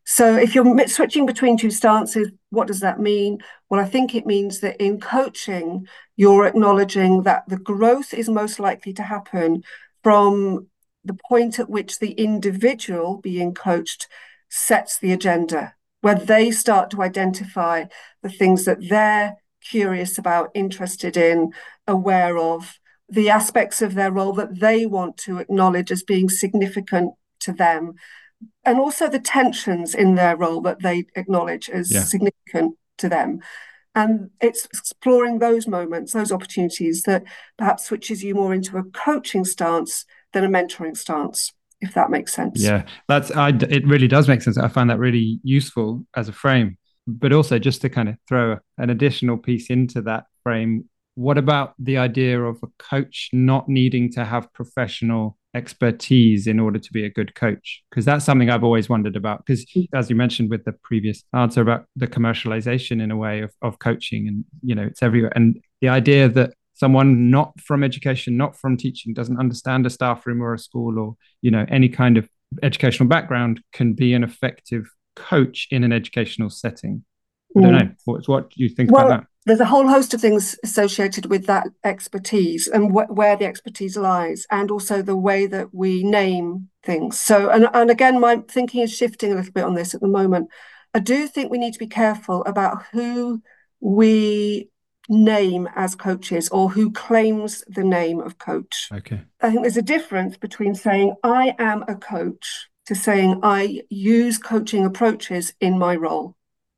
So, 0.06 0.38
if 0.38 0.56
you're 0.56 0.88
switching 0.88 1.26
between 1.26 1.58
two 1.58 1.72
stances, 1.72 2.30
what 2.50 2.68
does 2.68 2.80
that 2.80 3.00
mean? 3.00 3.40
Well, 3.70 3.82
I 3.82 3.86
think 3.86 4.16
it 4.16 4.26
means 4.26 4.62
that 4.62 4.82
in 4.82 5.02
coaching, 5.02 5.88
you're 6.16 6.46
acknowledging 6.46 7.24
that 7.24 7.44
the 7.50 7.58
growth 7.58 8.14
is 8.14 8.30
most 8.30 8.60
likely 8.60 8.94
to 8.94 9.04
happen 9.04 9.64
from 10.04 10.68
the 11.04 11.18
point 11.28 11.60
at 11.60 11.70
which 11.70 12.00
the 12.00 12.12
individual 12.12 13.18
being 13.18 13.54
coached 13.54 14.08
sets 14.50 14.98
the 14.98 15.12
agenda 15.12 15.74
where 16.02 16.16
they 16.16 16.52
start 16.52 16.90
to 16.92 17.02
identify 17.02 17.86
the 18.22 18.30
things 18.30 18.66
that 18.66 18.90
they're 18.90 19.36
curious 19.62 20.18
about, 20.18 20.52
interested 20.54 21.18
in, 21.18 21.52
aware 21.88 22.38
of, 22.38 22.80
the 23.10 23.30
aspects 23.30 23.82
of 23.82 23.94
their 23.94 24.12
role 24.12 24.34
that 24.34 24.60
they 24.60 24.86
want 24.86 25.18
to 25.18 25.38
acknowledge 25.38 25.92
as 25.92 26.04
being 26.04 26.30
significant 26.30 27.14
to 27.40 27.54
them, 27.54 27.94
and 28.66 28.80
also 28.80 29.08
the 29.08 29.20
tensions 29.20 29.96
in 29.96 30.16
their 30.16 30.36
role 30.36 30.62
that 30.62 30.82
they 30.82 31.06
acknowledge 31.16 31.70
as 31.70 31.92
yeah. 31.92 32.04
significant 32.04 32.76
to 32.98 33.10
them. 33.10 33.40
And 33.96 34.30
it's 34.42 34.66
exploring 34.66 35.40
those 35.40 35.68
moments, 35.68 36.14
those 36.14 36.32
opportunities 36.32 37.04
that 37.04 37.24
perhaps 37.58 37.86
switches 37.86 38.24
you 38.24 38.36
more 38.36 38.54
into 38.54 38.78
a 38.78 38.84
coaching 38.84 39.44
stance 39.44 40.06
than 40.34 40.44
a 40.44 40.50
mentoring 40.50 40.96
stance 40.96 41.54
if 41.82 41.94
that 41.94 42.10
makes 42.10 42.34
sense. 42.34 42.62
Yeah, 42.62 42.86
that's 43.08 43.32
I, 43.32 43.50
it 43.50 43.86
really 43.86 44.08
does 44.08 44.28
make 44.28 44.42
sense. 44.42 44.58
I 44.58 44.68
find 44.68 44.90
that 44.90 45.00
really 45.00 45.40
useful 45.44 46.06
as 46.16 46.30
a 46.30 46.34
frame. 46.34 46.78
But 47.10 47.32
also 47.32 47.58
just 47.58 47.82
to 47.82 47.90
kind 47.90 48.10
of 48.10 48.16
throw 48.28 48.58
an 48.78 48.90
additional 48.90 49.38
piece 49.38 49.70
into 49.70 50.02
that 50.02 50.26
frame, 50.44 50.90
what 51.16 51.38
about 51.38 51.74
the 51.80 51.98
idea 51.98 52.42
of 52.42 52.60
a 52.64 52.68
coach 52.78 53.30
not 53.32 53.70
needing 53.70 54.12
to 54.14 54.26
have 54.26 54.52
professional 54.54 55.38
expertise 55.56 56.48
in 56.48 56.60
order 56.60 56.78
to 56.78 56.94
be 56.94 57.06
a 57.06 57.10
good 57.10 57.34
coach? 57.34 57.82
Because 57.90 58.04
that's 58.04 58.26
something 58.26 58.50
I've 58.50 58.64
always 58.64 58.90
wondered 58.90 59.16
about. 59.16 59.46
Because 59.46 59.66
mm. 59.68 59.88
as 59.94 60.10
you 60.10 60.16
mentioned 60.16 60.50
with 60.50 60.66
the 60.66 60.74
previous 60.84 61.24
answer 61.34 61.62
about 61.62 61.86
the 61.96 62.08
commercialization 62.08 63.02
in 63.02 63.10
a 63.10 63.18
way 63.18 63.42
of, 63.42 63.54
of 63.62 63.80
coaching 63.80 64.28
and 64.28 64.44
you 64.62 64.76
know 64.76 64.84
it's 64.84 65.02
everywhere. 65.02 65.32
And 65.34 65.60
the 65.82 65.90
idea 65.90 66.28
that 66.30 66.54
someone 66.78 67.30
not 67.30 67.60
from 67.60 67.84
education, 67.84 68.38
not 68.38 68.56
from 68.56 68.78
teaching, 68.78 69.14
doesn't 69.14 69.40
understand 69.40 69.86
a 69.86 69.90
staff 69.90 70.26
room 70.26 70.42
or 70.42 70.54
a 70.54 70.60
school 70.60 70.98
or 71.00 71.16
you 71.42 71.52
know 71.52 71.66
any 71.70 71.90
kind 71.90 72.18
of 72.18 72.30
educational 72.64 73.10
background 73.10 73.62
can 73.74 73.94
be 73.94 74.14
an 74.14 74.24
effective 74.24 74.90
coach 75.16 75.68
in 75.72 75.84
an 75.84 75.92
educational 75.92 76.50
setting. 76.50 77.04
I 77.58 77.62
don't 77.62 77.74
mm. 77.74 77.80
know. 77.80 77.92
What, 78.06 78.28
what 78.28 78.50
do 78.52 78.64
you 78.64 78.70
think 78.70 78.92
well, 78.92 79.08
about 79.08 79.22
that? 79.22 79.28
There's 79.46 79.60
a 79.60 79.66
whole 79.66 79.88
host 79.88 80.14
of 80.14 80.22
things 80.22 80.58
associated 80.64 81.28
with 81.28 81.46
that 81.46 81.68
expertise 81.84 82.68
and 82.68 82.92
wh- 82.92 83.10
where 83.10 83.36
the 83.36 83.46
expertise 83.46 83.98
lies, 83.98 84.46
and 84.52 84.70
also 84.70 85.02
the 85.02 85.16
way 85.18 85.48
that 85.48 85.74
we 85.74 86.04
name 86.04 86.70
things. 86.84 87.20
So, 87.20 87.50
and, 87.50 87.68
and 87.74 87.90
again, 87.90 88.20
my 88.20 88.44
thinking 88.48 88.82
is 88.82 88.96
shifting 88.96 89.32
a 89.32 89.36
little 89.36 89.54
bit 89.54 89.64
on 89.64 89.76
this 89.76 89.96
at 89.96 90.02
the 90.02 90.08
moment. 90.08 90.50
I 90.94 91.00
do 91.00 91.28
think 91.28 91.52
we 91.52 91.58
need 91.58 91.74
to 91.74 91.80
be 91.80 91.88
careful 91.88 92.44
about 92.46 92.84
who 92.92 93.42
we 93.80 94.70
name 95.10 95.68
as 95.76 95.96
coaches 95.96 96.50
or 96.50 96.70
who 96.70 96.92
claims 96.92 97.64
the 97.68 97.84
name 97.84 98.20
of 98.20 98.38
coach. 98.38 98.90
Okay. 98.92 99.22
I 99.42 99.50
think 99.50 99.62
there's 99.62 99.78
a 99.78 99.82
difference 99.82 100.38
between 100.38 100.76
saying 100.76 101.16
I 101.24 101.56
am 101.60 101.84
a 101.88 101.96
coach 101.96 102.70
to 102.88 102.96
saying 102.96 103.40
I 103.44 103.82
use 103.90 104.38
coaching 104.38 104.86
approaches 104.86 105.54
in 105.60 105.78
my 105.78 105.96
role. 105.96 106.36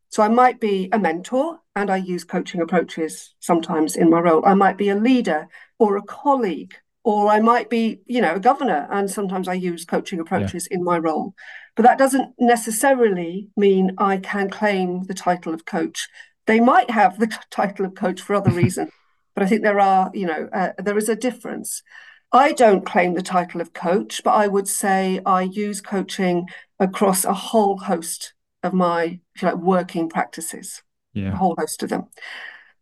So 0.10 0.24
I 0.24 0.28
might 0.28 0.60
be 0.60 0.90
a 0.92 1.00
mentor 1.00 1.60
and 1.76 1.92
I 1.92 1.98
use 1.98 2.24
coaching 2.24 2.62
approaches 2.62 3.36
sometimes 3.40 3.96
in 3.96 4.10
my 4.10 4.20
role. 4.20 4.44
I 4.46 4.56
might 4.56 4.78
be 4.78 4.90
a 4.90 4.96
leader 4.96 5.48
or 5.78 5.98
a 5.98 6.02
colleague 6.02 6.74
or 7.04 7.30
I 7.30 7.40
might 7.40 7.70
be, 7.70 8.02
you 8.08 8.22
know, 8.22 8.36
a 8.36 8.40
governor 8.40 8.88
and 8.92 9.10
sometimes 9.10 9.48
I 9.48 9.54
use 9.54 9.86
coaching 9.86 10.20
approaches 10.20 10.68
yeah. 10.70 10.78
in 10.78 10.84
my 10.84 10.98
role. 10.98 11.36
But 11.76 11.84
that 11.84 11.98
doesn't 11.98 12.34
necessarily 12.40 13.50
mean 13.56 13.92
I 13.98 14.18
can 14.18 14.50
claim 14.50 15.04
the 15.04 15.14
title 15.14 15.54
of 15.54 15.66
coach 15.66 16.10
they 16.50 16.60
might 16.60 16.90
have 16.90 17.20
the 17.20 17.28
title 17.52 17.86
of 17.86 17.94
coach 17.94 18.20
for 18.20 18.36
other 18.36 18.50
reasons, 18.50 18.90
but 19.36 19.44
I 19.44 19.48
think 19.48 19.62
there 19.62 19.80
are, 19.80 20.10
you 20.14 20.26
know, 20.26 20.50
uh, 20.52 20.72
there 20.80 20.98
is 20.98 21.08
a 21.08 21.16
difference. 21.16 21.84
I 22.32 22.54
don't 22.54 22.86
claim 22.86 23.14
the 23.14 23.22
title 23.22 23.62
of 23.62 23.74
coach, 23.74 24.22
but 24.24 24.32
I 24.32 24.48
would 24.48 24.68
say 24.68 25.22
I 25.26 25.44
use 25.44 25.80
coaching 25.80 26.48
across 26.80 27.24
a 27.24 27.34
whole 27.34 27.78
host 27.78 28.34
of 28.64 28.74
my, 28.74 29.20
if 29.36 29.42
you 29.42 29.48
like, 29.48 29.58
working 29.58 30.10
practices, 30.10 30.82
yeah. 31.14 31.34
a 31.34 31.36
whole 31.36 31.56
host 31.58 31.84
of 31.84 31.90
them. 31.90 32.08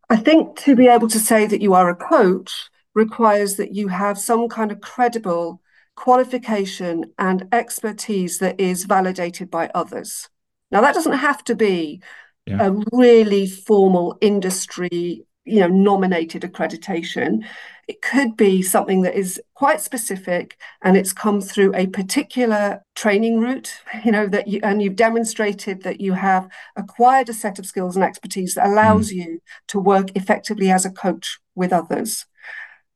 I 0.10 0.16
think 0.16 0.58
to 0.62 0.76
be 0.76 0.88
able 0.88 1.10
to 1.10 1.20
say 1.20 1.46
that 1.46 1.62
you 1.62 1.74
are 1.74 1.90
a 1.90 1.96
coach 1.96 2.70
requires 2.94 3.58
that 3.58 3.76
you 3.76 3.90
have 3.90 4.18
some 4.18 4.48
kind 4.48 4.72
of 4.72 4.80
credible 4.80 5.62
qualification 5.96 7.12
and 7.18 7.48
expertise 7.52 8.40
that 8.40 8.60
is 8.60 8.86
validated 8.86 9.52
by 9.52 9.70
others. 9.76 10.30
Now, 10.72 10.82
that 10.82 10.94
doesn't 10.94 11.14
have 11.14 11.44
to 11.46 11.56
be 11.56 12.02
yeah. 12.48 12.68
a 12.68 12.76
really 12.92 13.48
formal 13.48 14.18
industry, 14.22 15.26
you 15.46 15.60
know, 15.60 15.68
nominated 15.68 16.42
accreditation. 16.42 17.44
It 17.88 18.02
could 18.02 18.36
be 18.36 18.62
something 18.62 19.02
that 19.04 19.16
is 19.16 19.42
quite 19.56 19.80
specific 19.80 20.58
and 20.82 20.98
it's 20.98 21.14
come 21.14 21.40
through 21.40 21.74
a 21.74 21.88
particular 21.88 22.82
training 22.96 23.40
route, 23.40 23.72
you 24.04 24.12
know, 24.12 24.28
that 24.28 24.48
you 24.48 24.60
and 24.64 24.82
you've 24.82 24.96
demonstrated 24.96 25.84
that 25.84 26.02
you 26.02 26.14
have 26.14 26.50
acquired 26.76 27.30
a 27.30 27.34
set 27.34 27.60
of 27.60 27.66
skills 27.66 27.96
and 27.96 28.04
expertise 28.04 28.56
that 28.56 28.68
allows 28.68 29.10
mm. 29.10 29.16
you 29.16 29.40
to 29.68 29.80
work 29.80 30.10
effectively 30.16 30.70
as 30.70 30.86
a 30.86 30.92
coach 30.92 31.40
with 31.56 31.72
others. 31.72 32.26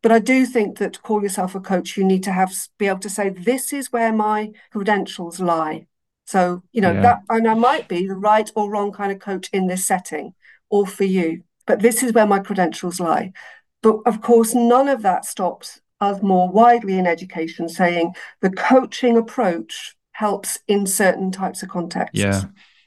But 0.02 0.12
I 0.12 0.20
do 0.20 0.46
think 0.46 0.80
that 0.80 0.94
to 0.94 1.00
call 1.00 1.22
yourself 1.22 1.54
a 1.54 1.60
coach, 1.60 1.96
you 1.96 2.04
need 2.04 2.24
to 2.24 2.32
have 2.32 2.54
be 2.80 2.88
able 2.88 3.00
to 3.00 3.10
say, 3.10 3.30
this 3.30 3.72
is 3.72 3.92
where 3.92 4.12
my 4.12 4.52
credentials 4.72 5.40
lie. 5.40 5.88
So, 6.32 6.63
you 6.72 6.80
know, 6.80 6.94
yeah. 6.94 7.02
that 7.02 7.22
and 7.28 7.46
I 7.46 7.56
might 7.56 7.89
be 7.89 8.08
the 8.08 8.15
right 8.15 8.50
or 8.56 8.72
wrong 8.72 8.94
kind 8.94 9.12
of 9.12 9.20
coach 9.20 9.50
in 9.52 9.67
this 9.67 9.86
setting 9.86 10.34
or 10.70 10.88
for 10.88 11.04
you, 11.04 11.44
but 11.67 11.82
this 11.82 12.02
is 12.04 12.13
where 12.13 12.26
my 12.26 12.39
credentials 12.39 13.02
lie. 13.02 13.34
But 13.84 13.98
of 14.06 14.22
course, 14.22 14.56
none 14.56 14.88
of 14.88 15.02
that 15.02 15.26
stops 15.26 15.82
us 16.00 16.22
more 16.22 16.50
widely 16.50 16.98
in 16.98 17.06
education 17.06 17.67
saying 17.67 18.13
the 18.39 18.50
coaching 18.50 19.17
approach 19.17 19.98
helps 20.13 20.58
in 20.70 20.88
certain 20.88 21.34
types 21.34 21.63
of 21.63 21.70
contexts. 21.70 22.17
Yeah. 22.17 22.44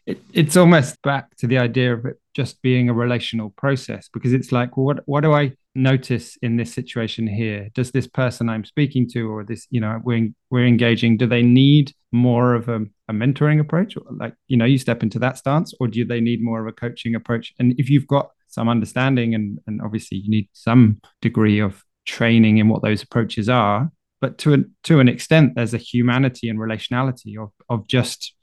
It, 0.07 0.23
it's 0.33 0.57
almost 0.57 1.03
back 1.03 1.37
to 1.37 1.47
the 1.47 1.59
idea 1.59 1.93
of 1.93 2.07
it 2.07 2.19
just 2.33 2.63
being 2.63 2.89
a 2.89 2.95
relational 2.95 3.51
process 3.51 4.09
because 4.11 4.33
it's 4.33 4.53
like, 4.53 4.79
well, 4.79 4.87
what 4.87 5.01
what 5.05 5.21
do 5.21 5.35
I 5.35 5.53
notice 5.75 6.37
in 6.43 6.57
this 6.57 6.73
situation 6.73 7.27
here? 7.27 7.69
Does 7.75 7.91
this 7.91 8.07
person 8.07 8.49
I'm 8.49 8.65
speaking 8.65 9.09
to 9.11 9.31
or 9.31 9.45
this, 9.45 9.67
you 9.71 9.81
know, 9.81 10.01
we're 10.03 10.31
we're 10.51 10.67
engaging, 10.67 11.17
do 11.17 11.27
they 11.27 11.43
need 11.43 11.93
more 12.13 12.55
of 12.55 12.69
a, 12.69 12.83
a 13.09 13.13
mentoring 13.13 13.61
approach? 13.61 13.97
Like, 14.11 14.35
you 14.47 14.57
know, 14.57 14.65
you 14.65 14.79
step 14.79 15.03
into 15.03 15.19
that 15.21 15.39
stance, 15.39 15.75
or 15.81 15.89
do 15.89 16.05
they 16.05 16.21
need 16.21 16.43
more 16.43 16.61
of 16.61 16.67
a 16.67 16.73
coaching 16.73 17.15
approach? 17.15 17.53
And 17.59 17.75
if 17.79 17.91
you've 17.91 18.07
got 18.07 18.31
some 18.49 18.69
understanding 18.69 19.35
and 19.35 19.59
and 19.67 19.81
obviously 19.83 20.19
you 20.19 20.31
need 20.31 20.49
some 20.53 21.01
degree 21.21 21.61
of 21.61 21.83
training 22.07 22.59
in 22.59 22.69
what 22.69 22.83
those 22.83 23.03
approaches 23.03 23.49
are, 23.49 23.91
but 24.21 24.39
to 24.39 24.53
an 24.53 24.75
to 24.85 25.01
an 25.01 25.09
extent, 25.09 25.55
there's 25.57 25.75
a 25.75 25.79
humanity 25.79 26.49
and 26.49 26.59
relationality 26.59 27.37
of 27.43 27.51
of 27.69 27.87
just 27.89 28.35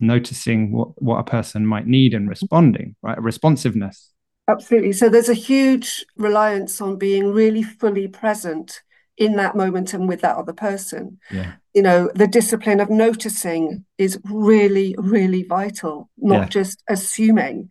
noticing 0.00 0.72
what 0.72 1.00
what 1.00 1.18
a 1.18 1.24
person 1.24 1.66
might 1.66 1.86
need 1.86 2.14
and 2.14 2.28
responding 2.28 2.96
right 3.02 3.22
responsiveness 3.22 4.10
absolutely 4.48 4.92
so 4.92 5.08
there's 5.08 5.28
a 5.28 5.34
huge 5.34 6.04
reliance 6.16 6.80
on 6.80 6.96
being 6.96 7.32
really 7.32 7.62
fully 7.62 8.08
present 8.08 8.82
in 9.16 9.36
that 9.36 9.54
moment 9.54 9.92
and 9.92 10.08
with 10.08 10.20
that 10.22 10.36
other 10.36 10.52
person 10.52 11.18
yeah 11.30 11.52
you 11.74 11.82
know 11.82 12.10
the 12.14 12.26
discipline 12.26 12.80
of 12.80 12.90
noticing 12.90 13.84
is 13.98 14.18
really 14.24 14.94
really 14.98 15.44
vital 15.44 16.10
not 16.18 16.42
yeah. 16.42 16.48
just 16.48 16.82
assuming 16.88 17.70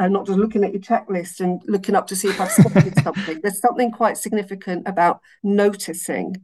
and 0.00 0.14
not 0.14 0.26
just 0.26 0.38
looking 0.38 0.64
at 0.64 0.72
your 0.72 0.80
checklist 0.80 1.40
and 1.40 1.60
looking 1.66 1.94
up 1.94 2.06
to 2.06 2.16
see 2.16 2.28
if 2.28 2.40
I've 2.40 2.50
spotted 2.50 2.94
something. 3.02 3.38
There's 3.42 3.60
something 3.60 3.92
quite 3.92 4.16
significant 4.16 4.88
about 4.88 5.20
noticing 5.42 6.42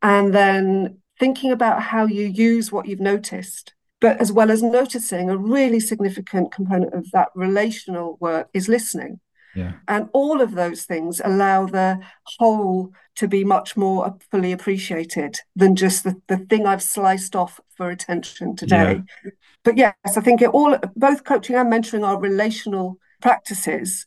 and 0.00 0.32
then 0.32 0.98
thinking 1.18 1.50
about 1.50 1.82
how 1.82 2.06
you 2.06 2.26
use 2.26 2.70
what 2.70 2.86
you've 2.86 3.00
noticed 3.00 3.74
but 4.04 4.20
as 4.20 4.30
well 4.30 4.50
as 4.50 4.62
noticing, 4.62 5.30
a 5.30 5.38
really 5.38 5.80
significant 5.80 6.52
component 6.52 6.92
of 6.92 7.10
that 7.12 7.28
relational 7.34 8.18
work 8.20 8.50
is 8.52 8.68
listening. 8.68 9.18
Yeah. 9.56 9.72
And 9.88 10.10
all 10.12 10.42
of 10.42 10.54
those 10.54 10.84
things 10.84 11.22
allow 11.24 11.64
the 11.64 12.00
whole 12.38 12.92
to 13.14 13.26
be 13.26 13.44
much 13.44 13.78
more 13.78 14.14
fully 14.30 14.52
appreciated 14.52 15.38
than 15.56 15.74
just 15.74 16.04
the, 16.04 16.20
the 16.26 16.36
thing 16.36 16.66
I've 16.66 16.82
sliced 16.82 17.34
off 17.34 17.58
for 17.78 17.88
attention 17.88 18.56
today. 18.56 19.00
Yeah. 19.24 19.30
But 19.62 19.78
yes, 19.78 19.94
I 20.04 20.20
think 20.20 20.42
it 20.42 20.50
all 20.50 20.76
both 20.94 21.24
coaching 21.24 21.56
and 21.56 21.72
mentoring 21.72 22.06
are 22.06 22.20
relational 22.20 22.98
practices 23.22 24.06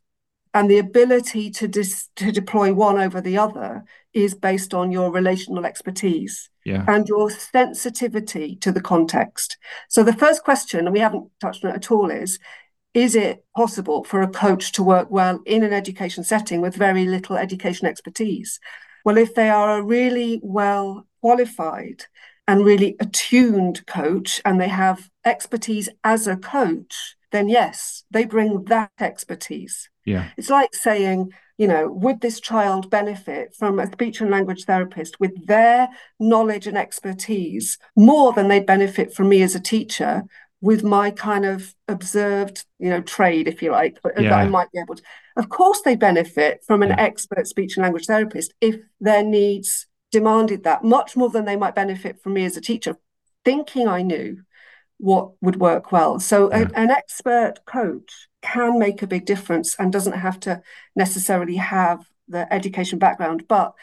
and 0.54 0.70
the 0.70 0.78
ability 0.78 1.50
to 1.50 1.68
dis, 1.68 2.10
to 2.18 2.32
deploy 2.32 2.72
one 2.72 3.00
over 3.00 3.20
the 3.20 3.40
other 3.40 3.84
is 4.14 4.36
based 4.36 4.76
on 4.76 4.92
your 4.92 5.12
relational 5.12 5.66
expertise 5.66 6.52
yeah. 6.68 6.84
and 6.88 7.08
your 7.08 7.30
sensitivity 7.30 8.58
to 8.58 8.72
the 8.72 8.82
context. 8.82 9.58
So 9.88 10.04
the 10.04 10.14
first 10.14 10.44
question, 10.44 10.86
and 10.86 10.94
we 10.94 11.00
haven't 11.00 11.30
touched 11.40 11.64
on 11.64 11.72
it 11.72 11.76
at 11.76 11.92
all, 11.92 12.12
is 12.12 12.40
is 12.94 13.16
it 13.16 13.46
possible 13.56 14.04
for 14.04 14.22
a 14.22 14.28
coach 14.28 14.72
to 14.74 14.84
work 14.84 15.10
well 15.12 15.40
in 15.46 15.64
an 15.64 15.72
education 15.72 16.24
setting 16.24 16.62
with 16.62 16.76
very 16.76 17.06
little 17.06 17.38
education 17.38 17.88
expertise? 17.88 18.60
Well, 19.06 19.18
if 19.18 19.36
they 19.36 19.50
are 19.50 19.78
a 19.78 19.84
really 19.84 20.40
well 20.44 21.08
qualified 21.22 22.04
and 22.48 22.66
really 22.66 22.96
attuned 23.00 23.86
coach 23.86 24.42
and 24.44 24.60
they 24.60 24.68
have 24.68 25.10
expertise 25.24 25.90
as 26.04 26.28
a 26.28 26.38
coach, 26.38 27.16
then 27.32 27.50
yes, 27.50 28.04
they 28.10 28.26
bring 28.26 28.64
that 28.66 28.92
expertise. 29.00 29.90
Yeah. 30.06 30.30
It's 30.36 30.50
like 30.50 30.74
saying, 30.74 31.34
you 31.58 31.67
know, 31.67 31.91
would 31.91 32.22
this 32.22 32.39
child 32.39 32.89
benefit 32.89 33.56
from 33.56 33.80
a 33.80 33.91
speech 33.91 34.22
and 34.22 34.30
language 34.30 34.65
therapist 34.65 35.20
with 35.20 35.48
their 35.48 35.89
knowledge 36.20 36.67
and 36.67 36.78
expertise 36.78 37.78
more 37.96 38.32
than 38.34 38.48
they'd 38.48 38.65
benefit 38.65 39.13
from 39.13 39.30
me 39.30 39.41
as 39.41 39.56
a 39.56 39.60
teacher 39.60 40.24
with 40.62 40.84
my 40.84 41.12
kind 41.12 41.46
of 41.46 41.76
observed, 41.88 42.65
you 42.80 42.89
know, 42.89 43.02
trade, 43.02 43.48
if 43.48 43.62
you 43.62 43.72
like, 43.72 44.00
yeah. 44.06 44.30
that 44.30 44.34
I 44.34 44.48
might 44.48 44.72
be 44.72 44.80
able 44.80 44.96
to. 44.96 45.04
Of 45.36 45.50
course, 45.50 45.82
they 45.82 45.96
benefit 45.96 46.63
from 46.65 46.82
an 46.82 46.89
yeah. 46.89 47.00
expert 47.00 47.48
speech 47.48 47.78
and 47.78 47.84
language 47.84 48.06
therapist 48.06 48.54
if 48.62 48.78
their 49.00 49.24
needs 49.24 49.88
demanded 50.12 50.63
that 50.63 50.84
much 50.84 51.15
more 51.15 51.30
than 51.30 51.46
they 51.46 51.56
might 51.56 51.76
benefit 51.76 52.22
from 52.22 52.34
me 52.34 52.46
as 52.46 52.58
a 52.58 52.62
teacher, 52.62 52.98
thinking 53.46 53.88
I 53.88 54.02
knew 54.02 54.38
what 54.98 55.32
would 55.41 55.60
work 55.60 55.91
well. 55.91 56.20
So, 56.20 56.50
yeah. 56.50 56.67
a, 56.74 56.80
an 56.80 56.91
expert 56.91 57.65
coach 57.65 58.27
can 58.41 58.80
make 58.80 59.02
a 59.02 59.08
big 59.08 59.26
difference 59.26 59.76
and 59.80 59.91
doesn't 59.91 60.13
have 60.13 60.39
to 60.41 60.62
necessarily 60.95 61.56
have 61.56 62.06
the 62.28 62.52
education 62.54 63.00
background, 63.00 63.45
but 63.47 63.73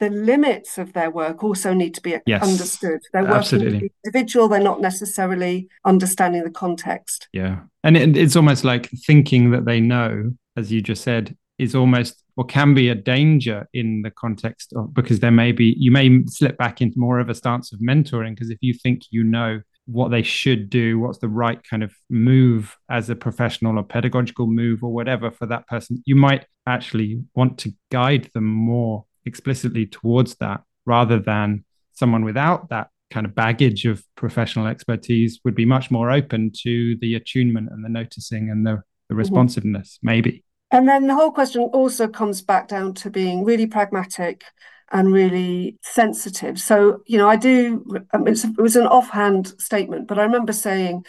the 0.00 0.10
limits 0.10 0.78
of 0.78 0.92
their 0.94 1.10
work 1.10 1.44
also 1.44 1.72
need 1.72 1.94
to 1.94 2.00
be 2.00 2.16
yes, 2.26 2.42
understood. 2.42 3.00
They're 3.12 3.22
working 3.22 3.36
absolutely. 3.36 3.72
with 3.72 3.80
the 3.80 3.90
individual, 4.04 4.48
they're 4.48 4.60
not 4.60 4.80
necessarily 4.80 5.68
understanding 5.84 6.42
the 6.42 6.50
context. 6.50 7.28
Yeah. 7.32 7.60
And 7.84 7.96
it, 7.96 8.16
it's 8.16 8.34
almost 8.34 8.64
like 8.64 8.90
thinking 9.06 9.52
that 9.52 9.64
they 9.64 9.80
know, 9.80 10.32
as 10.56 10.72
you 10.72 10.82
just 10.82 11.04
said, 11.04 11.36
is 11.58 11.76
almost 11.76 12.24
or 12.36 12.44
can 12.44 12.74
be 12.74 12.88
a 12.88 12.94
danger 12.94 13.68
in 13.72 14.02
the 14.02 14.10
context 14.10 14.72
of 14.74 14.92
because 14.94 15.20
there 15.20 15.30
may 15.30 15.52
be 15.52 15.76
you 15.78 15.90
may 15.92 16.24
slip 16.26 16.56
back 16.56 16.80
into 16.80 16.98
more 16.98 17.20
of 17.20 17.28
a 17.28 17.34
stance 17.34 17.72
of 17.72 17.78
mentoring 17.78 18.34
because 18.34 18.50
if 18.50 18.58
you 18.62 18.74
think 18.74 19.02
you 19.10 19.22
know 19.22 19.60
what 19.86 20.10
they 20.10 20.22
should 20.22 20.70
do, 20.70 20.98
what's 20.98 21.18
the 21.18 21.28
right 21.28 21.62
kind 21.68 21.82
of 21.82 21.92
move 22.08 22.76
as 22.90 23.10
a 23.10 23.16
professional 23.16 23.78
or 23.78 23.82
pedagogical 23.82 24.46
move 24.46 24.82
or 24.82 24.92
whatever 24.92 25.30
for 25.30 25.46
that 25.46 25.66
person, 25.66 26.02
you 26.06 26.14
might 26.14 26.46
actually 26.66 27.22
want 27.34 27.58
to 27.58 27.72
guide 27.90 28.30
them 28.34 28.44
more 28.44 29.04
explicitly 29.26 29.86
towards 29.86 30.36
that 30.36 30.62
rather 30.86 31.18
than 31.18 31.64
someone 31.92 32.24
without 32.24 32.68
that 32.70 32.88
kind 33.10 33.26
of 33.26 33.34
baggage 33.34 33.84
of 33.84 34.02
professional 34.16 34.66
expertise 34.66 35.40
would 35.44 35.54
be 35.54 35.66
much 35.66 35.90
more 35.90 36.10
open 36.10 36.50
to 36.62 36.96
the 37.00 37.14
attunement 37.14 37.68
and 37.70 37.84
the 37.84 37.88
noticing 37.88 38.50
and 38.50 38.66
the, 38.66 38.70
the 38.70 38.76
mm-hmm. 38.76 39.16
responsiveness, 39.16 39.98
mm-hmm. 39.98 40.06
maybe. 40.06 40.44
And 40.70 40.88
then 40.88 41.06
the 41.06 41.14
whole 41.14 41.32
question 41.32 41.60
also 41.60 42.08
comes 42.08 42.40
back 42.40 42.68
down 42.68 42.94
to 42.94 43.10
being 43.10 43.44
really 43.44 43.66
pragmatic 43.66 44.44
and 44.92 45.12
really 45.12 45.78
sensitive. 45.82 46.60
So, 46.60 47.02
you 47.06 47.16
know, 47.16 47.28
I 47.28 47.36
do, 47.36 47.84
um, 48.12 48.28
it 48.28 48.38
was 48.58 48.76
an 48.76 48.86
offhand 48.86 49.58
statement, 49.58 50.06
but 50.06 50.18
I 50.18 50.22
remember 50.22 50.52
saying, 50.52 51.04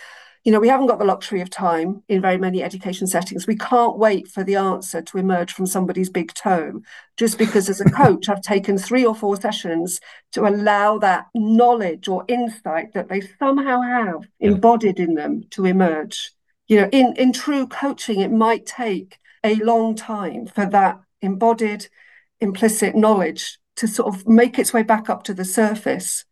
you 0.45 0.51
know, 0.51 0.59
we 0.59 0.67
haven't 0.67 0.87
got 0.87 0.99
the 0.99 1.05
luxury 1.05 1.39
of 1.41 1.49
time 1.49 2.03
in 2.09 2.21
very 2.21 2.37
many 2.37 2.61
education 2.61 3.07
settings. 3.07 3.47
We 3.47 3.55
can't 3.55 3.97
wait 3.97 4.27
for 4.27 4.43
the 4.43 4.55
answer 4.55 5.01
to 5.01 5.17
emerge 5.17 5.53
from 5.53 5.65
somebody's 5.65 6.09
big 6.09 6.33
toe. 6.33 6.81
Just 7.15 7.37
because, 7.37 7.69
as 7.69 7.79
a 7.79 7.85
coach, 7.89 8.27
I've 8.27 8.41
taken 8.41 8.77
three 8.77 9.05
or 9.05 9.15
four 9.15 9.37
sessions 9.37 10.01
to 10.33 10.45
allow 10.45 10.97
that 10.99 11.27
knowledge 11.33 12.09
or 12.09 12.25
insight 12.27 12.93
that 12.93 13.07
they 13.07 13.21
somehow 13.39 13.81
have 13.81 14.27
embodied 14.41 14.99
in 14.99 15.13
them 15.15 15.43
to 15.51 15.65
emerge. 15.65 16.31
You 16.67 16.81
know, 16.81 16.89
in, 16.91 17.15
in 17.15 17.31
true 17.31 17.65
coaching, 17.65 18.19
it 18.19 18.31
might 18.31 18.65
take 18.65 19.19
a 19.45 19.55
long 19.55 19.95
time 19.95 20.45
for 20.47 20.65
that 20.65 20.99
embodied, 21.21 21.87
implicit 22.41 22.95
knowledge 22.95 23.59
to 23.77 23.87
sort 23.87 24.13
of 24.13 24.27
make 24.27 24.59
its 24.59 24.73
way 24.73 24.83
back 24.83 25.09
up 25.09 25.23
to 25.23 25.33
the 25.33 25.45
surface, 25.45 26.25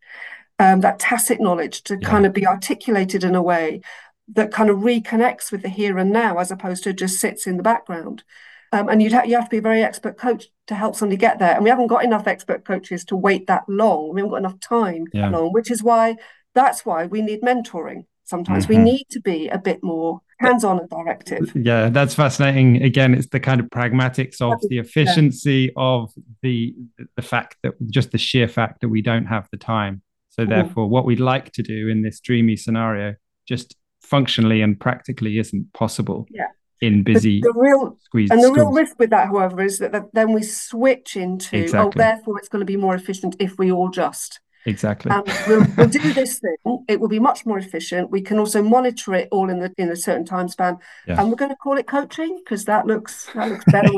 um, 0.58 0.80
that 0.80 0.98
tacit 0.98 1.40
knowledge 1.40 1.82
to 1.82 1.98
yeah. 2.00 2.08
kind 2.08 2.26
of 2.26 2.32
be 2.32 2.46
articulated 2.46 3.24
in 3.24 3.34
a 3.34 3.42
way 3.42 3.80
that 4.28 4.52
kind 4.52 4.70
of 4.70 4.78
reconnects 4.78 5.50
with 5.50 5.62
the 5.62 5.68
here 5.68 5.98
and 5.98 6.10
now 6.10 6.38
as 6.38 6.50
opposed 6.50 6.84
to 6.84 6.92
just 6.92 7.18
sits 7.18 7.46
in 7.46 7.56
the 7.56 7.62
background. 7.62 8.22
Um, 8.70 8.88
and 8.88 9.02
you'd 9.02 9.12
ha- 9.12 9.24
you 9.24 9.34
have 9.34 9.46
to 9.46 9.50
be 9.50 9.58
a 9.58 9.62
very 9.62 9.82
expert 9.82 10.16
coach 10.16 10.46
to 10.68 10.74
help 10.74 10.96
somebody 10.96 11.18
get 11.18 11.38
there. 11.38 11.54
And 11.54 11.64
we 11.64 11.70
haven't 11.70 11.88
got 11.88 12.04
enough 12.04 12.26
expert 12.26 12.64
coaches 12.64 13.04
to 13.06 13.16
wait 13.16 13.46
that 13.48 13.64
long. 13.68 14.14
We 14.14 14.20
haven't 14.20 14.30
got 14.30 14.38
enough 14.38 14.60
time 14.60 15.04
yeah. 15.12 15.28
long, 15.28 15.52
which 15.52 15.70
is 15.70 15.82
why 15.82 16.16
that's 16.54 16.86
why 16.86 17.06
we 17.06 17.20
need 17.20 17.42
mentoring. 17.42 18.06
sometimes. 18.24 18.64
Mm-hmm. 18.64 18.84
We 18.84 18.90
need 18.92 19.06
to 19.10 19.20
be 19.20 19.48
a 19.48 19.58
bit 19.58 19.82
more 19.82 20.20
hands 20.42 20.64
on 20.64 20.78
and 20.80 20.88
directive. 20.88 21.52
Yeah, 21.54 21.88
that's 21.88 22.14
fascinating. 22.14 22.82
Again, 22.82 23.14
it's 23.14 23.28
the 23.28 23.40
kind 23.40 23.60
of 23.60 23.66
pragmatics 23.68 24.40
of 24.40 24.60
the 24.68 24.78
efficiency 24.78 25.72
yeah. 25.74 25.82
of 25.82 26.12
the 26.42 26.74
the 27.16 27.22
fact 27.22 27.56
that 27.62 27.74
just 27.90 28.12
the 28.12 28.18
sheer 28.18 28.48
fact 28.48 28.80
that 28.80 28.88
we 28.88 29.02
don't 29.02 29.26
have 29.26 29.48
the 29.50 29.56
time. 29.56 30.02
So, 30.30 30.42
mm-hmm. 30.42 30.50
therefore, 30.50 30.88
what 30.88 31.04
we'd 31.04 31.20
like 31.20 31.52
to 31.52 31.62
do 31.62 31.88
in 31.88 32.02
this 32.02 32.20
dreamy 32.20 32.56
scenario 32.56 33.14
just 33.46 33.76
functionally 34.02 34.62
and 34.62 34.78
practically 34.78 35.38
isn't 35.38 35.72
possible. 35.72 36.26
Yeah 36.30 36.46
in 36.82 37.04
busy 37.04 37.40
the, 37.40 37.52
the 37.52 37.60
real 37.60 37.96
and 38.12 38.28
the 38.28 38.42
schools. 38.42 38.56
real 38.58 38.72
risk 38.72 38.98
with 38.98 39.10
that 39.10 39.28
however 39.28 39.62
is 39.62 39.78
that, 39.78 39.92
that 39.92 40.12
then 40.12 40.32
we 40.32 40.42
switch 40.42 41.16
into 41.16 41.56
oh, 41.56 41.60
exactly. 41.60 41.88
oh 41.88 41.92
therefore 41.96 42.38
it's 42.38 42.48
going 42.48 42.60
to 42.60 42.66
be 42.66 42.76
more 42.76 42.96
efficient 42.96 43.36
if 43.38 43.56
we 43.56 43.70
all 43.70 43.88
just 43.88 44.40
exactly. 44.66 45.10
Um, 45.10 45.24
we'll, 45.46 45.66
we'll 45.76 45.88
do 45.88 46.12
this 46.12 46.38
thing. 46.38 46.84
It 46.88 47.00
will 47.00 47.08
be 47.08 47.18
much 47.18 47.44
more 47.46 47.58
efficient. 47.58 48.10
We 48.10 48.20
can 48.20 48.38
also 48.38 48.62
monitor 48.62 49.14
it 49.14 49.28
all 49.30 49.50
in 49.50 49.60
the 49.60 49.72
in 49.78 49.90
a 49.90 49.96
certain 49.96 50.24
time 50.24 50.48
span. 50.48 50.78
Yeah. 51.06 51.20
and 51.20 51.30
we're 51.30 51.36
going 51.36 51.50
to 51.50 51.56
call 51.56 51.76
it 51.76 51.86
coaching 51.86 52.40
because 52.44 52.64
that 52.66 52.86
looks 52.86 53.28
that 53.34 53.48
looks 53.48 53.64
better 53.66 53.88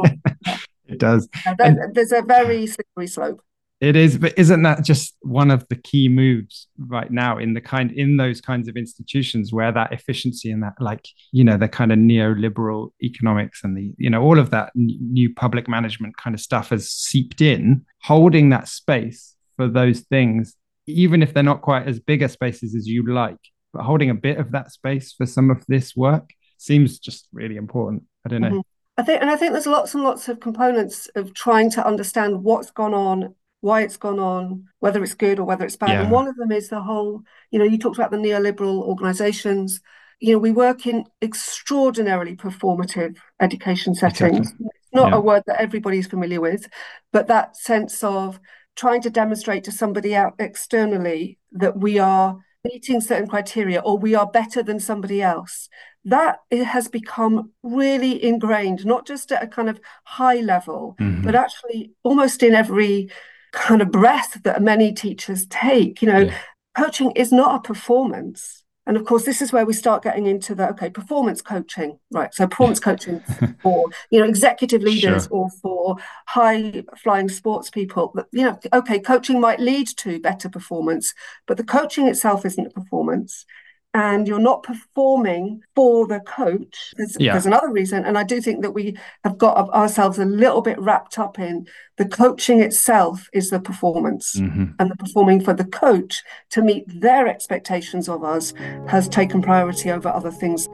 it 0.87 0.99
does. 0.99 1.29
Uh, 1.47 1.55
there's, 1.59 1.93
there's 1.93 2.13
a 2.13 2.23
very 2.23 2.67
slippery 2.67 3.07
slope. 3.07 3.41
It 3.81 3.97
is, 3.97 4.17
but 4.17 4.33
isn't 4.39 4.63
that 4.63 4.85
just 4.85 5.15
one 5.21 5.51
of 5.51 5.67
the 5.69 5.77
key 5.77 6.09
moves 6.09 6.69
right 6.79 7.11
now 7.11 7.37
in 7.37 7.53
the 7.53 7.61
kind 7.61 7.93
in 7.93 8.17
those 8.17 8.41
kinds 8.41 8.69
of 8.69 8.77
institutions 8.77 9.53
where 9.53 9.73
that 9.73 9.93
efficiency 9.93 10.51
and 10.51 10.63
that 10.63 10.75
like 10.81 11.07
you 11.33 11.45
know 11.45 11.59
the 11.59 11.69
kind 11.69 11.93
of 11.93 11.99
neoliberal 11.99 12.93
economics 13.03 13.63
and 13.63 13.77
the 13.77 13.93
you 13.99 14.09
know 14.09 14.23
all 14.23 14.39
of 14.39 14.51
that 14.51 14.71
new 14.75 15.35
public 15.35 15.69
management 15.69 16.17
kind 16.17 16.33
of 16.33 16.41
stuff 16.41 16.71
has 16.71 16.89
seeped 16.89 17.41
in, 17.41 17.85
holding 18.01 18.49
that 18.51 18.69
space 18.69 19.35
for 19.57 19.69
those 19.69 20.01
things, 20.01 20.57
even 20.87 21.23
if 21.23 21.33
they're 21.33 21.43
not 21.43 21.63
quite 21.63 21.87
as 21.87 22.01
big 22.01 22.23
a 22.23 22.29
spaces 22.29 22.75
as 22.75 22.87
you 22.87 23.07
like, 23.13 23.39
but 23.73 23.83
holding 23.83 24.11
a 24.11 24.15
bit 24.15 24.39
of 24.39 24.53
that 24.53 24.73
space 24.73 25.13
for 25.13 25.27
some 25.27 25.51
of 25.51 25.65
this 25.67 25.97
work 25.97 26.31
seems 26.59 26.99
just 26.99 27.29
really 27.33 27.57
important. 27.57 28.05
I 28.25 28.29
don't 28.29 28.41
know. 28.41 28.49
Mm-hmm. 28.49 28.61
I 28.97 29.03
think, 29.03 29.21
and 29.21 29.31
I 29.31 29.37
think 29.37 29.53
there's 29.53 29.67
lots 29.67 29.95
and 29.95 30.05
lots 30.05 30.29
of 30.29 30.39
components 30.39 31.09
of 31.17 31.35
trying 31.35 31.71
to 31.73 31.85
understand 31.85 32.45
what's 32.45 32.71
gone 32.71 32.95
on 32.95 33.35
why 33.65 33.81
it's 33.81 33.97
gone 33.97 34.19
on, 34.19 34.67
whether 34.81 35.03
it's 35.03 35.15
good 35.15 35.39
or 35.39 35.45
whether 35.45 35.65
it's 35.65 35.75
bad. 35.75 35.89
Yeah. 35.89 36.03
And 36.03 36.11
one 36.11 36.29
of 36.29 36.37
them 36.37 36.53
is 36.53 36.69
the 36.69 36.83
whole, 36.83 37.23
you 37.51 37.59
know, 37.59 37.65
you 37.65 37.79
talked 37.79 37.97
about 37.97 38.11
the 38.11 38.19
neoliberal 38.19 38.83
organizations. 38.83 39.81
You 40.21 40.35
know, 40.35 40.39
we 40.39 40.53
work 40.53 40.87
in 40.87 41.07
extraordinarily 41.23 42.37
performative 42.37 43.17
education 43.41 43.95
settings. 43.95 44.51
Exactly. 44.51 44.67
It's 44.67 44.93
not 44.93 45.09
yeah. 45.13 45.17
a 45.17 45.21
word 45.21 45.45
that 45.47 45.63
everybody's 45.63 46.07
familiar 46.07 46.43
with, 46.43 46.69
but 47.11 47.29
that 47.29 47.57
sense 47.57 48.05
of 48.05 48.39
trying 48.77 49.01
to 49.03 49.11
demonstrate 49.11 49.65
to 49.65 49.73
somebody 49.73 50.15
out 50.15 50.35
externally 50.39 51.39
that 51.53 51.79
we 51.79 51.99
are 51.99 52.39
meeting 52.65 53.01
certain 53.01 53.29
criteria 53.29 53.81
or 53.81 53.99
we 53.99 54.15
are 54.15 54.27
better 54.27 54.63
than 54.63 54.81
somebody 54.81 55.21
else 55.21 55.69
that 56.07 56.39
it 56.51 56.65
has 56.65 56.89
become 56.89 57.51
really 57.63 58.23
ingrained 58.23 58.85
not 58.87 59.07
just 59.07 59.31
at 59.33 59.43
a 59.43 59.47
kind 59.47 59.69
of 59.69 59.79
high 60.05 60.41
level 60.41 60.97
mm-hmm. 60.99 61.23
but 61.23 61.35
actually 61.35 61.93
almost 62.03 62.43
in 62.43 62.55
every 62.55 63.11
kind 63.55 63.81
of 63.81 63.91
breath 63.91 64.43
that 64.43 64.61
many 64.61 64.93
teachers 64.93 65.47
take. 65.47 66.03
You 66.03 66.13
know, 66.13 66.19
yeah. 66.19 66.37
coaching 66.77 67.13
is 67.13 67.33
not 67.33 67.55
a 67.55 67.67
performance. 67.67 68.64
And 68.87 68.97
of 68.97 69.05
course, 69.07 69.25
this 69.25 69.41
is 69.41 69.53
where 69.53 69.65
we 69.65 69.73
start 69.73 70.03
getting 70.03 70.27
into 70.27 70.55
the 70.55 70.69
okay, 70.71 70.91
performance 70.91 71.41
coaching, 71.41 71.99
right? 72.11 72.35
So 72.35 72.47
performance 72.47 72.81
coaching 72.81 73.21
for 73.63 73.87
you 74.11 74.21
know 74.21 74.27
executive 74.27 74.83
leaders 74.91 75.25
sure. 75.25 75.33
or 75.33 75.51
for 75.51 75.97
high 76.27 76.85
flying 77.03 77.29
sports 77.29 77.71
people. 77.71 78.15
You 78.33 78.43
know, 78.45 78.59
okay, 78.73 78.99
coaching 78.99 79.41
might 79.41 79.61
lead 79.61 79.89
to 79.99 80.21
better 80.21 80.49
performance, 80.49 81.15
but 81.47 81.57
the 81.57 81.65
coaching 81.65 82.09
itself 82.09 82.45
isn't 82.45 82.67
a 82.67 82.71
performance 82.71 83.47
and 83.95 84.27
you're 84.27 84.41
not 84.41 84.65
performing 84.65 85.63
for 85.77 86.07
the 86.09 86.19
coach. 86.21 86.93
There's, 86.97 87.17
yeah. 87.19 87.33
there's, 87.33 87.47
another 87.47 87.71
reason. 87.71 88.05
And 88.05 88.19
I 88.19 88.25
do 88.25 88.41
think 88.41 88.63
that 88.63 88.73
we 88.73 88.99
have 89.23 89.39
got 89.39 89.71
ourselves 89.71 90.19
a 90.19 90.25
little 90.25 90.63
bit 90.63 90.79
wrapped 90.81 91.17
up 91.17 91.39
in 91.39 91.67
the 91.97 92.05
coaching 92.05 92.61
itself 92.61 93.29
is 93.33 93.51
the 93.51 93.61
performance. 93.61 94.35
Mm-hmm. 94.35 94.73
And 94.81 94.91
the 94.91 94.97
performing 94.97 95.41
for 95.41 95.55
the 95.55 95.65
coach 95.65 96.25
to 96.51 96.61
meet 96.61 96.85
their 96.89 97.29
expectations 97.29 98.09
of 98.09 98.25
us 98.25 98.53
has 98.89 99.09
taken 99.09 99.41
priority 99.41 99.93
over 99.93 100.09
other 100.09 100.33
things. 100.33 100.69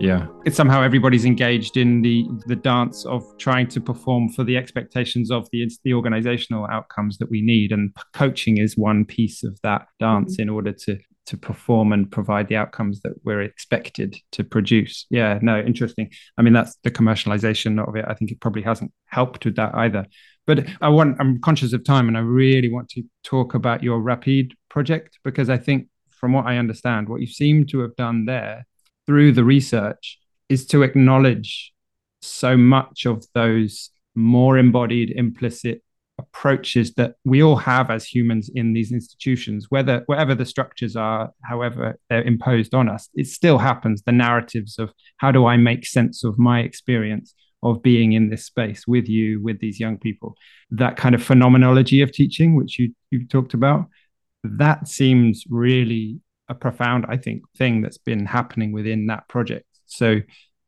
Yeah. 0.00 0.26
It's 0.46 0.56
somehow 0.56 0.82
everybody's 0.82 1.26
engaged 1.26 1.76
in 1.76 2.00
the 2.00 2.26
the 2.46 2.56
dance 2.56 3.04
of 3.04 3.22
trying 3.38 3.68
to 3.68 3.80
perform 3.80 4.30
for 4.30 4.44
the 4.44 4.56
expectations 4.56 5.30
of 5.30 5.46
the 5.52 5.70
the 5.84 5.92
organizational 5.92 6.66
outcomes 6.66 7.18
that 7.18 7.30
we 7.30 7.42
need. 7.42 7.70
And 7.70 7.94
coaching 8.14 8.56
is 8.56 8.76
one 8.76 9.04
piece 9.04 9.44
of 9.44 9.60
that 9.62 9.86
dance 9.98 10.34
mm-hmm. 10.34 10.42
in 10.42 10.48
order 10.48 10.72
to 10.72 10.98
to 11.26 11.36
perform 11.36 11.92
and 11.92 12.10
provide 12.10 12.48
the 12.48 12.56
outcomes 12.56 13.02
that 13.02 13.12
we're 13.24 13.42
expected 13.42 14.16
to 14.32 14.42
produce. 14.42 15.06
Yeah 15.10 15.38
no 15.42 15.60
interesting. 15.60 16.10
I 16.38 16.42
mean 16.42 16.54
that's 16.54 16.76
the 16.82 16.90
commercialization 16.90 17.86
of 17.86 17.94
it. 17.94 18.06
I 18.08 18.14
think 18.14 18.30
it 18.30 18.40
probably 18.40 18.62
hasn't 18.62 18.92
helped 19.06 19.44
with 19.44 19.56
that 19.56 19.74
either. 19.74 20.06
But 20.46 20.66
i 20.80 20.88
want 20.88 21.16
i'm 21.20 21.40
conscious 21.42 21.72
of 21.74 21.84
time 21.84 22.08
and 22.08 22.16
i 22.16 22.20
really 22.20 22.72
want 22.72 22.88
to 22.88 23.02
talk 23.22 23.54
about 23.54 23.82
your 23.82 24.00
RAPIDE 24.00 24.54
project 24.68 25.18
because 25.22 25.48
i 25.50 25.56
think 25.56 25.86
from 26.08 26.32
what 26.32 26.46
i 26.46 26.56
understand 26.56 27.08
what 27.08 27.20
you 27.20 27.26
seem 27.26 27.66
to 27.66 27.80
have 27.80 27.94
done 27.94 28.24
there 28.24 28.66
through 29.10 29.32
the 29.32 29.42
research 29.42 30.20
is 30.48 30.64
to 30.64 30.84
acknowledge 30.84 31.72
so 32.22 32.56
much 32.56 33.06
of 33.06 33.26
those 33.34 33.90
more 34.14 34.56
embodied 34.56 35.10
implicit 35.10 35.82
approaches 36.16 36.94
that 36.94 37.14
we 37.24 37.42
all 37.42 37.56
have 37.56 37.90
as 37.90 38.04
humans 38.04 38.48
in 38.54 38.72
these 38.72 38.92
institutions 38.92 39.66
whether 39.68 40.04
whatever 40.06 40.32
the 40.32 40.46
structures 40.46 40.94
are 40.94 41.32
however 41.42 41.98
they're 42.08 42.22
imposed 42.22 42.72
on 42.72 42.88
us 42.88 43.08
it 43.14 43.26
still 43.26 43.58
happens. 43.58 44.00
The 44.02 44.12
narratives 44.12 44.78
of 44.78 44.92
how 45.16 45.32
do 45.32 45.44
i 45.44 45.56
make 45.56 45.84
sense 45.84 46.22
of 46.22 46.38
my 46.38 46.60
experience 46.60 47.34
of 47.64 47.82
being 47.82 48.12
in 48.12 48.30
this 48.30 48.44
space 48.44 48.86
with 48.86 49.08
you 49.08 49.42
with 49.42 49.58
these 49.58 49.80
young 49.80 49.98
people 49.98 50.36
that 50.70 50.96
kind 50.96 51.16
of 51.16 51.22
phenomenology 51.22 52.00
of 52.00 52.12
teaching 52.12 52.54
which 52.54 52.78
you 52.78 52.94
you 53.10 53.26
talked 53.26 53.54
about 53.54 53.86
that 54.44 54.86
seems 54.86 55.42
really 55.50 56.20
a 56.50 56.54
profound, 56.54 57.06
I 57.08 57.16
think, 57.16 57.44
thing 57.56 57.80
that's 57.80 57.98
been 57.98 58.26
happening 58.26 58.72
within 58.72 59.06
that 59.06 59.26
project. 59.28 59.66
So 59.86 60.20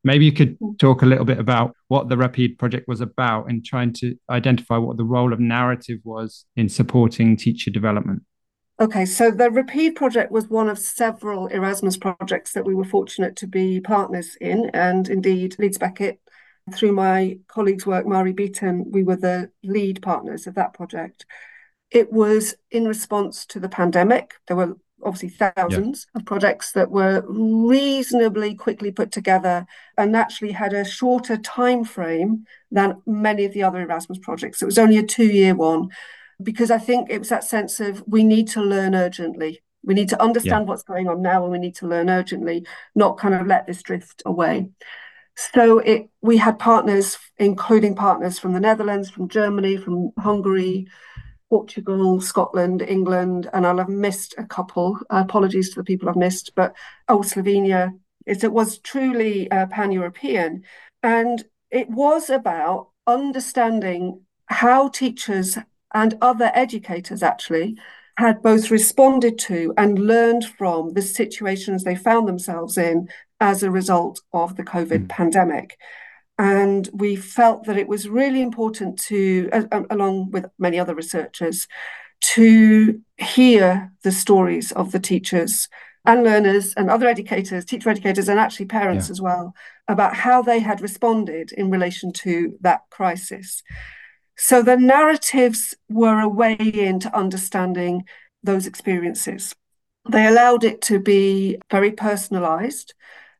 maybe 0.04 0.24
you 0.24 0.32
could 0.32 0.56
talk 0.78 1.02
a 1.02 1.06
little 1.06 1.24
bit 1.24 1.38
about 1.38 1.74
what 1.88 2.08
the 2.08 2.16
RAPIDE 2.16 2.58
project 2.58 2.88
was 2.88 3.00
about 3.00 3.50
and 3.50 3.64
trying 3.64 3.92
to 3.94 4.16
identify 4.30 4.78
what 4.78 4.96
the 4.96 5.04
role 5.04 5.32
of 5.32 5.40
narrative 5.40 5.98
was 6.04 6.46
in 6.56 6.68
supporting 6.68 7.36
teacher 7.36 7.70
development. 7.70 8.22
Okay, 8.80 9.04
so 9.04 9.30
the 9.30 9.50
RAPIDE 9.50 9.94
project 9.94 10.32
was 10.32 10.48
one 10.48 10.68
of 10.68 10.78
several 10.78 11.46
Erasmus 11.48 11.96
projects 11.96 12.52
that 12.52 12.64
we 12.64 12.74
were 12.74 12.84
fortunate 12.84 13.36
to 13.36 13.46
be 13.46 13.80
partners 13.80 14.36
in. 14.40 14.70
And 14.72 15.08
indeed, 15.08 15.56
Leeds 15.58 15.78
Beckett, 15.78 16.20
through 16.72 16.92
my 16.92 17.38
colleague's 17.48 17.86
work, 17.86 18.06
Mhairi 18.06 18.34
Beaton, 18.34 18.90
we 18.90 19.02
were 19.02 19.16
the 19.16 19.50
lead 19.62 20.00
partners 20.02 20.46
of 20.46 20.54
that 20.54 20.74
project. 20.74 21.26
It 21.90 22.10
was 22.10 22.54
in 22.70 22.88
response 22.88 23.44
to 23.46 23.60
the 23.60 23.68
pandemic. 23.68 24.34
There 24.48 24.56
were 24.56 24.76
obviously 25.04 25.28
thousands 25.28 26.06
yeah. 26.14 26.20
of 26.20 26.26
projects 26.26 26.72
that 26.72 26.90
were 26.90 27.24
reasonably 27.26 28.54
quickly 28.54 28.90
put 28.90 29.10
together 29.10 29.66
and 29.98 30.16
actually 30.16 30.52
had 30.52 30.72
a 30.72 30.84
shorter 30.84 31.36
time 31.36 31.84
frame 31.84 32.44
than 32.70 33.00
many 33.06 33.44
of 33.44 33.52
the 33.52 33.62
other 33.62 33.80
Erasmus 33.80 34.18
projects. 34.18 34.62
It 34.62 34.66
was 34.66 34.78
only 34.78 34.98
a 34.98 35.02
two-year 35.02 35.54
one 35.54 35.88
because 36.42 36.70
I 36.70 36.78
think 36.78 37.10
it 37.10 37.18
was 37.18 37.28
that 37.28 37.44
sense 37.44 37.80
of 37.80 38.02
we 38.06 38.24
need 38.24 38.48
to 38.48 38.62
learn 38.62 38.94
urgently. 38.94 39.62
We 39.84 39.94
need 39.94 40.08
to 40.10 40.22
understand 40.22 40.64
yeah. 40.64 40.68
what's 40.68 40.84
going 40.84 41.08
on 41.08 41.22
now 41.22 41.42
and 41.42 41.52
we 41.52 41.58
need 41.58 41.74
to 41.76 41.88
learn 41.88 42.08
urgently, 42.08 42.66
not 42.94 43.18
kind 43.18 43.34
of 43.34 43.46
let 43.46 43.66
this 43.66 43.82
drift 43.82 44.22
away. 44.24 44.70
So 45.34 45.78
it 45.78 46.08
we 46.20 46.36
had 46.36 46.58
partners, 46.58 47.18
including 47.38 47.94
partners 47.94 48.38
from 48.38 48.52
the 48.52 48.60
Netherlands, 48.60 49.10
from 49.10 49.28
Germany, 49.28 49.76
from 49.76 50.12
Hungary, 50.18 50.86
Portugal, 51.52 52.18
Scotland, 52.18 52.80
England, 52.80 53.50
and 53.52 53.66
I'll 53.66 53.76
have 53.76 53.90
missed 53.90 54.34
a 54.38 54.44
couple. 54.44 54.98
apologies 55.10 55.68
to 55.68 55.80
the 55.80 55.84
people 55.84 56.08
I've 56.08 56.16
missed, 56.16 56.52
but 56.54 56.74
oh, 57.08 57.18
Slovenia. 57.18 57.92
It, 58.24 58.42
it 58.42 58.54
was 58.54 58.78
truly 58.78 59.50
uh, 59.50 59.66
pan 59.66 59.92
European. 59.92 60.62
And 61.02 61.44
it 61.70 61.90
was 61.90 62.30
about 62.30 62.88
understanding 63.06 64.22
how 64.46 64.88
teachers 64.88 65.58
and 65.92 66.16
other 66.22 66.50
educators 66.54 67.22
actually 67.22 67.76
had 68.16 68.40
both 68.40 68.70
responded 68.70 69.38
to 69.40 69.74
and 69.76 69.98
learned 69.98 70.46
from 70.46 70.94
the 70.94 71.02
situations 71.02 71.84
they 71.84 71.96
found 71.96 72.26
themselves 72.26 72.78
in 72.78 73.10
as 73.40 73.62
a 73.62 73.70
result 73.70 74.22
of 74.32 74.56
the 74.56 74.64
COVID 74.64 75.04
mm. 75.04 75.08
pandemic. 75.10 75.76
And 76.42 76.88
we 76.92 77.14
felt 77.14 77.66
that 77.66 77.76
it 77.76 77.86
was 77.86 78.08
really 78.08 78.42
important 78.42 78.98
to, 79.02 79.48
uh, 79.52 79.84
along 79.90 80.32
with 80.32 80.46
many 80.58 80.76
other 80.76 80.92
researchers, 80.92 81.68
to 82.34 83.00
hear 83.16 83.92
the 84.02 84.10
stories 84.10 84.72
of 84.72 84.90
the 84.90 84.98
teachers 84.98 85.68
and 86.04 86.24
learners 86.24 86.74
and 86.74 86.90
other 86.90 87.06
educators, 87.06 87.64
teacher 87.64 87.90
educators, 87.90 88.28
and 88.28 88.40
actually 88.40 88.66
parents 88.66 89.06
yeah. 89.06 89.12
as 89.12 89.20
well, 89.20 89.54
about 89.86 90.16
how 90.16 90.42
they 90.42 90.58
had 90.58 90.80
responded 90.80 91.52
in 91.52 91.70
relation 91.70 92.12
to 92.12 92.58
that 92.60 92.80
crisis. 92.90 93.62
So 94.36 94.62
the 94.62 94.76
narratives 94.76 95.76
were 95.88 96.18
a 96.18 96.28
way 96.28 96.56
into 96.58 97.16
understanding 97.16 98.02
those 98.42 98.66
experiences. 98.66 99.54
They 100.10 100.26
allowed 100.26 100.64
it 100.64 100.82
to 100.82 100.98
be 100.98 101.58
very 101.70 101.92
personalized. 101.92 102.94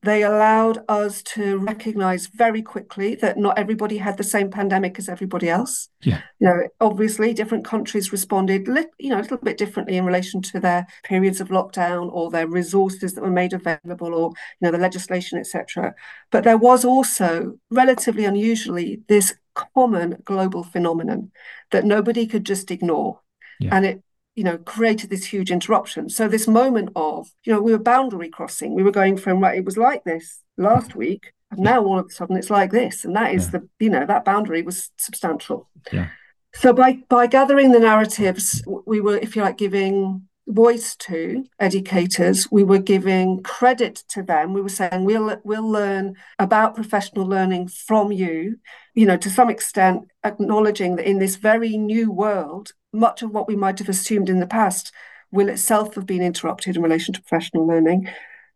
They 0.05 0.25
allowed 0.25 0.85
us 0.89 1.23
to 1.23 1.59
recognize 1.59 2.27
very 2.27 2.61
quickly 2.61 3.15
that 3.17 3.39
not 3.39 3.57
everybody 3.57 3.99
had 3.99 4.17
the 4.17 4.25
same 4.25 4.51
pandemic 4.51 4.99
as 4.99 5.09
everybody 5.09 5.49
else. 5.49 5.89
Yeah. 6.03 6.21
You 6.41 6.49
know, 6.49 6.69
obviously 6.81 7.33
different 7.33 7.65
countries 7.65 8.11
responded 8.11 8.67
you 8.99 9.11
know, 9.11 9.19
a 9.19 9.23
little 9.23 9.37
bit 9.37 9.59
differently 9.59 9.97
in 9.97 10.05
relation 10.05 10.43
to 10.43 10.59
their 10.59 10.87
periods 11.05 11.41
of 11.41 11.51
lockdown 11.51 12.11
or 12.13 12.31
their 12.31 12.49
resources 12.49 13.15
that 13.15 13.23
were 13.23 13.31
made 13.31 13.53
available 13.53 14.13
or, 14.13 14.31
you 14.31 14.63
know, 14.63 14.73
the 14.73 14.79
legislation, 14.79 15.39
etc. 15.39 15.95
But 16.33 16.43
there 16.43 16.59
was 16.59 16.85
also 16.85 17.59
relatively 17.71 18.25
unusually 18.25 19.03
this 19.07 19.35
common 19.55 20.17
global 20.25 20.65
phenomenon 20.65 21.31
that 21.71 21.85
nobody 21.85 22.27
could 22.27 22.45
just 22.45 22.73
ignore. 22.73 23.21
Yeah. 23.61 23.77
And 23.77 23.87
it 23.87 24.03
you 24.35 24.45
know, 24.45 24.59
created 24.59 25.11
this 25.11 25.27
huge 25.27 25.51
interruption. 25.51 26.09
So 26.09 26.27
this 26.27 26.49
moment 26.49 26.91
of, 26.97 27.29
you 27.45 27.53
know, 27.53 27.61
we 27.61 27.73
were 27.73 27.79
boundary 27.79 28.29
crossing. 28.29 28.75
We 28.75 28.83
were 28.83 28.91
going 28.91 29.17
from 29.17 29.41
right, 29.41 29.59
it 29.59 29.65
was 29.65 29.77
like 29.77 30.05
this 30.05 30.41
last 30.57 30.93
mm. 30.93 30.97
week, 30.97 31.33
and 31.51 31.61
now 31.61 31.85
all 31.85 31.99
of 31.99 32.07
a 32.07 32.11
sudden 32.11 32.37
it's 32.37 32.51
like 32.51 32.71
this. 32.71 33.05
And 33.05 33.15
that 33.15 33.35
is 33.35 33.47
yeah. 33.47 33.51
the, 33.51 33.69
you 33.79 33.91
know, 33.91 34.07
that 34.07 34.25
boundary 34.25 34.63
was 34.63 34.91
substantial. 34.97 35.69
Yeah. 35.93 36.09
So 36.55 36.73
by 36.73 36.99
by 37.09 37.27
gathering 37.27 37.73
the 37.73 37.81
narratives, 37.81 38.63
we 38.87 39.01
were, 39.01 39.17
if 39.17 39.37
you 39.37 39.43
like, 39.43 39.57
giving 39.57 40.29
voice 40.49 40.97
to 40.97 41.45
educators 41.61 42.51
we 42.51 42.65
were 42.65 42.79
giving 42.79 43.43
credit 43.43 44.03
to 44.09 44.23
them 44.23 44.53
we 44.53 44.61
were 44.61 44.69
saying 44.69 45.05
we'll 45.05 45.37
we'll 45.45 45.69
learn 45.69 46.15
about 46.39 46.75
professional 46.75 47.25
learning 47.25 47.69
from 47.69 48.11
you 48.11 48.57
you 48.95 49.07
know 49.07 49.17
to 49.17 49.31
some 49.31 49.49
extent 49.49 50.03
acknowledging 50.25 50.97
that 50.97 51.09
in 51.09 51.21
this 51.21 51.37
very 51.37 51.77
new 51.77 52.11
world 52.11 52.73
much 52.93 53.23
of 53.23 53.31
what 53.31 53.49
we 53.49 53.57
might 53.57 53.79
have 53.79 53.89
assumed 53.89 54.29
in 54.29 54.41
the 54.41 54.47
past 54.47 54.93
will 55.33 55.49
itself 55.49 55.95
have 55.95 56.07
been 56.07 56.23
interrupted 56.23 56.77
in 56.77 56.83
relation 56.83 57.15
to 57.15 57.23
professional 57.23 57.67
learning. 57.67 58.09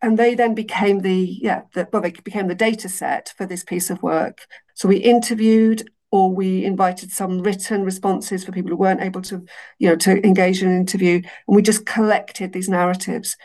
And 0.03 0.19
they 0.19 0.35
then 0.35 0.55
became 0.55 1.01
the, 1.01 1.39
yeah, 1.41 1.63
the, 1.73 1.89
well, 1.91 2.03
they 2.03 2.11
became 2.11 2.49
the 2.49 2.55
data 2.55 2.89
set 2.89 3.33
for 3.37 3.47
this 3.47 3.65
piece 3.65 3.89
of 3.89 4.03
work. 4.03 4.47
So 4.75 4.89
we 4.89 4.99
interviewed 4.99 5.91
or 6.11 6.35
we 6.35 6.65
invited 6.65 7.11
some 7.11 7.41
written 7.41 7.85
responses 7.85 8.45
for 8.45 8.53
people 8.53 8.71
who 8.71 8.77
weren't 8.77 9.03
able 9.03 9.23
to, 9.23 9.45
you 9.79 9.89
know, 9.89 9.97
to 9.97 10.25
engage 10.25 10.63
in 10.63 10.69
an 10.69 10.77
interview. 10.77 11.17
And 11.47 11.57
we 11.57 11.63
just 11.63 11.87
collected 11.87 12.53
these 12.53 12.69
narratives. 12.69 13.37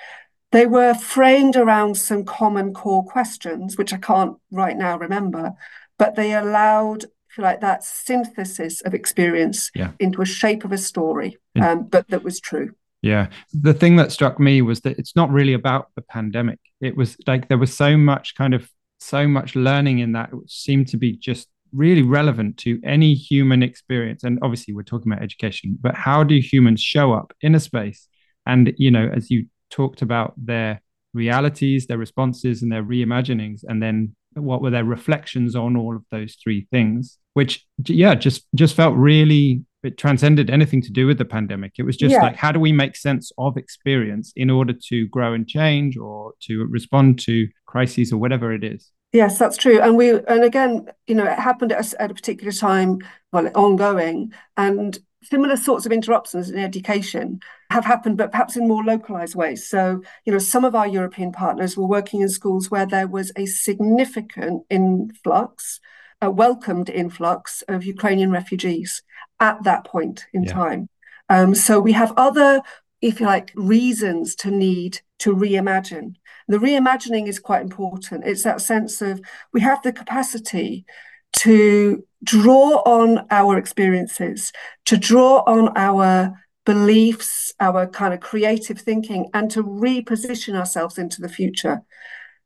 They 0.52 0.68
were 0.68 0.94
framed 0.94 1.56
around 1.56 1.96
some 1.96 2.26
common 2.26 2.74
core 2.74 3.06
questions, 3.06 3.78
which 3.78 3.94
I 3.94 3.98
can't 3.98 4.38
right 4.52 4.78
now 4.78 4.98
remember, 4.98 5.54
but 5.98 6.16
they 6.16 6.34
allowed 6.34 7.06
you 7.38 7.44
like, 7.44 7.62
that 7.62 7.84
synthesis 7.84 8.82
of 8.82 8.94
experience 8.94 9.72
yeah. 9.74 9.92
into 10.00 10.22
a 10.22 10.26
shape 10.26 10.66
of 10.66 10.72
a 10.72 10.78
story, 10.78 11.38
um, 11.62 11.84
but 11.84 12.08
that 12.10 12.24
was 12.24 12.40
true. 12.40 12.74
Yeah. 13.02 13.28
The 13.54 13.74
thing 13.74 13.96
that 13.96 14.12
struck 14.12 14.40
me 14.40 14.62
was 14.62 14.82
that 14.82 15.00
it's 15.00 15.16
not 15.16 15.32
really 15.32 15.54
about 15.54 15.90
the 15.96 16.02
pandemic. 16.02 16.60
It 16.82 16.96
was 16.96 17.18
like 17.26 17.48
there 17.48 17.58
was 17.58 17.76
so 17.76 17.98
much 17.98 18.36
kind 18.36 18.54
of 18.54 18.70
so 19.00 19.28
much 19.28 19.56
learning 19.56 20.00
in 20.00 20.12
that 20.12 20.32
which 20.34 20.52
seemed 20.52 20.88
to 20.90 20.98
be 20.98 21.16
just 21.16 21.48
really 21.74 22.02
relevant 22.02 22.58
to 22.58 22.80
any 22.84 23.14
human 23.14 23.64
experience. 23.64 24.24
And 24.24 24.40
obviously 24.42 24.74
we're 24.74 24.84
talking 24.84 25.12
about 25.12 25.24
education, 25.24 25.78
but 25.80 25.96
how 25.96 26.24
do 26.24 26.40
humans 26.40 26.82
show 26.82 27.14
up 27.14 27.34
in 27.42 27.56
a 27.56 27.60
space? 27.60 28.08
And 28.46 28.74
you 28.78 28.92
know, 28.92 29.10
as 29.14 29.30
you 29.30 29.48
talked 29.70 30.02
about 30.02 30.34
their 30.38 30.82
realities, 31.14 31.88
their 31.88 31.98
responses, 31.98 32.62
and 32.62 32.72
their 32.72 32.84
reimaginings, 32.84 33.62
and 33.68 33.82
then 33.82 34.16
what 34.34 34.62
were 34.62 34.70
their 34.70 34.86
reflections 34.86 35.56
on 35.56 35.76
all 35.76 35.96
of 35.96 36.04
those 36.10 36.38
three 36.42 36.68
things 36.72 37.18
which 37.34 37.66
yeah 37.86 38.16
just 38.16 38.46
just 38.56 38.76
felt 38.76 38.96
really 38.96 39.64
it 39.84 39.98
transcended 39.98 40.50
anything 40.50 40.82
to 40.82 40.92
do 40.92 41.08
with 41.08 41.18
the 41.18 41.26
pandemic 41.26 41.74
it 41.78 41.84
was 41.84 41.98
just 41.98 42.14
yeah. 42.14 42.22
like 42.22 42.36
how 42.36 42.52
do 42.52 42.60
we 42.60 42.72
make 42.72 42.96
sense 42.96 43.32
of 43.38 43.58
experience 43.58 44.32
in 44.36 44.50
order 44.50 44.74
to 44.74 45.08
grow 45.08 45.34
and 45.34 45.48
change 45.48 45.98
or 45.98 46.34
to 46.42 46.66
respond 46.70 47.20
to 47.20 47.48
crises 47.66 48.14
or 48.14 48.18
whatever 48.18 48.54
it 48.54 48.64
is 48.64 48.92
yes 49.12 49.38
that's 49.38 49.58
true 49.58 49.80
and 49.82 49.98
we 49.98 50.12
and 50.12 50.44
again 50.44 50.88
you 51.08 51.16
know 51.16 51.26
it 51.26 51.40
happened 51.40 51.72
at 51.72 51.94
a, 51.94 52.02
at 52.02 52.12
a 52.12 52.14
particular 52.14 52.52
time 52.52 53.00
well 53.32 53.50
ongoing 53.56 54.34
and 54.58 55.00
similar 55.24 55.56
sorts 55.56 55.86
of 55.86 55.92
interruptions 55.92 56.50
in 56.50 56.58
education 56.58 57.40
have 57.70 57.86
happened, 57.86 58.18
but 58.18 58.32
perhaps 58.32 58.58
in 58.58 58.68
more 58.68 58.84
localized 58.84 59.36
ways. 59.36 59.68
So, 59.68 60.02
you 60.26 60.34
know, 60.34 60.40
some 60.40 60.66
of 60.66 60.76
our 60.76 60.88
European 60.88 61.32
partners 61.32 61.78
were 61.78 61.86
working 61.86 62.22
in 62.22 62.30
schools 62.30 62.72
where 62.72 62.86
there 62.86 63.08
was 63.08 63.32
a 63.36 63.46
significant 63.46 64.64
influx, 64.70 65.80
a 66.22 66.30
welcomed 66.30 66.90
influx 66.90 67.64
of 67.68 67.84
Ukrainian 67.84 68.32
refugees 68.32 69.04
at 69.40 69.64
that 69.64 69.86
point 69.86 70.26
in 70.34 70.44
yeah. 70.44 70.54
time. 70.54 70.90
Um, 71.30 71.56
so 71.56 71.80
we 71.80 71.94
have 71.94 72.14
other, 72.18 72.62
if 73.02 73.20
you 73.20 73.26
like, 73.26 73.52
reasons 73.56 74.36
to 74.36 74.52
need 74.52 75.02
to 75.20 75.36
reimagine. 75.36 76.16
The 76.48 76.58
reimagining 76.58 77.28
is 77.28 77.40
quite 77.40 77.62
important. 77.62 78.26
It's 78.26 78.44
that 78.44 78.62
sense 78.62 79.02
of 79.02 79.22
we 79.54 79.62
have 79.62 79.82
the 79.82 79.94
capacity 79.94 80.86
to 81.34 82.04
draw 82.24 82.82
on 82.86 83.26
our 83.32 83.58
experiences, 83.58 84.52
to 84.86 84.98
draw 84.98 85.44
on 85.48 85.76
our 85.76 86.34
beliefs, 86.66 87.54
our 87.60 87.88
kind 87.88 88.14
of 88.14 88.20
creative 88.20 88.80
thinking, 88.80 89.30
and 89.34 89.50
to 89.52 89.64
reposition 89.64 90.56
ourselves 90.56 90.98
into 90.98 91.22
the 91.22 91.30
future. 91.30 91.82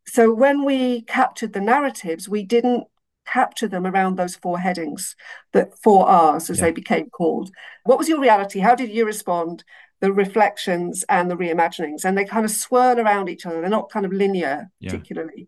So 0.08 0.34
when 0.34 0.64
we 0.64 1.02
captured 1.02 1.54
the 1.54 1.62
narratives, 1.62 2.30
we 2.30 2.44
didn't 2.44 2.86
capture 3.26 3.68
them 3.68 3.86
around 3.88 4.16
those 4.16 4.36
four 4.36 4.60
headings, 4.60 5.16
the 5.52 5.72
four 5.84 6.08
R's 6.08 6.50
as 6.50 6.60
yeah. 6.60 6.66
they 6.66 6.72
became 6.72 7.10
called. 7.10 7.50
What 7.84 7.98
was 7.98 8.08
your 8.08 8.22
reality? 8.22 8.60
How 8.60 8.76
did 8.76 8.92
you 8.92 9.06
respond? 9.06 9.64
The 10.02 10.12
reflections 10.12 11.06
and 11.10 11.32
the 11.32 11.38
reimaginings, 11.38 12.04
and 12.04 12.18
they 12.18 12.26
kind 12.26 12.46
of 12.46 12.52
swirl 12.52 13.00
around 13.00 13.30
each 13.30 13.46
other. 13.46 13.62
They're 13.62 13.70
not 13.70 13.90
kind 13.90 14.06
of 14.06 14.12
linear, 14.12 14.70
yeah. 14.80 14.92
particularly. 14.92 15.48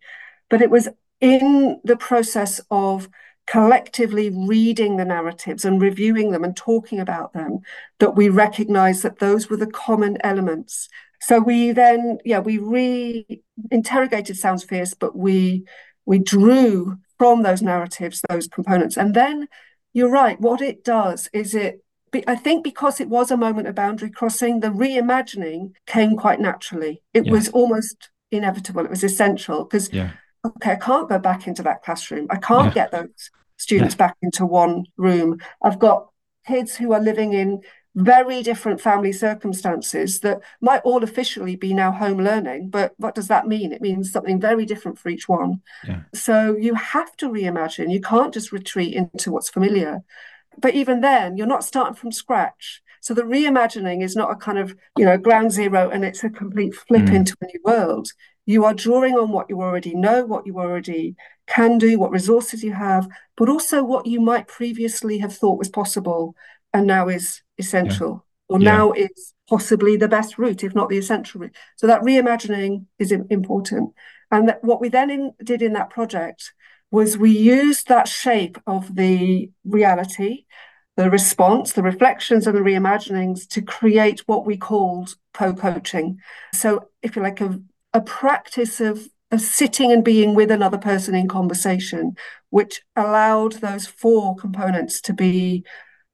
But 0.49 0.61
it 0.61 0.69
was 0.69 0.87
in 1.19 1.79
the 1.83 1.97
process 1.97 2.61
of 2.71 3.09
collectively 3.47 4.29
reading 4.29 4.97
the 4.97 5.05
narratives 5.05 5.63
and 5.63 5.81
reviewing 5.81 6.31
them 6.31 6.43
and 6.43 6.55
talking 6.55 6.99
about 6.99 7.33
them 7.33 7.59
that 7.99 8.15
we 8.15 8.27
recognized 8.29 9.03
that 9.03 9.19
those 9.19 9.49
were 9.49 9.57
the 9.57 9.65
common 9.65 10.17
elements 10.21 10.89
so 11.21 11.39
we 11.39 11.71
then 11.71 12.17
yeah 12.25 12.39
we 12.39 12.57
re-interrogated 12.57 14.37
sounds 14.37 14.65
fierce 14.65 14.93
but 14.93 15.15
we 15.15 15.65
we 16.05 16.19
drew 16.19 16.97
from 17.17 17.41
those 17.41 17.61
narratives 17.61 18.21
those 18.29 18.47
components 18.47 18.97
and 18.97 19.15
then 19.15 19.47
you're 19.93 20.11
right 20.11 20.41
what 20.41 20.61
it 20.61 20.83
does 20.83 21.29
is 21.31 21.55
it 21.55 21.81
I 22.27 22.35
think 22.35 22.63
because 22.63 22.99
it 22.99 23.09
was 23.09 23.31
a 23.31 23.37
moment 23.37 23.67
of 23.67 23.75
boundary 23.75 24.09
crossing, 24.09 24.61
the 24.61 24.69
reimagining 24.69 25.73
came 25.85 26.15
quite 26.15 26.39
naturally. 26.39 27.01
It 27.13 27.25
yeah. 27.25 27.31
was 27.31 27.49
almost 27.49 28.09
inevitable. 28.31 28.85
It 28.85 28.89
was 28.89 29.03
essential 29.03 29.65
because 29.65 29.91
yeah 29.91 30.11
okay, 30.45 30.71
I 30.71 30.75
can't 30.75 31.09
go 31.09 31.19
back 31.19 31.47
into 31.47 31.63
that 31.63 31.83
classroom. 31.83 32.27
I 32.29 32.37
can't 32.37 32.67
yeah. 32.67 32.73
get 32.73 32.91
those 32.91 33.31
students 33.57 33.95
back 33.95 34.15
into 34.21 34.45
one 34.45 34.85
room. 34.97 35.39
I've 35.61 35.79
got 35.79 36.09
kids 36.45 36.75
who 36.75 36.93
are 36.93 36.99
living 36.99 37.33
in 37.33 37.61
very 37.95 38.43
different 38.43 38.79
family 38.79 39.11
circumstances 39.11 40.19
that 40.19 40.39
might 40.61 40.81
all 40.81 41.03
officially 41.03 41.55
be 41.55 41.73
now 41.73 41.91
home 41.91 42.19
learning, 42.19 42.69
but 42.69 42.93
what 42.97 43.15
does 43.15 43.27
that 43.27 43.47
mean? 43.47 43.73
It 43.73 43.81
means 43.81 44.11
something 44.11 44.39
very 44.39 44.65
different 44.65 44.99
for 44.99 45.09
each 45.09 45.27
one. 45.27 45.61
So 46.13 46.55
you 46.55 46.75
have 46.75 47.15
to 47.17 47.29
reimagine. 47.29 47.91
You 47.91 48.01
can't 48.01 48.33
just 48.33 48.51
retreat 48.51 48.93
into 48.93 49.31
what's 49.31 49.49
familiar. 49.49 50.03
But 50.59 50.73
even 50.75 51.01
then, 51.01 51.37
you're 51.37 51.47
not 51.47 51.63
starting 51.63 51.95
from 51.95 52.11
scratch. 52.11 52.81
So 53.01 53.13
the 53.13 53.21
reimagining 53.21 54.03
is 54.03 54.15
not 54.15 54.31
a 54.31 54.35
kind 54.35 54.57
of, 54.57 54.75
you 54.97 55.05
know, 55.05 55.17
ground 55.17 55.51
zero 55.51 55.89
and 55.89 56.03
it's 56.03 56.23
a 56.23 56.29
complete 56.29 56.75
flip 56.75 57.03
mm. 57.03 57.13
into 57.13 57.35
a 57.41 57.45
new 57.45 57.59
world. 57.63 58.09
You 58.45 58.65
are 58.65 58.73
drawing 58.73 59.15
on 59.15 59.31
what 59.31 59.49
you 59.49 59.61
already 59.61 59.95
know, 59.95 60.25
what 60.25 60.47
you 60.47 60.57
already 60.57 61.15
can 61.47 61.77
do, 61.77 61.99
what 61.99 62.11
resources 62.11 62.63
you 62.63 62.73
have, 62.73 63.07
but 63.35 63.49
also 63.49 63.83
what 63.83 64.07
you 64.07 64.19
might 64.19 64.47
previously 64.47 65.19
have 65.19 65.35
thought 65.35 65.59
was 65.59 65.69
possible 65.69 66.35
and 66.73 66.87
now 66.87 67.07
is 67.07 67.41
essential, 67.57 68.25
yeah. 68.49 68.55
or 68.55 68.59
yeah. 68.59 68.71
now 68.71 68.91
is 68.91 69.33
possibly 69.49 69.95
the 69.95 70.07
best 70.07 70.37
route, 70.37 70.63
if 70.63 70.75
not 70.75 70.89
the 70.89 70.97
essential 70.97 71.41
route. 71.41 71.55
So 71.77 71.87
that 71.87 72.01
reimagining 72.01 72.85
is 72.99 73.11
important. 73.11 73.93
And 74.31 74.49
that 74.49 74.63
what 74.63 74.81
we 74.81 74.89
then 74.89 75.09
in, 75.09 75.33
did 75.43 75.61
in 75.61 75.73
that 75.73 75.89
project 75.89 76.51
was 76.91 77.17
we 77.17 77.31
used 77.31 77.87
that 77.87 78.07
shape 78.07 78.57
of 78.65 78.95
the 78.95 79.51
reality, 79.65 80.45
the 80.95 81.09
response, 81.09 81.73
the 81.73 81.83
reflections, 81.83 82.47
and 82.47 82.55
the 82.55 82.61
reimaginings 82.61 83.47
to 83.49 83.61
create 83.61 84.21
what 84.21 84.45
we 84.45 84.57
called 84.57 85.15
co-coaching. 85.33 86.19
So, 86.53 86.89
if 87.01 87.15
you 87.15 87.21
like, 87.21 87.41
a, 87.41 87.59
a 87.93 88.01
practice 88.01 88.79
of 88.79 89.07
of 89.31 89.41
sitting 89.41 89.91
and 89.91 90.05
being 90.05 90.35
with 90.35 90.49
another 90.49 90.77
person 90.77 91.13
in 91.13 91.27
conversation, 91.27 92.15
which 92.49 92.81
allowed 92.95 93.53
those 93.53 93.85
four 93.85 94.35
components 94.35 95.01
to 95.01 95.13
be 95.13 95.65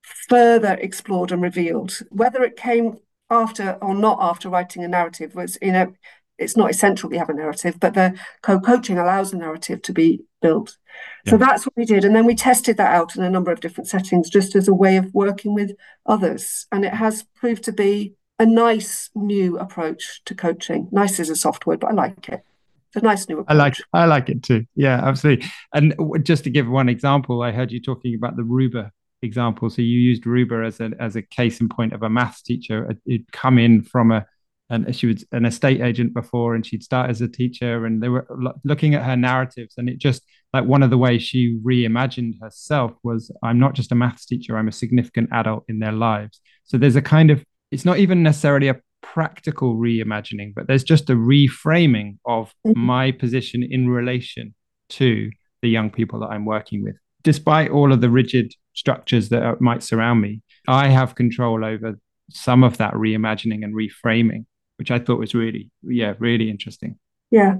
further 0.02 0.74
explored 0.82 1.32
and 1.32 1.42
revealed. 1.42 2.00
Whether 2.10 2.44
it 2.44 2.58
came 2.58 2.98
after 3.30 3.78
or 3.82 3.94
not 3.94 4.18
after 4.20 4.50
writing 4.50 4.84
a 4.84 4.88
narrative 4.88 5.36
was, 5.36 5.58
you 5.62 5.72
know, 5.72 5.94
it's 6.38 6.58
not 6.58 6.70
essential 6.70 7.10
we 7.10 7.18
have 7.18 7.30
a 7.30 7.34
narrative, 7.34 7.80
but 7.80 7.94
the 7.94 8.18
co-coaching 8.42 8.98
allows 8.98 9.32
the 9.32 9.38
narrative 9.38 9.82
to 9.84 9.94
be 9.94 10.22
built. 10.42 10.78
Yeah. 11.26 11.32
So 11.32 11.38
that's 11.38 11.66
what 11.66 11.76
we 11.76 11.86
did. 11.86 12.06
And 12.06 12.16
then 12.16 12.26
we 12.26 12.36
tested 12.36 12.78
that 12.78 12.94
out 12.94 13.16
in 13.16 13.24
a 13.24 13.30
number 13.30 13.52
of 13.52 13.60
different 13.60 13.88
settings 13.88 14.30
just 14.30 14.56
as 14.56 14.68
a 14.68 14.74
way 14.74 14.98
of 14.98 15.14
working 15.14 15.54
with 15.54 15.72
others. 16.06 16.68
And 16.72 16.86
it 16.86 16.94
has 16.94 17.24
proved 17.36 17.64
to 17.66 17.72
be 17.72 18.14
a 18.40 18.46
nice 18.46 19.10
new 19.16 19.58
approach 19.58 20.22
to 20.26 20.36
coaching. 20.36 20.90
Nice 20.92 21.20
is 21.20 21.30
a 21.30 21.36
soft 21.36 21.66
word, 21.66 21.80
but 21.80 21.92
I 21.92 21.94
like 21.94 22.30
it. 22.30 22.44
It's 22.90 23.02
a 23.02 23.06
nice 23.06 23.28
new 23.28 23.40
approach. 23.40 23.52
I 23.52 23.54
like 23.54 23.76
I 23.94 24.06
like 24.06 24.30
it 24.30 24.44
too. 24.44 24.66
Yeah, 24.76 25.00
absolutely. 25.04 25.48
And 25.74 25.96
just 26.24 26.44
to 26.44 26.50
give 26.50 26.68
one 26.68 26.90
example, 26.90 27.42
I 27.42 27.52
heard 27.52 27.72
you 27.72 27.82
talking 27.82 28.16
about 28.16 28.36
the 28.36 28.44
Ruber 28.44 28.92
example. 29.22 29.70
So 29.70 29.82
you 29.82 30.00
used 30.00 30.26
Ruber 30.26 30.64
as 30.64 30.80
a 30.80 30.92
as 31.00 31.16
a 31.16 31.22
case 31.22 31.62
in 31.62 31.70
point 31.70 31.94
of 31.94 32.04
a 32.04 32.10
maths 32.10 32.42
teacher 32.42 32.96
who'd 33.06 33.32
come 33.32 33.58
in 33.58 33.82
from 33.82 34.12
a 34.12 34.26
and 34.74 34.96
she 34.96 35.06
was 35.06 35.24
an 35.32 35.46
estate 35.46 35.82
agent 35.82 36.14
before 36.14 36.56
and 36.56 36.66
she'd 36.66 36.84
start 36.84 37.10
as 37.10 37.22
a 37.22 37.28
teacher 37.28 37.86
and 37.86 38.02
they 38.02 38.10
were 38.10 38.28
looking 38.64 38.96
at 38.96 39.04
her 39.04 39.16
narratives 39.16 39.76
and 39.78 39.88
it 39.88 40.00
just 40.00 40.24
like 40.52 40.66
one 40.66 40.82
of 40.82 40.90
the 40.90 40.98
ways 40.98 41.22
she 41.22 41.60
reimagined 41.64 42.34
herself 42.42 42.92
was 43.04 43.32
i'm 43.44 43.60
not 43.60 43.74
just 43.74 43.92
a 43.92 43.96
maths 43.96 44.26
teacher 44.26 44.58
i'm 44.58 44.68
a 44.68 44.72
significant 44.72 45.30
adult 45.32 45.64
in 45.68 45.80
their 45.80 45.92
lives. 45.92 46.42
So 46.66 46.78
there's 46.78 46.96
a 46.96 47.02
kind 47.02 47.30
of 47.30 47.44
it's 47.72 47.86
not 47.86 48.00
even 48.00 48.24
necessarily 48.24 48.68
a 48.68 48.80
practical 49.02 49.76
reimagining 49.76 50.54
but 50.56 50.68
there's 50.68 50.84
just 50.84 51.10
a 51.10 51.14
reframing 51.14 52.18
of 52.26 52.54
mm-hmm. 52.66 52.80
my 52.80 53.12
position 53.12 53.64
in 53.64 53.90
relation 53.90 54.56
to 54.90 55.30
the 55.62 55.70
young 55.70 55.92
people 55.92 56.20
that 56.22 56.28
i'm 56.28 56.46
working 56.46 56.84
with. 56.84 56.96
Despite 57.22 57.72
all 57.72 57.94
of 57.94 58.02
the 58.02 58.10
rigid 58.10 58.54
structures 58.74 59.30
that 59.30 59.62
might 59.62 59.84
surround 59.84 60.22
me 60.22 60.42
i 60.68 60.88
have 60.88 61.16
control 61.16 61.64
over 61.64 62.00
some 62.32 62.64
of 62.64 62.78
that 62.78 62.94
reimagining 62.94 63.64
and 63.64 63.76
reframing 63.76 64.46
which 64.78 64.92
I 64.92 65.00
thought 65.00 65.20
was 65.20 65.34
really, 65.34 65.72
yeah, 65.82 66.14
really 66.20 66.50
interesting. 66.50 66.98
Yeah. 67.32 67.56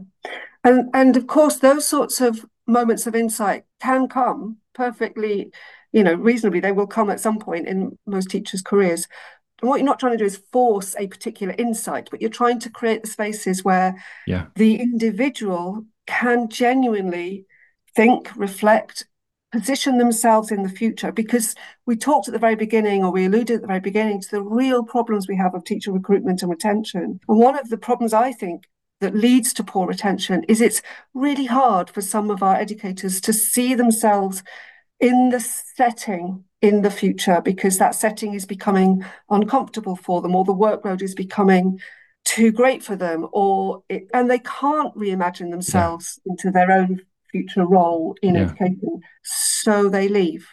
And 0.64 0.90
and 0.94 1.18
of 1.18 1.28
course 1.28 1.58
those 1.58 1.88
sorts 1.88 2.22
of 2.22 2.46
moments 2.68 3.08
of 3.08 3.16
insight 3.16 3.66
can 3.82 4.08
come 4.08 4.58
perfectly, 4.74 5.52
you 5.92 6.04
know, 6.04 6.14
reasonably. 6.14 6.60
They 6.60 6.72
will 6.72 6.88
come 6.88 7.10
at 7.10 7.20
some 7.20 7.40
point 7.40 7.68
in 7.68 7.98
most 8.06 8.30
teachers' 8.30 8.62
careers. 8.62 9.08
And 9.62 9.70
what 9.70 9.78
you're 9.78 9.86
not 9.86 10.00
trying 10.00 10.14
to 10.14 10.18
do 10.18 10.26
is 10.26 10.42
force 10.52 10.96
a 10.98 11.08
particular 11.08 11.56
insight, 11.58 12.10
but 12.12 12.22
you're 12.22 12.30
trying 12.30 12.60
to 12.60 12.70
create 12.70 13.02
the 13.04 13.10
spaces 13.10 13.64
where 13.64 14.04
yeah. 14.28 14.48
the 14.56 14.76
individual 14.76 15.86
can 16.06 16.50
genuinely 16.50 17.46
think, 17.96 18.36
reflect, 18.36 19.06
position 19.54 20.00
themselves 20.00 20.52
in 20.52 20.64
the 20.64 20.70
future 20.70 21.12
because 21.12 21.54
we 21.86 21.96
talked 21.96 22.28
at 22.28 22.34
the 22.34 22.40
very 22.40 22.56
beginning 22.56 23.04
or 23.04 23.12
we 23.12 23.26
alluded 23.26 23.52
at 23.52 23.62
the 23.62 23.68
very 23.68 23.80
beginning 23.80 24.20
to 24.20 24.32
the 24.32 24.42
real 24.42 24.84
problems 24.84 25.28
we 25.28 25.38
have 25.38 25.54
of 25.54 25.64
teacher 25.64 25.92
recruitment 25.92 26.42
and 26.42 26.50
retention 26.50 27.20
and 27.28 27.38
one 27.38 27.56
of 27.56 27.70
the 27.70 27.78
problems 27.78 28.14
i 28.14 28.32
think 28.32 28.64
that 29.00 29.16
leads 29.16 29.54
to 29.54 29.64
poor 29.64 29.86
retention 29.86 30.44
is 30.46 30.60
it's 30.60 30.82
really 31.14 31.46
hard 31.46 31.88
for 31.88 32.02
some 32.02 32.32
of 32.32 32.42
our 32.42 32.56
educators 32.56 33.22
to 33.22 33.32
see 33.32 33.76
themselves 33.76 34.42
in 35.00 35.30
the 35.30 35.40
setting 35.40 36.44
in 36.64 36.82
the 36.82 36.90
future 36.90 37.40
because 37.40 37.78
that 37.78 37.94
setting 37.94 38.34
is 38.34 38.48
becoming 38.48 39.06
uncomfortable 39.30 39.96
for 39.96 40.20
them 40.24 40.36
or 40.36 40.44
the 40.44 40.52
workload 40.52 41.04
is 41.04 41.14
becoming 41.14 41.80
too 42.26 42.52
great 42.52 42.82
for 42.82 42.96
them 42.96 43.28
or 43.32 43.84
it, 43.88 44.08
and 44.16 44.32
they 44.32 44.40
can't 44.40 44.96
reimagine 44.96 45.52
themselves 45.52 46.20
yeah. 46.26 46.32
into 46.32 46.50
their 46.50 46.72
own 46.72 47.02
future 47.34 47.66
role 47.66 48.16
in 48.22 48.36
yeah. 48.36 48.44
education. 48.44 49.02
So 49.24 49.90
they 49.90 50.08
leave. 50.08 50.48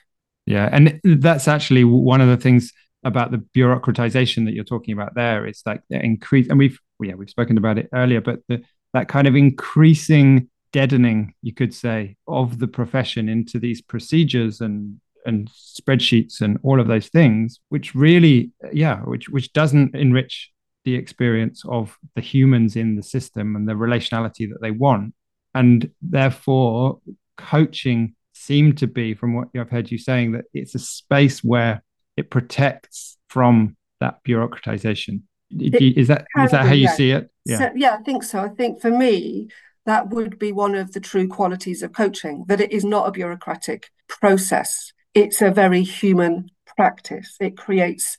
Yeah. 0.47 0.69
And 0.73 1.01
that's 1.05 1.47
actually 1.47 1.85
one 1.85 2.21
of 2.21 2.29
the 2.29 2.37
things 2.37 2.73
about 3.05 3.31
the 3.31 3.45
bureaucratization 3.57 4.45
that 4.47 4.55
you're 4.55 4.65
talking 4.65 4.93
about 4.93 5.15
there. 5.15 5.47
It's 5.47 5.63
like 5.65 5.83
the 5.89 6.05
increase, 6.05 6.49
and 6.49 6.59
we've, 6.59 6.79
yeah, 7.01 7.15
we've 7.15 7.31
spoken 7.31 7.57
about 7.57 7.79
it 7.79 7.89
earlier, 7.95 8.21
but 8.21 8.41
the, 8.49 8.63
that 8.95 9.07
kind 9.07 9.29
of 9.29 9.37
increasing 9.37 10.49
deadening, 10.73 11.35
you 11.43 11.55
could 11.55 11.73
say, 11.75 12.17
of 12.27 12.59
the 12.59 12.69
profession 12.69 13.29
into 13.29 13.59
these 13.59 13.81
procedures 13.81 14.61
and 14.61 15.01
and 15.27 15.51
spreadsheets 15.51 16.41
and 16.41 16.59
all 16.63 16.81
of 16.81 16.89
those 16.89 17.09
things, 17.09 17.61
which 17.69 17.95
really, 17.95 18.53
yeah, 18.73 19.01
which 19.01 19.29
which 19.29 19.53
doesn't 19.53 19.95
enrich 19.95 20.51
the 20.85 20.95
experience 20.95 21.63
of 21.69 21.99
the 22.15 22.23
humans 22.23 22.75
in 22.75 22.97
the 22.97 23.03
system 23.03 23.55
and 23.55 23.69
the 23.69 23.75
relationality 23.75 24.49
that 24.49 24.61
they 24.63 24.71
want 24.71 25.13
and 25.55 25.91
therefore 26.01 27.01
coaching 27.37 28.15
seemed 28.33 28.79
to 28.79 28.87
be 28.87 29.15
from 29.15 29.35
what 29.35 29.49
i've 29.57 29.71
heard 29.71 29.91
you 29.91 29.99
saying 29.99 30.33
that 30.33 30.45
it's 30.55 30.75
a 30.75 30.79
space 30.79 31.43
where 31.45 31.83
it 32.17 32.31
protects 32.31 33.17
from 33.29 33.77
that 34.01 34.23
bureaucratization. 34.25 35.23
Is 35.59 36.09
that 36.09 36.27
is 36.37 36.51
that 36.53 36.67
how 36.67 36.73
you 36.73 36.85
yeah. 36.85 36.95
see 36.95 37.11
it? 37.11 37.31
yeah. 37.45 37.59
So, 37.59 37.71
yeah 37.75 37.97
i 37.99 38.03
think 38.03 38.23
so. 38.23 38.41
I 38.41 38.49
think 38.49 38.81
for 38.81 38.91
me 38.91 39.49
that 39.87 40.11
would 40.11 40.39
be 40.39 40.53
one 40.53 40.75
of 40.75 40.93
the 40.93 41.01
true 41.01 41.27
qualities 41.27 41.83
of 41.83 41.93
coaching 41.93 42.45
that 42.49 42.61
it 42.61 42.71
is 42.71 42.85
not 42.85 43.09
a 43.09 43.13
bureaucratic 43.13 43.91
process. 44.09 44.93
It's 45.15 45.43
a 45.43 45.51
very 45.51 45.83
human 45.83 46.51
practice. 46.77 47.37
It 47.41 47.57
creates 47.57 48.17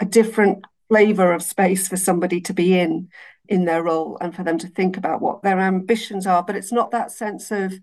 a 0.00 0.04
different 0.04 0.64
flavor 0.88 1.32
of 1.32 1.42
space 1.42 1.86
for 1.86 1.96
somebody 1.96 2.40
to 2.40 2.54
be 2.54 2.78
in 2.78 3.08
in 3.48 3.64
their 3.64 3.82
role 3.82 4.16
and 4.20 4.34
for 4.34 4.42
them 4.42 4.58
to 4.58 4.68
think 4.68 4.96
about 4.96 5.20
what 5.20 5.42
their 5.42 5.58
ambitions 5.58 6.26
are. 6.26 6.42
But 6.42 6.56
it's 6.56 6.72
not 6.72 6.90
that 6.90 7.10
sense 7.10 7.50
of 7.50 7.74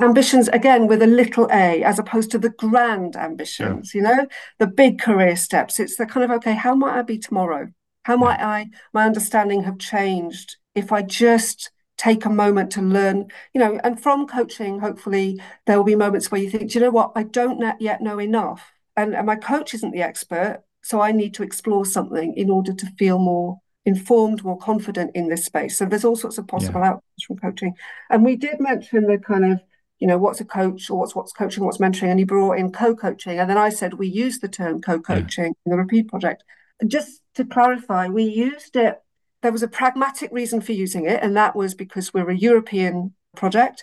ambitions 0.00 0.48
again 0.48 0.86
with 0.86 1.02
a 1.02 1.06
little 1.06 1.48
a 1.52 1.82
as 1.82 1.98
opposed 1.98 2.30
to 2.30 2.38
the 2.38 2.50
grand 2.50 3.16
ambitions, 3.16 3.94
yeah. 3.94 4.00
you 4.00 4.06
know, 4.06 4.26
the 4.58 4.66
big 4.66 5.00
career 5.00 5.36
steps. 5.36 5.78
It's 5.78 5.96
the 5.96 6.06
kind 6.06 6.24
of 6.24 6.30
okay, 6.38 6.54
how 6.54 6.74
might 6.74 6.98
I 6.98 7.02
be 7.02 7.18
tomorrow? 7.18 7.68
How 8.04 8.16
might 8.16 8.40
I 8.40 8.68
my 8.92 9.04
understanding 9.04 9.62
have 9.64 9.78
changed 9.78 10.56
if 10.74 10.92
I 10.92 11.02
just 11.02 11.70
take 12.02 12.24
a 12.24 12.30
moment 12.30 12.72
to 12.72 12.82
learn, 12.82 13.28
you 13.54 13.60
know, 13.60 13.78
and 13.84 14.02
from 14.02 14.26
coaching, 14.26 14.80
hopefully 14.80 15.40
there 15.66 15.76
will 15.76 15.84
be 15.84 15.94
moments 15.94 16.30
where 16.30 16.40
you 16.40 16.50
think, 16.50 16.70
do 16.70 16.78
you 16.78 16.84
know 16.84 16.90
what, 16.90 17.12
I 17.14 17.22
don't 17.22 17.62
yet 17.80 18.00
know 18.00 18.18
enough. 18.18 18.72
And, 18.96 19.14
and 19.14 19.26
my 19.26 19.36
coach 19.36 19.72
isn't 19.74 19.92
the 19.92 20.02
expert. 20.02 20.62
So 20.82 21.00
I 21.00 21.12
need 21.12 21.34
to 21.34 21.44
explore 21.44 21.86
something 21.86 22.34
in 22.34 22.50
order 22.50 22.72
to 22.72 22.86
feel 22.98 23.20
more 23.20 23.60
informed, 23.84 24.44
more 24.44 24.58
confident 24.58 25.10
in 25.14 25.28
this 25.28 25.44
space. 25.44 25.76
So 25.76 25.84
there's 25.84 26.04
all 26.04 26.16
sorts 26.16 26.38
of 26.38 26.46
possible 26.46 26.80
yeah. 26.80 26.88
outcomes 26.88 27.24
from 27.26 27.38
coaching. 27.38 27.74
And 28.10 28.24
we 28.24 28.36
did 28.36 28.60
mention 28.60 29.06
the 29.06 29.18
kind 29.18 29.44
of, 29.44 29.60
you 29.98 30.06
know, 30.06 30.18
what's 30.18 30.40
a 30.40 30.44
coach 30.44 30.88
or 30.90 30.98
what's 30.98 31.14
what's 31.14 31.32
coaching, 31.32 31.64
what's 31.64 31.78
mentoring, 31.78 32.10
and 32.10 32.20
you 32.20 32.26
brought 32.26 32.58
in 32.58 32.72
co-coaching. 32.72 33.38
And 33.38 33.50
then 33.50 33.58
I 33.58 33.70
said 33.70 33.94
we 33.94 34.08
use 34.08 34.38
the 34.38 34.48
term 34.48 34.80
co-coaching 34.80 35.44
yeah. 35.44 35.50
in 35.66 35.70
the 35.70 35.76
RAPIDE 35.76 36.08
Project. 36.08 36.44
And 36.80 36.90
just 36.90 37.20
to 37.34 37.44
clarify, 37.44 38.08
we 38.08 38.24
used 38.24 38.76
it. 38.76 39.00
There 39.42 39.52
was 39.52 39.62
a 39.62 39.68
pragmatic 39.68 40.30
reason 40.32 40.60
for 40.60 40.72
using 40.72 41.06
it, 41.06 41.22
and 41.22 41.36
that 41.36 41.56
was 41.56 41.74
because 41.74 42.14
we're 42.14 42.30
a 42.30 42.36
European 42.36 43.14
project 43.36 43.82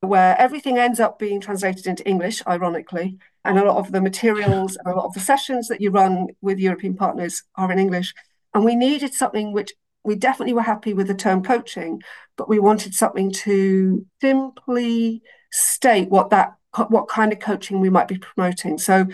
where 0.00 0.36
everything 0.38 0.78
ends 0.78 0.98
up 0.98 1.18
being 1.18 1.40
translated 1.40 1.86
into 1.86 2.06
English, 2.08 2.42
ironically, 2.46 3.18
and 3.44 3.58
a 3.58 3.64
lot 3.64 3.76
of 3.76 3.92
the 3.92 4.00
materials 4.00 4.76
and 4.84 4.92
a 4.92 4.96
lot 4.96 5.06
of 5.06 5.14
the 5.14 5.20
sessions 5.20 5.68
that 5.68 5.80
you 5.80 5.90
run 5.90 6.28
with 6.40 6.58
European 6.58 6.94
partners 6.94 7.42
are 7.56 7.70
in 7.70 7.78
English. 7.78 8.12
And 8.54 8.64
we 8.64 8.76
needed 8.76 9.14
something 9.14 9.52
which 9.52 9.72
we 10.04 10.16
definitely 10.16 10.54
were 10.54 10.62
happy 10.62 10.94
with 10.94 11.06
the 11.06 11.14
term 11.14 11.42
coaching, 11.42 12.02
but 12.36 12.48
we 12.48 12.58
wanted 12.58 12.94
something 12.94 13.30
to 13.30 14.04
simply 14.20 15.22
state 15.52 16.08
what 16.08 16.30
that 16.30 16.54
what 16.88 17.08
kind 17.08 17.32
of 17.32 17.38
coaching 17.38 17.80
we 17.80 17.90
might 17.90 18.08
be 18.08 18.18
promoting. 18.18 18.78
So 18.78 19.06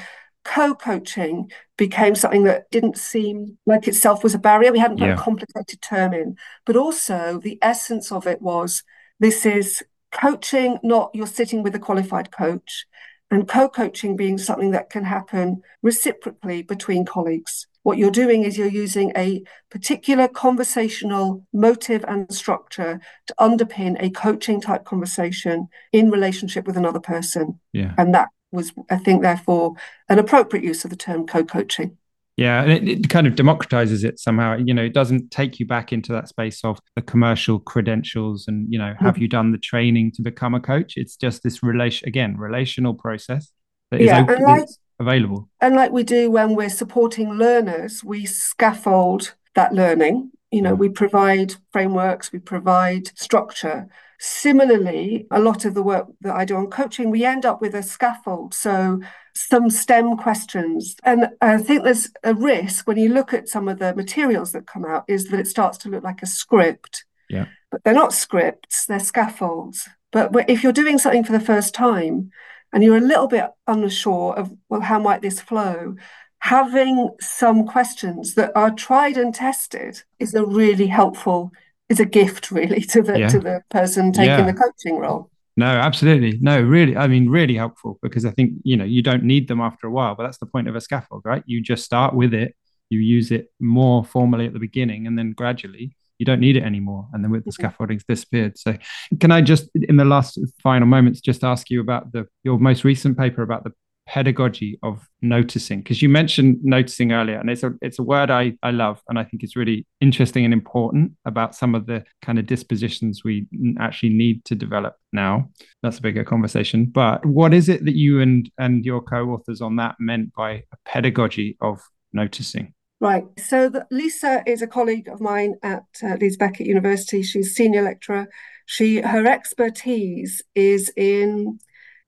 co-coaching 0.44 1.50
became 1.76 2.14
something 2.14 2.44
that 2.44 2.70
didn't 2.70 2.96
seem 2.96 3.58
like 3.66 3.86
itself 3.86 4.22
was 4.22 4.34
a 4.34 4.38
barrier. 4.38 4.72
We 4.72 4.78
hadn't 4.78 4.98
put 4.98 5.08
yeah. 5.08 5.14
a 5.14 5.18
complicated 5.18 5.82
term 5.82 6.14
in, 6.14 6.36
but 6.64 6.76
also 6.76 7.38
the 7.42 7.58
essence 7.60 8.10
of 8.10 8.26
it 8.26 8.40
was 8.40 8.82
this 9.20 9.44
is 9.44 9.82
coaching, 10.10 10.78
not 10.82 11.10
you're 11.12 11.26
sitting 11.26 11.62
with 11.62 11.74
a 11.74 11.78
qualified 11.78 12.30
coach, 12.30 12.86
and 13.30 13.46
co-coaching 13.46 14.16
being 14.16 14.38
something 14.38 14.70
that 14.70 14.88
can 14.88 15.04
happen 15.04 15.60
reciprocally 15.82 16.62
between 16.62 17.04
colleagues 17.04 17.66
what 17.82 17.98
you're 17.98 18.10
doing 18.10 18.44
is 18.44 18.58
you're 18.58 18.68
using 18.68 19.12
a 19.16 19.42
particular 19.70 20.28
conversational 20.28 21.44
motive 21.52 22.04
and 22.06 22.32
structure 22.32 23.00
to 23.26 23.34
underpin 23.38 23.96
a 24.02 24.10
coaching 24.10 24.60
type 24.60 24.84
conversation 24.84 25.68
in 25.92 26.10
relationship 26.10 26.66
with 26.66 26.76
another 26.76 27.00
person. 27.00 27.60
Yeah. 27.72 27.94
And 27.96 28.14
that 28.14 28.28
was, 28.50 28.72
I 28.90 28.96
think, 28.96 29.22
therefore, 29.22 29.74
an 30.08 30.18
appropriate 30.18 30.64
use 30.64 30.84
of 30.84 30.90
the 30.90 30.96
term 30.96 31.26
co 31.26 31.44
coaching. 31.44 31.96
Yeah, 32.36 32.62
and 32.62 32.70
it, 32.70 32.88
it, 32.88 33.08
kind 33.08 33.26
of 33.26 33.34
democratizes 33.34 34.04
it 34.04 34.20
somehow. 34.20 34.56
You 34.56 34.72
know, 34.72 34.84
it 34.84 34.94
doesn't 34.94 35.32
take 35.32 35.58
you 35.58 35.66
back 35.66 35.92
into 35.92 36.12
that 36.12 36.28
space 36.28 36.64
of 36.64 36.78
the 36.94 37.02
commercial 37.02 37.58
credentials 37.58 38.46
and, 38.46 38.72
you 38.72 38.78
know, 38.78 38.94
have 39.00 39.14
mm-hmm. 39.14 39.22
you 39.22 39.28
done 39.28 39.50
the 39.50 39.58
training 39.58 40.12
to 40.12 40.22
become 40.22 40.54
a 40.54 40.60
coach? 40.60 40.94
It's 40.96 41.16
just 41.16 41.42
this 41.42 41.64
relation, 41.64 42.06
again, 42.06 42.36
relational 42.36 42.94
process 42.94 43.50
that 43.90 44.00
is 44.00 44.06
yeah, 44.06 44.22
open, 44.22 44.42
like, 44.44 44.68
available. 44.98 45.48
And 45.60 45.74
like 45.74 45.92
we 45.92 46.02
do 46.02 46.30
when 46.30 46.54
we're 46.54 46.68
supporting 46.68 47.34
learners, 47.34 48.02
we 48.04 48.26
scaffold 48.26 49.34
that 49.54 49.72
learning. 49.72 50.30
You 50.50 50.62
know, 50.62 50.74
mm. 50.74 50.78
we 50.78 50.88
provide 50.88 51.54
frameworks, 51.72 52.32
we 52.32 52.38
provide 52.38 53.08
structure. 53.18 53.88
Similarly, 54.20 55.26
a 55.30 55.38
lot 55.38 55.64
of 55.64 55.74
the 55.74 55.82
work 55.82 56.08
that 56.22 56.34
I 56.34 56.44
do 56.44 56.56
on 56.56 56.68
coaching, 56.68 57.10
we 57.10 57.24
end 57.24 57.46
up 57.46 57.60
with 57.60 57.74
a 57.74 57.82
scaffold. 57.82 58.52
So, 58.54 59.00
some 59.34 59.70
STEM 59.70 60.16
questions. 60.16 60.96
And 61.04 61.28
I 61.40 61.58
think 61.58 61.84
there's 61.84 62.10
a 62.24 62.34
risk 62.34 62.88
when 62.88 62.96
you 62.96 63.10
look 63.10 63.32
at 63.32 63.48
some 63.48 63.68
of 63.68 63.78
the 63.78 63.94
materials 63.94 64.50
that 64.50 64.66
come 64.66 64.84
out, 64.84 65.04
is 65.06 65.28
that 65.28 65.38
it 65.38 65.46
starts 65.46 65.78
to 65.78 65.88
look 65.88 66.02
like 66.02 66.22
a 66.22 66.26
script. 66.26 67.04
Yeah. 67.30 67.46
But 67.70 67.84
they're 67.84 67.94
not 67.94 68.12
scripts, 68.12 68.86
they're 68.86 68.98
scaffolds. 68.98 69.88
But 70.10 70.32
if 70.48 70.64
you're 70.64 70.72
doing 70.72 70.98
something 70.98 71.22
for 71.22 71.32
the 71.32 71.40
first 71.40 71.74
time 71.74 72.32
and 72.72 72.84
you're 72.84 72.96
a 72.96 73.00
little 73.00 73.28
bit 73.28 73.46
unsure 73.66 74.34
of, 74.34 74.52
well, 74.68 74.80
how 74.80 74.98
might 74.98 75.22
this 75.22 75.40
flow? 75.40 75.96
Having 76.40 77.10
some 77.20 77.66
questions 77.66 78.34
that 78.34 78.52
are 78.54 78.70
tried 78.70 79.16
and 79.16 79.34
tested 79.34 80.02
is 80.18 80.34
a 80.34 80.44
really 80.44 80.86
helpful, 80.86 81.50
is 81.88 81.98
a 81.98 82.04
gift 82.04 82.50
really 82.50 82.80
to 82.82 83.02
the 83.02 83.18
yeah. 83.18 83.28
to 83.28 83.40
the 83.40 83.62
person 83.70 84.12
taking 84.12 84.30
yeah. 84.30 84.50
the 84.50 84.52
coaching 84.52 84.98
role. 84.98 85.30
No, 85.56 85.66
absolutely. 85.66 86.38
No, 86.40 86.60
really. 86.60 86.96
I 86.96 87.08
mean, 87.08 87.28
really 87.28 87.56
helpful 87.56 87.98
because 88.00 88.24
I 88.24 88.30
think, 88.30 88.52
you 88.62 88.76
know, 88.76 88.84
you 88.84 89.02
don't 89.02 89.24
need 89.24 89.48
them 89.48 89.60
after 89.60 89.88
a 89.88 89.90
while, 89.90 90.14
but 90.14 90.22
that's 90.22 90.38
the 90.38 90.46
point 90.46 90.68
of 90.68 90.76
a 90.76 90.80
scaffold, 90.80 91.22
right? 91.24 91.42
You 91.46 91.60
just 91.60 91.84
start 91.84 92.14
with 92.14 92.32
it, 92.32 92.54
you 92.90 93.00
use 93.00 93.32
it 93.32 93.50
more 93.58 94.04
formally 94.04 94.46
at 94.46 94.52
the 94.52 94.60
beginning, 94.60 95.08
and 95.08 95.18
then 95.18 95.32
gradually 95.32 95.96
you 96.18 96.26
don't 96.26 96.40
need 96.40 96.56
it 96.56 96.62
anymore. 96.62 97.08
And 97.12 97.24
then 97.24 97.30
with 97.30 97.44
the 97.44 97.50
mm-hmm. 97.50 97.62
scaffolding's 97.62 98.04
disappeared. 98.04 98.58
So 98.58 98.76
can 99.20 99.30
I 99.30 99.40
just 99.40 99.68
in 99.74 99.96
the 99.96 100.04
last 100.04 100.38
final 100.62 100.86
moments 100.86 101.20
just 101.20 101.44
ask 101.44 101.70
you 101.70 101.80
about 101.80 102.12
the 102.12 102.26
your 102.44 102.58
most 102.58 102.84
recent 102.84 103.16
paper 103.16 103.42
about 103.42 103.64
the 103.64 103.72
pedagogy 104.08 104.78
of 104.82 105.06
noticing 105.20 105.80
because 105.80 106.00
you 106.00 106.08
mentioned 106.08 106.56
noticing 106.62 107.12
earlier 107.12 107.38
and 107.38 107.50
it's 107.50 107.62
a 107.62 107.74
it's 107.82 107.98
a 107.98 108.02
word 108.02 108.30
I, 108.30 108.54
I 108.62 108.70
love 108.70 109.02
and 109.06 109.18
I 109.18 109.24
think 109.24 109.42
it's 109.42 109.54
really 109.54 109.86
interesting 110.00 110.46
and 110.46 110.54
important 110.54 111.12
about 111.26 111.54
some 111.54 111.74
of 111.74 111.84
the 111.84 112.04
kind 112.22 112.38
of 112.38 112.46
dispositions 112.46 113.22
we 113.22 113.46
actually 113.78 114.08
need 114.08 114.46
to 114.46 114.54
develop 114.54 114.96
now 115.12 115.50
that's 115.82 115.98
a 115.98 116.02
bigger 116.02 116.24
conversation 116.24 116.86
but 116.86 117.26
what 117.26 117.52
is 117.52 117.68
it 117.68 117.84
that 117.84 117.96
you 117.96 118.22
and 118.22 118.50
and 118.56 118.82
your 118.82 119.02
co-authors 119.02 119.60
on 119.60 119.76
that 119.76 119.96
meant 120.00 120.32
by 120.32 120.52
a 120.52 120.76
pedagogy 120.86 121.58
of 121.60 121.82
noticing 122.14 122.72
Right. 123.00 123.24
So 123.38 123.68
the, 123.68 123.86
Lisa 123.90 124.42
is 124.46 124.60
a 124.60 124.66
colleague 124.66 125.08
of 125.08 125.20
mine 125.20 125.54
at 125.62 125.84
uh, 126.02 126.16
Leeds 126.20 126.36
Beckett 126.36 126.66
University. 126.66 127.22
She's 127.22 127.54
senior 127.54 127.82
lecturer. 127.82 128.28
She 128.66 129.00
her 129.00 129.26
expertise 129.26 130.42
is 130.54 130.92
in 130.96 131.58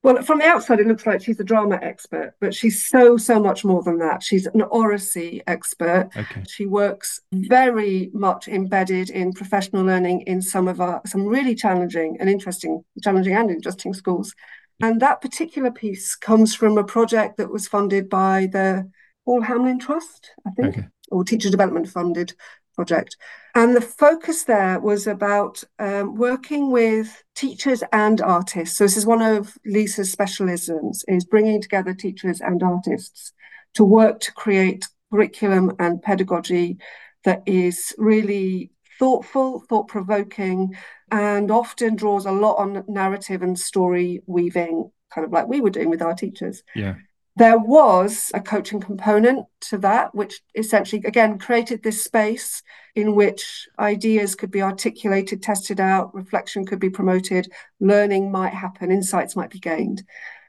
well, 0.03 0.22
from 0.22 0.38
the 0.38 0.47
outside, 0.47 0.80
it 0.80 0.86
looks 0.86 1.05
like 1.05 1.22
she's 1.22 1.41
a 1.41 1.45
drama 1.45 1.78
expert, 1.82 2.32
but 2.41 2.55
she's 2.55 2.86
so, 2.88 3.18
so 3.18 3.38
much 3.38 3.66
more 3.66 3.82
than 3.82 3.99
that. 3.99 4.22
She's 4.22 4.47
an 4.47 4.62
oracy 4.62 5.43
expert. 5.47 6.09
Okay. 6.16 6.43
She 6.49 6.64
works 6.64 7.20
very 7.32 8.11
much 8.14 8.49
embedded 8.49 9.11
in 9.11 9.34
professional 9.34 9.84
learning 9.84 10.22
in 10.22 10.41
some 10.41 10.68
of 10.68 10.80
our, 10.80 11.03
some 11.05 11.26
really 11.26 11.55
challenging 11.55 12.16
and 12.18 12.30
interesting, 12.30 12.82
challenging 13.03 13.34
and 13.34 13.51
interesting 13.51 13.93
schools. 13.93 14.34
And 14.80 15.01
that 15.03 15.20
particular 15.20 15.70
piece 15.70 16.16
comes 16.16 16.55
from 16.55 16.78
a 16.78 16.84
project 16.84 17.36
that 17.36 17.53
was 17.53 17.68
funded 17.68 18.09
by 18.09 18.49
the 18.51 18.91
Paul 19.25 19.43
Hamlyn 19.43 19.81
Trust, 19.81 20.31
I 20.47 20.51
think, 20.51 20.79
okay. 20.79 20.87
or 21.11 21.25
Teacher 21.25 21.51
Development 21.51 21.89
Funded 21.89 22.35
project. 22.75 23.16
And 23.55 23.77
the 23.77 23.81
focus 23.81 24.45
there 24.45 24.81
was 24.81 25.07
about 25.07 25.62
um, 25.79 26.14
working 26.14 26.71
with 26.71 27.23
teachers 27.35 27.83
and 27.93 28.21
artists. 28.21 28.79
So 28.79 28.85
this 28.85 28.97
is 28.97 29.07
one 29.07 29.23
of 29.23 29.57
Lisa's 29.66 30.14
specialisms, 30.14 31.05
is 31.09 31.25
bringing 31.25 31.61
together 31.61 31.95
teachers 31.95 32.41
and 32.41 32.62
artists 32.62 33.33
to 33.75 33.85
work 33.85 34.21
to 34.21 34.33
create 34.33 34.87
curriculum 35.12 35.73
and 35.79 36.03
pedagogy 36.03 36.79
that 37.25 37.43
is 37.47 37.95
really 37.99 38.71
thoughtful, 38.99 39.61
thought 39.68 39.89
provoking, 39.89 40.75
and 41.11 41.51
often 41.51 41.97
draws 41.97 42.27
a 42.27 42.33
lot 42.33 42.55
on 42.55 42.85
narrative 42.89 43.43
and 43.43 43.59
story 43.59 44.23
weaving, 44.27 44.91
kind 45.12 45.25
of 45.25 45.33
like 45.33 45.49
we 45.49 45.61
were 45.61 45.71
doing 45.71 45.91
with 45.91 46.03
our 46.03 46.14
teachers. 46.14 46.62
Yeah. 46.75 46.95
There 47.37 47.59
was 47.59 48.31
a 48.35 48.41
coaching 48.41 48.81
component 48.81 49.47
to 49.62 49.78
that, 49.78 50.14
which 50.14 50.41
essentially, 50.55 51.03
again, 51.05 51.39
created 51.39 51.83
this 51.83 52.03
space 52.03 52.62
in 52.95 53.14
which 53.14 53.68
ideas 53.78 54.35
could 54.35 54.51
be 54.51 54.62
articulated, 54.62 55.43
tested 55.43 55.81
out, 55.81 56.14
reflection 56.14 56.66
could 56.66 56.81
be 56.81 56.91
promoted, 56.91 57.51
learning 57.78 58.31
might 58.31 58.53
happen, 58.53 58.91
insights 58.91 59.37
might 59.37 59.51
be 59.51 59.61
gained. 59.61 60.03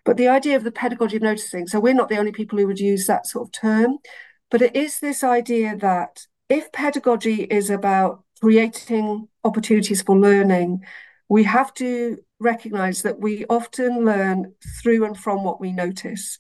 But 0.04 0.18
the 0.18 0.28
idea 0.28 0.56
of 0.56 0.64
the 0.64 0.72
pedagogy 0.72 1.18
of 1.18 1.22
noticing, 1.22 1.68
so 1.68 1.80
we're 1.80 1.94
not 1.94 2.10
the 2.10 2.18
only 2.18 2.32
people 2.32 2.58
who 2.58 2.68
would 2.68 2.80
use 2.80 3.06
that 3.06 3.28
sort 3.28 3.48
of 3.48 3.52
term, 3.52 4.00
but 4.50 4.62
it 4.62 4.76
is 4.76 5.00
this 5.00 5.24
idea 5.24 5.78
that 5.78 6.26
if 6.50 6.72
pedagogy 6.72 7.44
is 7.44 7.70
about 7.70 8.24
creating 8.42 9.28
opportunities 9.44 10.02
for 10.02 10.18
learning, 10.18 10.82
we 11.30 11.44
have 11.44 11.74
to 11.76 12.18
recognize 12.40 13.04
that 13.04 13.20
we 13.20 13.46
often 13.46 14.04
learn 14.04 14.54
through 14.82 15.06
and 15.06 15.18
from 15.18 15.44
what 15.44 15.62
we 15.62 15.72
notice 15.72 16.38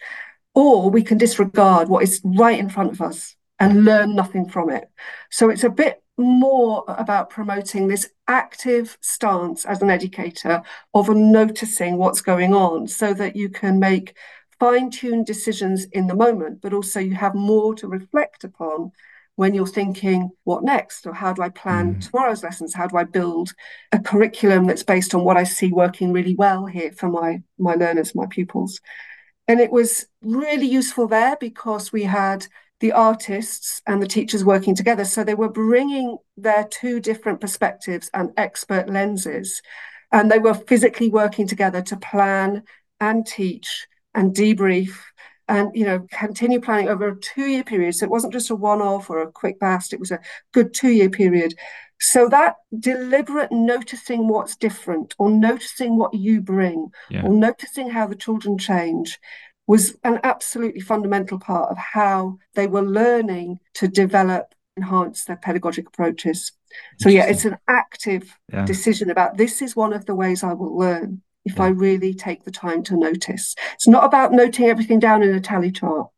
or 0.53 0.89
we 0.89 1.03
can 1.03 1.17
disregard 1.17 1.87
what 1.87 2.03
is 2.03 2.21
right 2.23 2.59
in 2.59 2.69
front 2.69 2.91
of 2.91 3.01
us 3.01 3.35
and 3.59 3.85
learn 3.85 4.15
nothing 4.15 4.47
from 4.47 4.69
it. 4.69 4.89
So 5.29 5.49
it's 5.49 5.63
a 5.63 5.69
bit 5.69 6.03
more 6.17 6.83
about 6.87 7.29
promoting 7.29 7.87
this 7.87 8.09
active 8.27 8.97
stance 9.01 9.65
as 9.65 9.81
an 9.81 9.89
educator 9.89 10.61
of 10.93 11.09
noticing 11.09 11.97
what's 11.97 12.21
going 12.21 12.53
on 12.53 12.87
so 12.87 13.13
that 13.13 13.35
you 13.35 13.49
can 13.49 13.79
make 13.79 14.15
fine-tuned 14.59 15.25
decisions 15.25 15.85
in 15.85 16.07
the 16.07 16.15
moment, 16.15 16.61
but 16.61 16.73
also 16.73 16.99
you 16.99 17.15
have 17.15 17.33
more 17.33 17.73
to 17.75 17.87
reflect 17.87 18.43
upon 18.43 18.91
when 19.35 19.53
you're 19.55 19.65
thinking, 19.65 20.29
what 20.43 20.63
next? 20.63 21.07
Or 21.07 21.13
how 21.13 21.33
do 21.33 21.41
I 21.41 21.49
plan 21.49 21.95
mm. 21.95 22.05
tomorrow's 22.05 22.43
lessons? 22.43 22.75
How 22.75 22.85
do 22.85 22.97
I 22.97 23.05
build 23.05 23.53
a 23.91 23.97
curriculum 23.97 24.65
that's 24.67 24.83
based 24.83 25.15
on 25.15 25.23
what 25.23 25.37
I 25.37 25.45
see 25.45 25.71
working 25.71 26.13
really 26.13 26.35
well 26.35 26.65
here 26.65 26.91
for 26.91 27.09
my, 27.09 27.41
my 27.57 27.73
learners, 27.73 28.13
my 28.13 28.27
pupils? 28.29 28.79
And 29.51 29.59
it 29.59 29.69
was 29.69 30.05
really 30.21 30.65
useful 30.65 31.09
there 31.09 31.35
because 31.37 31.91
we 31.91 32.03
had 32.03 32.47
the 32.79 32.93
artists 32.93 33.81
and 33.85 34.01
the 34.01 34.07
teachers 34.07 34.45
working 34.45 34.75
together. 34.75 35.03
So 35.03 35.25
they 35.25 35.35
were 35.35 35.49
bringing 35.49 36.17
their 36.37 36.63
two 36.63 37.01
different 37.01 37.41
perspectives 37.41 38.09
and 38.13 38.29
expert 38.37 38.89
lenses. 38.89 39.61
And 40.09 40.31
they 40.31 40.39
were 40.39 40.53
physically 40.53 41.09
working 41.09 41.47
together 41.47 41.81
to 41.81 41.97
plan 41.97 42.63
and 43.01 43.27
teach 43.27 43.87
and 44.15 44.33
debrief 44.33 44.97
and 45.49 45.69
you 45.75 45.85
know 45.85 46.07
continue 46.11 46.61
planning 46.61 46.87
over 46.87 47.09
a 47.09 47.19
two-year 47.19 47.63
period 47.63 47.93
so 47.93 48.05
it 48.05 48.11
wasn't 48.11 48.31
just 48.31 48.51
a 48.51 48.55
one-off 48.55 49.09
or 49.09 49.21
a 49.21 49.31
quick 49.31 49.59
bast 49.59 49.91
it 49.91 49.99
was 49.99 50.11
a 50.11 50.19
good 50.53 50.73
two-year 50.73 51.09
period 51.09 51.53
so 52.01 52.27
that 52.29 52.55
deliberate 52.79 53.51
noticing 53.51 54.27
what's 54.27 54.55
different 54.55 55.13
or 55.19 55.29
noticing 55.29 55.97
what 55.97 56.13
you 56.15 56.41
bring 56.41 56.89
yeah. 57.11 57.23
or 57.23 57.29
noticing 57.29 57.91
how 57.91 58.07
the 58.07 58.15
children 58.15 58.57
change 58.57 59.19
was 59.67 59.95
an 60.03 60.19
absolutely 60.23 60.81
fundamental 60.81 61.37
part 61.37 61.69
of 61.69 61.77
how 61.77 62.37
they 62.55 62.65
were 62.65 62.81
learning 62.81 63.59
to 63.75 63.87
develop 63.87 64.55
enhance 64.75 65.25
their 65.25 65.35
pedagogic 65.35 65.87
approaches. 65.87 66.51
So 66.99 67.09
yeah 67.09 67.27
it's 67.27 67.45
an 67.45 67.57
active 67.67 68.35
yeah. 68.51 68.65
decision 68.65 69.11
about 69.11 69.37
this 69.37 69.61
is 69.61 69.75
one 69.75 69.93
of 69.93 70.05
the 70.05 70.15
ways 70.15 70.41
i 70.41 70.53
will 70.53 70.75
learn 70.75 71.21
if 71.43 71.57
yeah. 71.57 71.63
i 71.65 71.67
really 71.67 72.13
take 72.13 72.45
the 72.45 72.51
time 72.51 72.81
to 72.83 72.97
notice. 72.97 73.55
It's 73.75 73.87
not 73.87 74.05
about 74.05 74.31
noting 74.31 74.65
everything 74.65 74.99
down 74.99 75.21
in 75.21 75.35
a 75.35 75.39
tally 75.39 75.71
chart. 75.71 76.09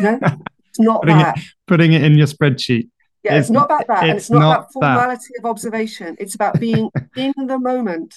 No? 0.00 0.20
It's 0.72 0.80
not 0.80 1.02
putting 1.02 1.18
that. 1.18 1.36
it, 1.36 1.44
putting 1.66 1.92
it 1.92 2.02
in 2.02 2.16
your 2.16 2.26
spreadsheet 2.26 2.88
yeah, 3.22 3.36
it's, 3.36 3.48
it's 3.48 3.50
not 3.50 3.66
about 3.66 3.86
that. 3.86 4.02
And 4.02 4.16
it's 4.16 4.30
not, 4.30 4.38
not 4.38 4.58
about 4.58 4.72
formality 4.72 5.26
that. 5.36 5.44
of 5.44 5.50
observation. 5.50 6.16
It's 6.18 6.34
about 6.34 6.58
being 6.58 6.90
in 7.16 7.32
the 7.36 7.58
moment. 7.58 8.14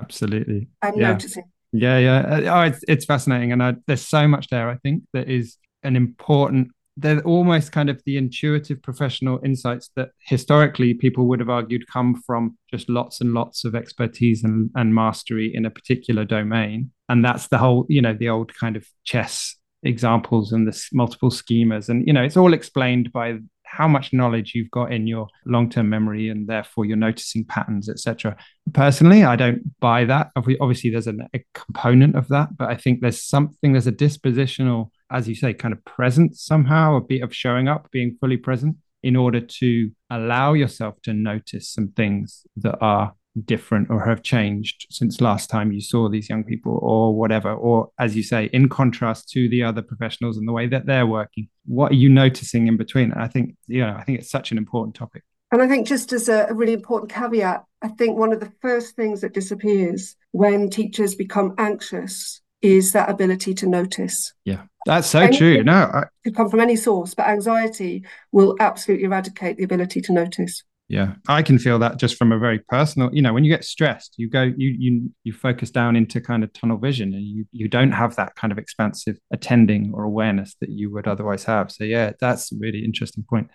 Absolutely. 0.00 0.68
And 0.82 0.96
yeah. 0.96 1.12
noticing. 1.12 1.44
Yeah, 1.72 1.98
yeah. 1.98 2.18
Uh, 2.18 2.58
oh, 2.58 2.60
it's, 2.62 2.80
it's 2.88 3.04
fascinating. 3.04 3.52
And 3.52 3.62
I, 3.62 3.74
there's 3.86 4.06
so 4.06 4.26
much 4.26 4.48
there, 4.48 4.70
I 4.70 4.76
think, 4.76 5.04
that 5.12 5.28
is 5.28 5.56
an 5.82 5.96
important, 5.96 6.68
they're 6.96 7.20
almost 7.22 7.72
kind 7.72 7.90
of 7.90 8.00
the 8.06 8.16
intuitive 8.16 8.82
professional 8.82 9.40
insights 9.44 9.90
that 9.96 10.10
historically 10.20 10.94
people 10.94 11.26
would 11.26 11.40
have 11.40 11.50
argued 11.50 11.86
come 11.92 12.22
from 12.26 12.56
just 12.70 12.88
lots 12.88 13.20
and 13.20 13.34
lots 13.34 13.64
of 13.64 13.74
expertise 13.74 14.42
and, 14.42 14.70
and 14.74 14.94
mastery 14.94 15.54
in 15.54 15.66
a 15.66 15.70
particular 15.70 16.24
domain. 16.24 16.90
And 17.08 17.24
that's 17.24 17.48
the 17.48 17.58
whole, 17.58 17.84
you 17.88 18.00
know, 18.00 18.14
the 18.14 18.30
old 18.30 18.54
kind 18.54 18.76
of 18.76 18.86
chess 19.04 19.54
examples 19.82 20.52
and 20.52 20.66
the 20.66 20.88
multiple 20.92 21.30
schemas. 21.30 21.88
And, 21.88 22.06
you 22.06 22.12
know, 22.12 22.22
it's 22.22 22.36
all 22.36 22.54
explained 22.54 23.12
by 23.12 23.38
how 23.76 23.86
much 23.86 24.12
knowledge 24.12 24.52
you've 24.54 24.70
got 24.70 24.92
in 24.92 25.06
your 25.06 25.28
long-term 25.44 25.88
memory 25.88 26.28
and 26.28 26.48
therefore 26.48 26.84
you're 26.84 26.96
noticing 26.96 27.44
patterns 27.44 27.88
etc 27.88 28.36
personally 28.72 29.22
i 29.22 29.36
don't 29.36 29.60
buy 29.80 30.04
that. 30.04 30.30
Obviously 30.36 30.90
there's 30.90 31.06
a, 31.06 31.14
a, 31.34 31.44
component 31.54 32.16
of 32.16 32.28
that 32.28 32.56
but 32.56 32.70
i 32.70 32.74
think 32.74 33.00
there's 33.00 33.22
something 33.22 33.72
there's 33.72 33.86
a 33.86 33.92
dispositional 33.92 34.90
as 35.10 35.28
you 35.28 35.34
say 35.34 35.52
kind 35.52 35.72
of 35.72 35.84
presence 35.84 36.42
somehow 36.42 36.96
a 36.96 37.00
bit 37.00 37.22
of 37.22 37.34
showing 37.34 37.68
up 37.68 37.90
being 37.90 38.16
fully 38.20 38.36
present 38.36 38.76
in 39.02 39.14
order 39.14 39.40
to 39.40 39.90
allow 40.10 40.52
yourself 40.52 41.00
to 41.02 41.12
notice 41.12 41.68
some 41.68 41.88
things 41.88 42.46
that 42.56 42.76
are 42.80 43.14
different 43.44 43.90
or 43.90 44.04
have 44.04 44.22
changed 44.22 44.86
since 44.90 45.20
last 45.20 45.50
time 45.50 45.72
you 45.72 45.80
saw 45.80 46.08
these 46.08 46.28
young 46.28 46.44
people 46.44 46.78
or 46.82 47.14
whatever 47.14 47.52
or 47.52 47.90
as 47.98 48.16
you 48.16 48.22
say 48.22 48.48
in 48.52 48.68
contrast 48.68 49.28
to 49.28 49.48
the 49.48 49.62
other 49.62 49.82
professionals 49.82 50.36
and 50.38 50.48
the 50.48 50.52
way 50.52 50.66
that 50.66 50.86
they're 50.86 51.06
working. 51.06 51.48
What 51.66 51.92
are 51.92 51.96
you 51.96 52.08
noticing 52.08 52.66
in 52.66 52.76
between? 52.76 53.12
I 53.12 53.28
think 53.28 53.56
you 53.66 53.80
know 53.80 53.94
i 53.96 54.02
think 54.04 54.18
it's 54.18 54.30
such 54.30 54.52
an 54.52 54.58
important 54.58 54.94
topic. 54.94 55.22
And 55.52 55.62
i 55.62 55.68
think 55.68 55.86
just 55.86 56.12
as 56.12 56.28
a, 56.28 56.48
really 56.50 56.72
important 56.72 57.12
caveat 57.12 57.64
i 57.82 57.88
think 57.88 58.16
one 58.18 58.32
of 58.32 58.40
the 58.40 58.52
first 58.60 58.96
things 58.96 59.20
that 59.20 59.34
disappears 59.34 60.16
when 60.32 60.70
teachers 60.70 61.14
become 61.14 61.54
anxious 61.58 62.40
is 62.62 62.92
that 62.92 63.10
ability 63.10 63.54
to 63.54 63.66
notice. 63.66 64.32
Yeah 64.44 64.62
that's 64.86 65.08
so 65.08 65.20
Anything 65.20 65.38
true. 65.38 65.64
No 65.64 65.90
I... 65.92 66.04
could 66.24 66.36
come 66.36 66.48
from 66.48 66.60
any 66.60 66.76
source 66.76 67.14
but 67.14 67.26
anxiety 67.26 68.04
will 68.32 68.56
absolutely 68.60 69.04
eradicate 69.04 69.56
the 69.58 69.64
ability 69.64 70.00
to 70.02 70.12
notice 70.12 70.62
Yeah, 70.88 71.14
I 71.26 71.42
can 71.42 71.58
feel 71.58 71.80
that 71.80 71.96
just 71.96 72.16
from 72.16 72.30
a 72.30 72.38
very 72.38 72.60
personal. 72.60 73.12
You 73.12 73.20
know, 73.20 73.32
when 73.32 73.44
you 73.44 73.52
get 73.52 73.64
stressed, 73.64 74.14
you 74.18 74.28
go, 74.28 74.42
you 74.42 74.68
you 74.78 75.12
you 75.24 75.32
focus 75.32 75.70
down 75.70 75.96
into 75.96 76.20
kind 76.20 76.44
of 76.44 76.52
tunnel 76.52 76.78
vision, 76.78 77.12
and 77.12 77.24
you 77.24 77.44
you 77.50 77.66
don't 77.66 77.90
have 77.90 78.14
that 78.16 78.36
kind 78.36 78.52
of 78.52 78.58
expansive 78.58 79.18
attending 79.32 79.92
or 79.92 80.04
awareness 80.04 80.54
that 80.60 80.70
you 80.70 80.92
would 80.92 81.08
otherwise 81.08 81.42
have. 81.44 81.72
So 81.72 81.82
yeah, 81.82 82.12
that's 82.20 82.52
a 82.52 82.56
really 82.58 82.84
interesting 82.84 83.24
point. 83.28 83.48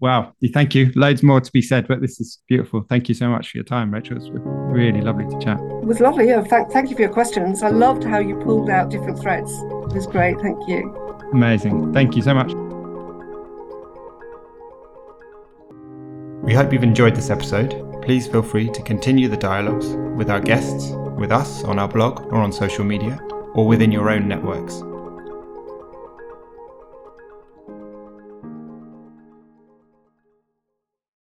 Wow, 0.00 0.32
thank 0.52 0.74
you. 0.74 0.90
Loads 0.96 1.22
more 1.22 1.40
to 1.40 1.52
be 1.52 1.62
said, 1.62 1.86
but 1.86 2.00
this 2.00 2.18
is 2.18 2.40
beautiful. 2.48 2.84
Thank 2.88 3.08
you 3.08 3.14
so 3.14 3.28
much 3.28 3.50
for 3.50 3.58
your 3.58 3.64
time, 3.64 3.94
Rachel. 3.94 4.16
It's 4.16 4.28
really 4.32 5.00
lovely 5.00 5.26
to 5.26 5.38
chat. 5.38 5.60
It 5.60 5.86
was 5.86 6.00
lovely. 6.00 6.26
Yeah, 6.26 6.42
thank, 6.42 6.72
thank 6.72 6.90
you 6.90 6.96
for 6.96 7.02
your 7.02 7.12
questions. 7.12 7.62
I 7.62 7.68
loved 7.68 8.02
how 8.02 8.18
you 8.18 8.34
pulled 8.40 8.68
out 8.68 8.90
different 8.90 9.20
threads. 9.20 9.52
It 9.52 9.94
was 9.94 10.08
great. 10.08 10.40
Thank 10.40 10.66
you. 10.66 10.92
Amazing. 11.32 11.92
Thank 11.92 12.16
you 12.16 12.22
so 12.22 12.34
much. 12.34 12.52
We 16.42 16.54
hope 16.54 16.72
you've 16.72 16.82
enjoyed 16.82 17.14
this 17.14 17.30
episode. 17.30 18.02
Please 18.02 18.26
feel 18.26 18.42
free 18.42 18.68
to 18.70 18.82
continue 18.82 19.28
the 19.28 19.36
dialogues 19.36 19.86
with 20.16 20.28
our 20.28 20.40
guests, 20.40 20.90
with 21.16 21.30
us 21.30 21.62
on 21.62 21.78
our 21.78 21.86
blog 21.86 22.32
or 22.32 22.38
on 22.38 22.52
social 22.52 22.84
media, 22.84 23.20
or 23.54 23.64
within 23.64 23.92
your 23.92 24.10
own 24.10 24.26
networks. 24.26 24.82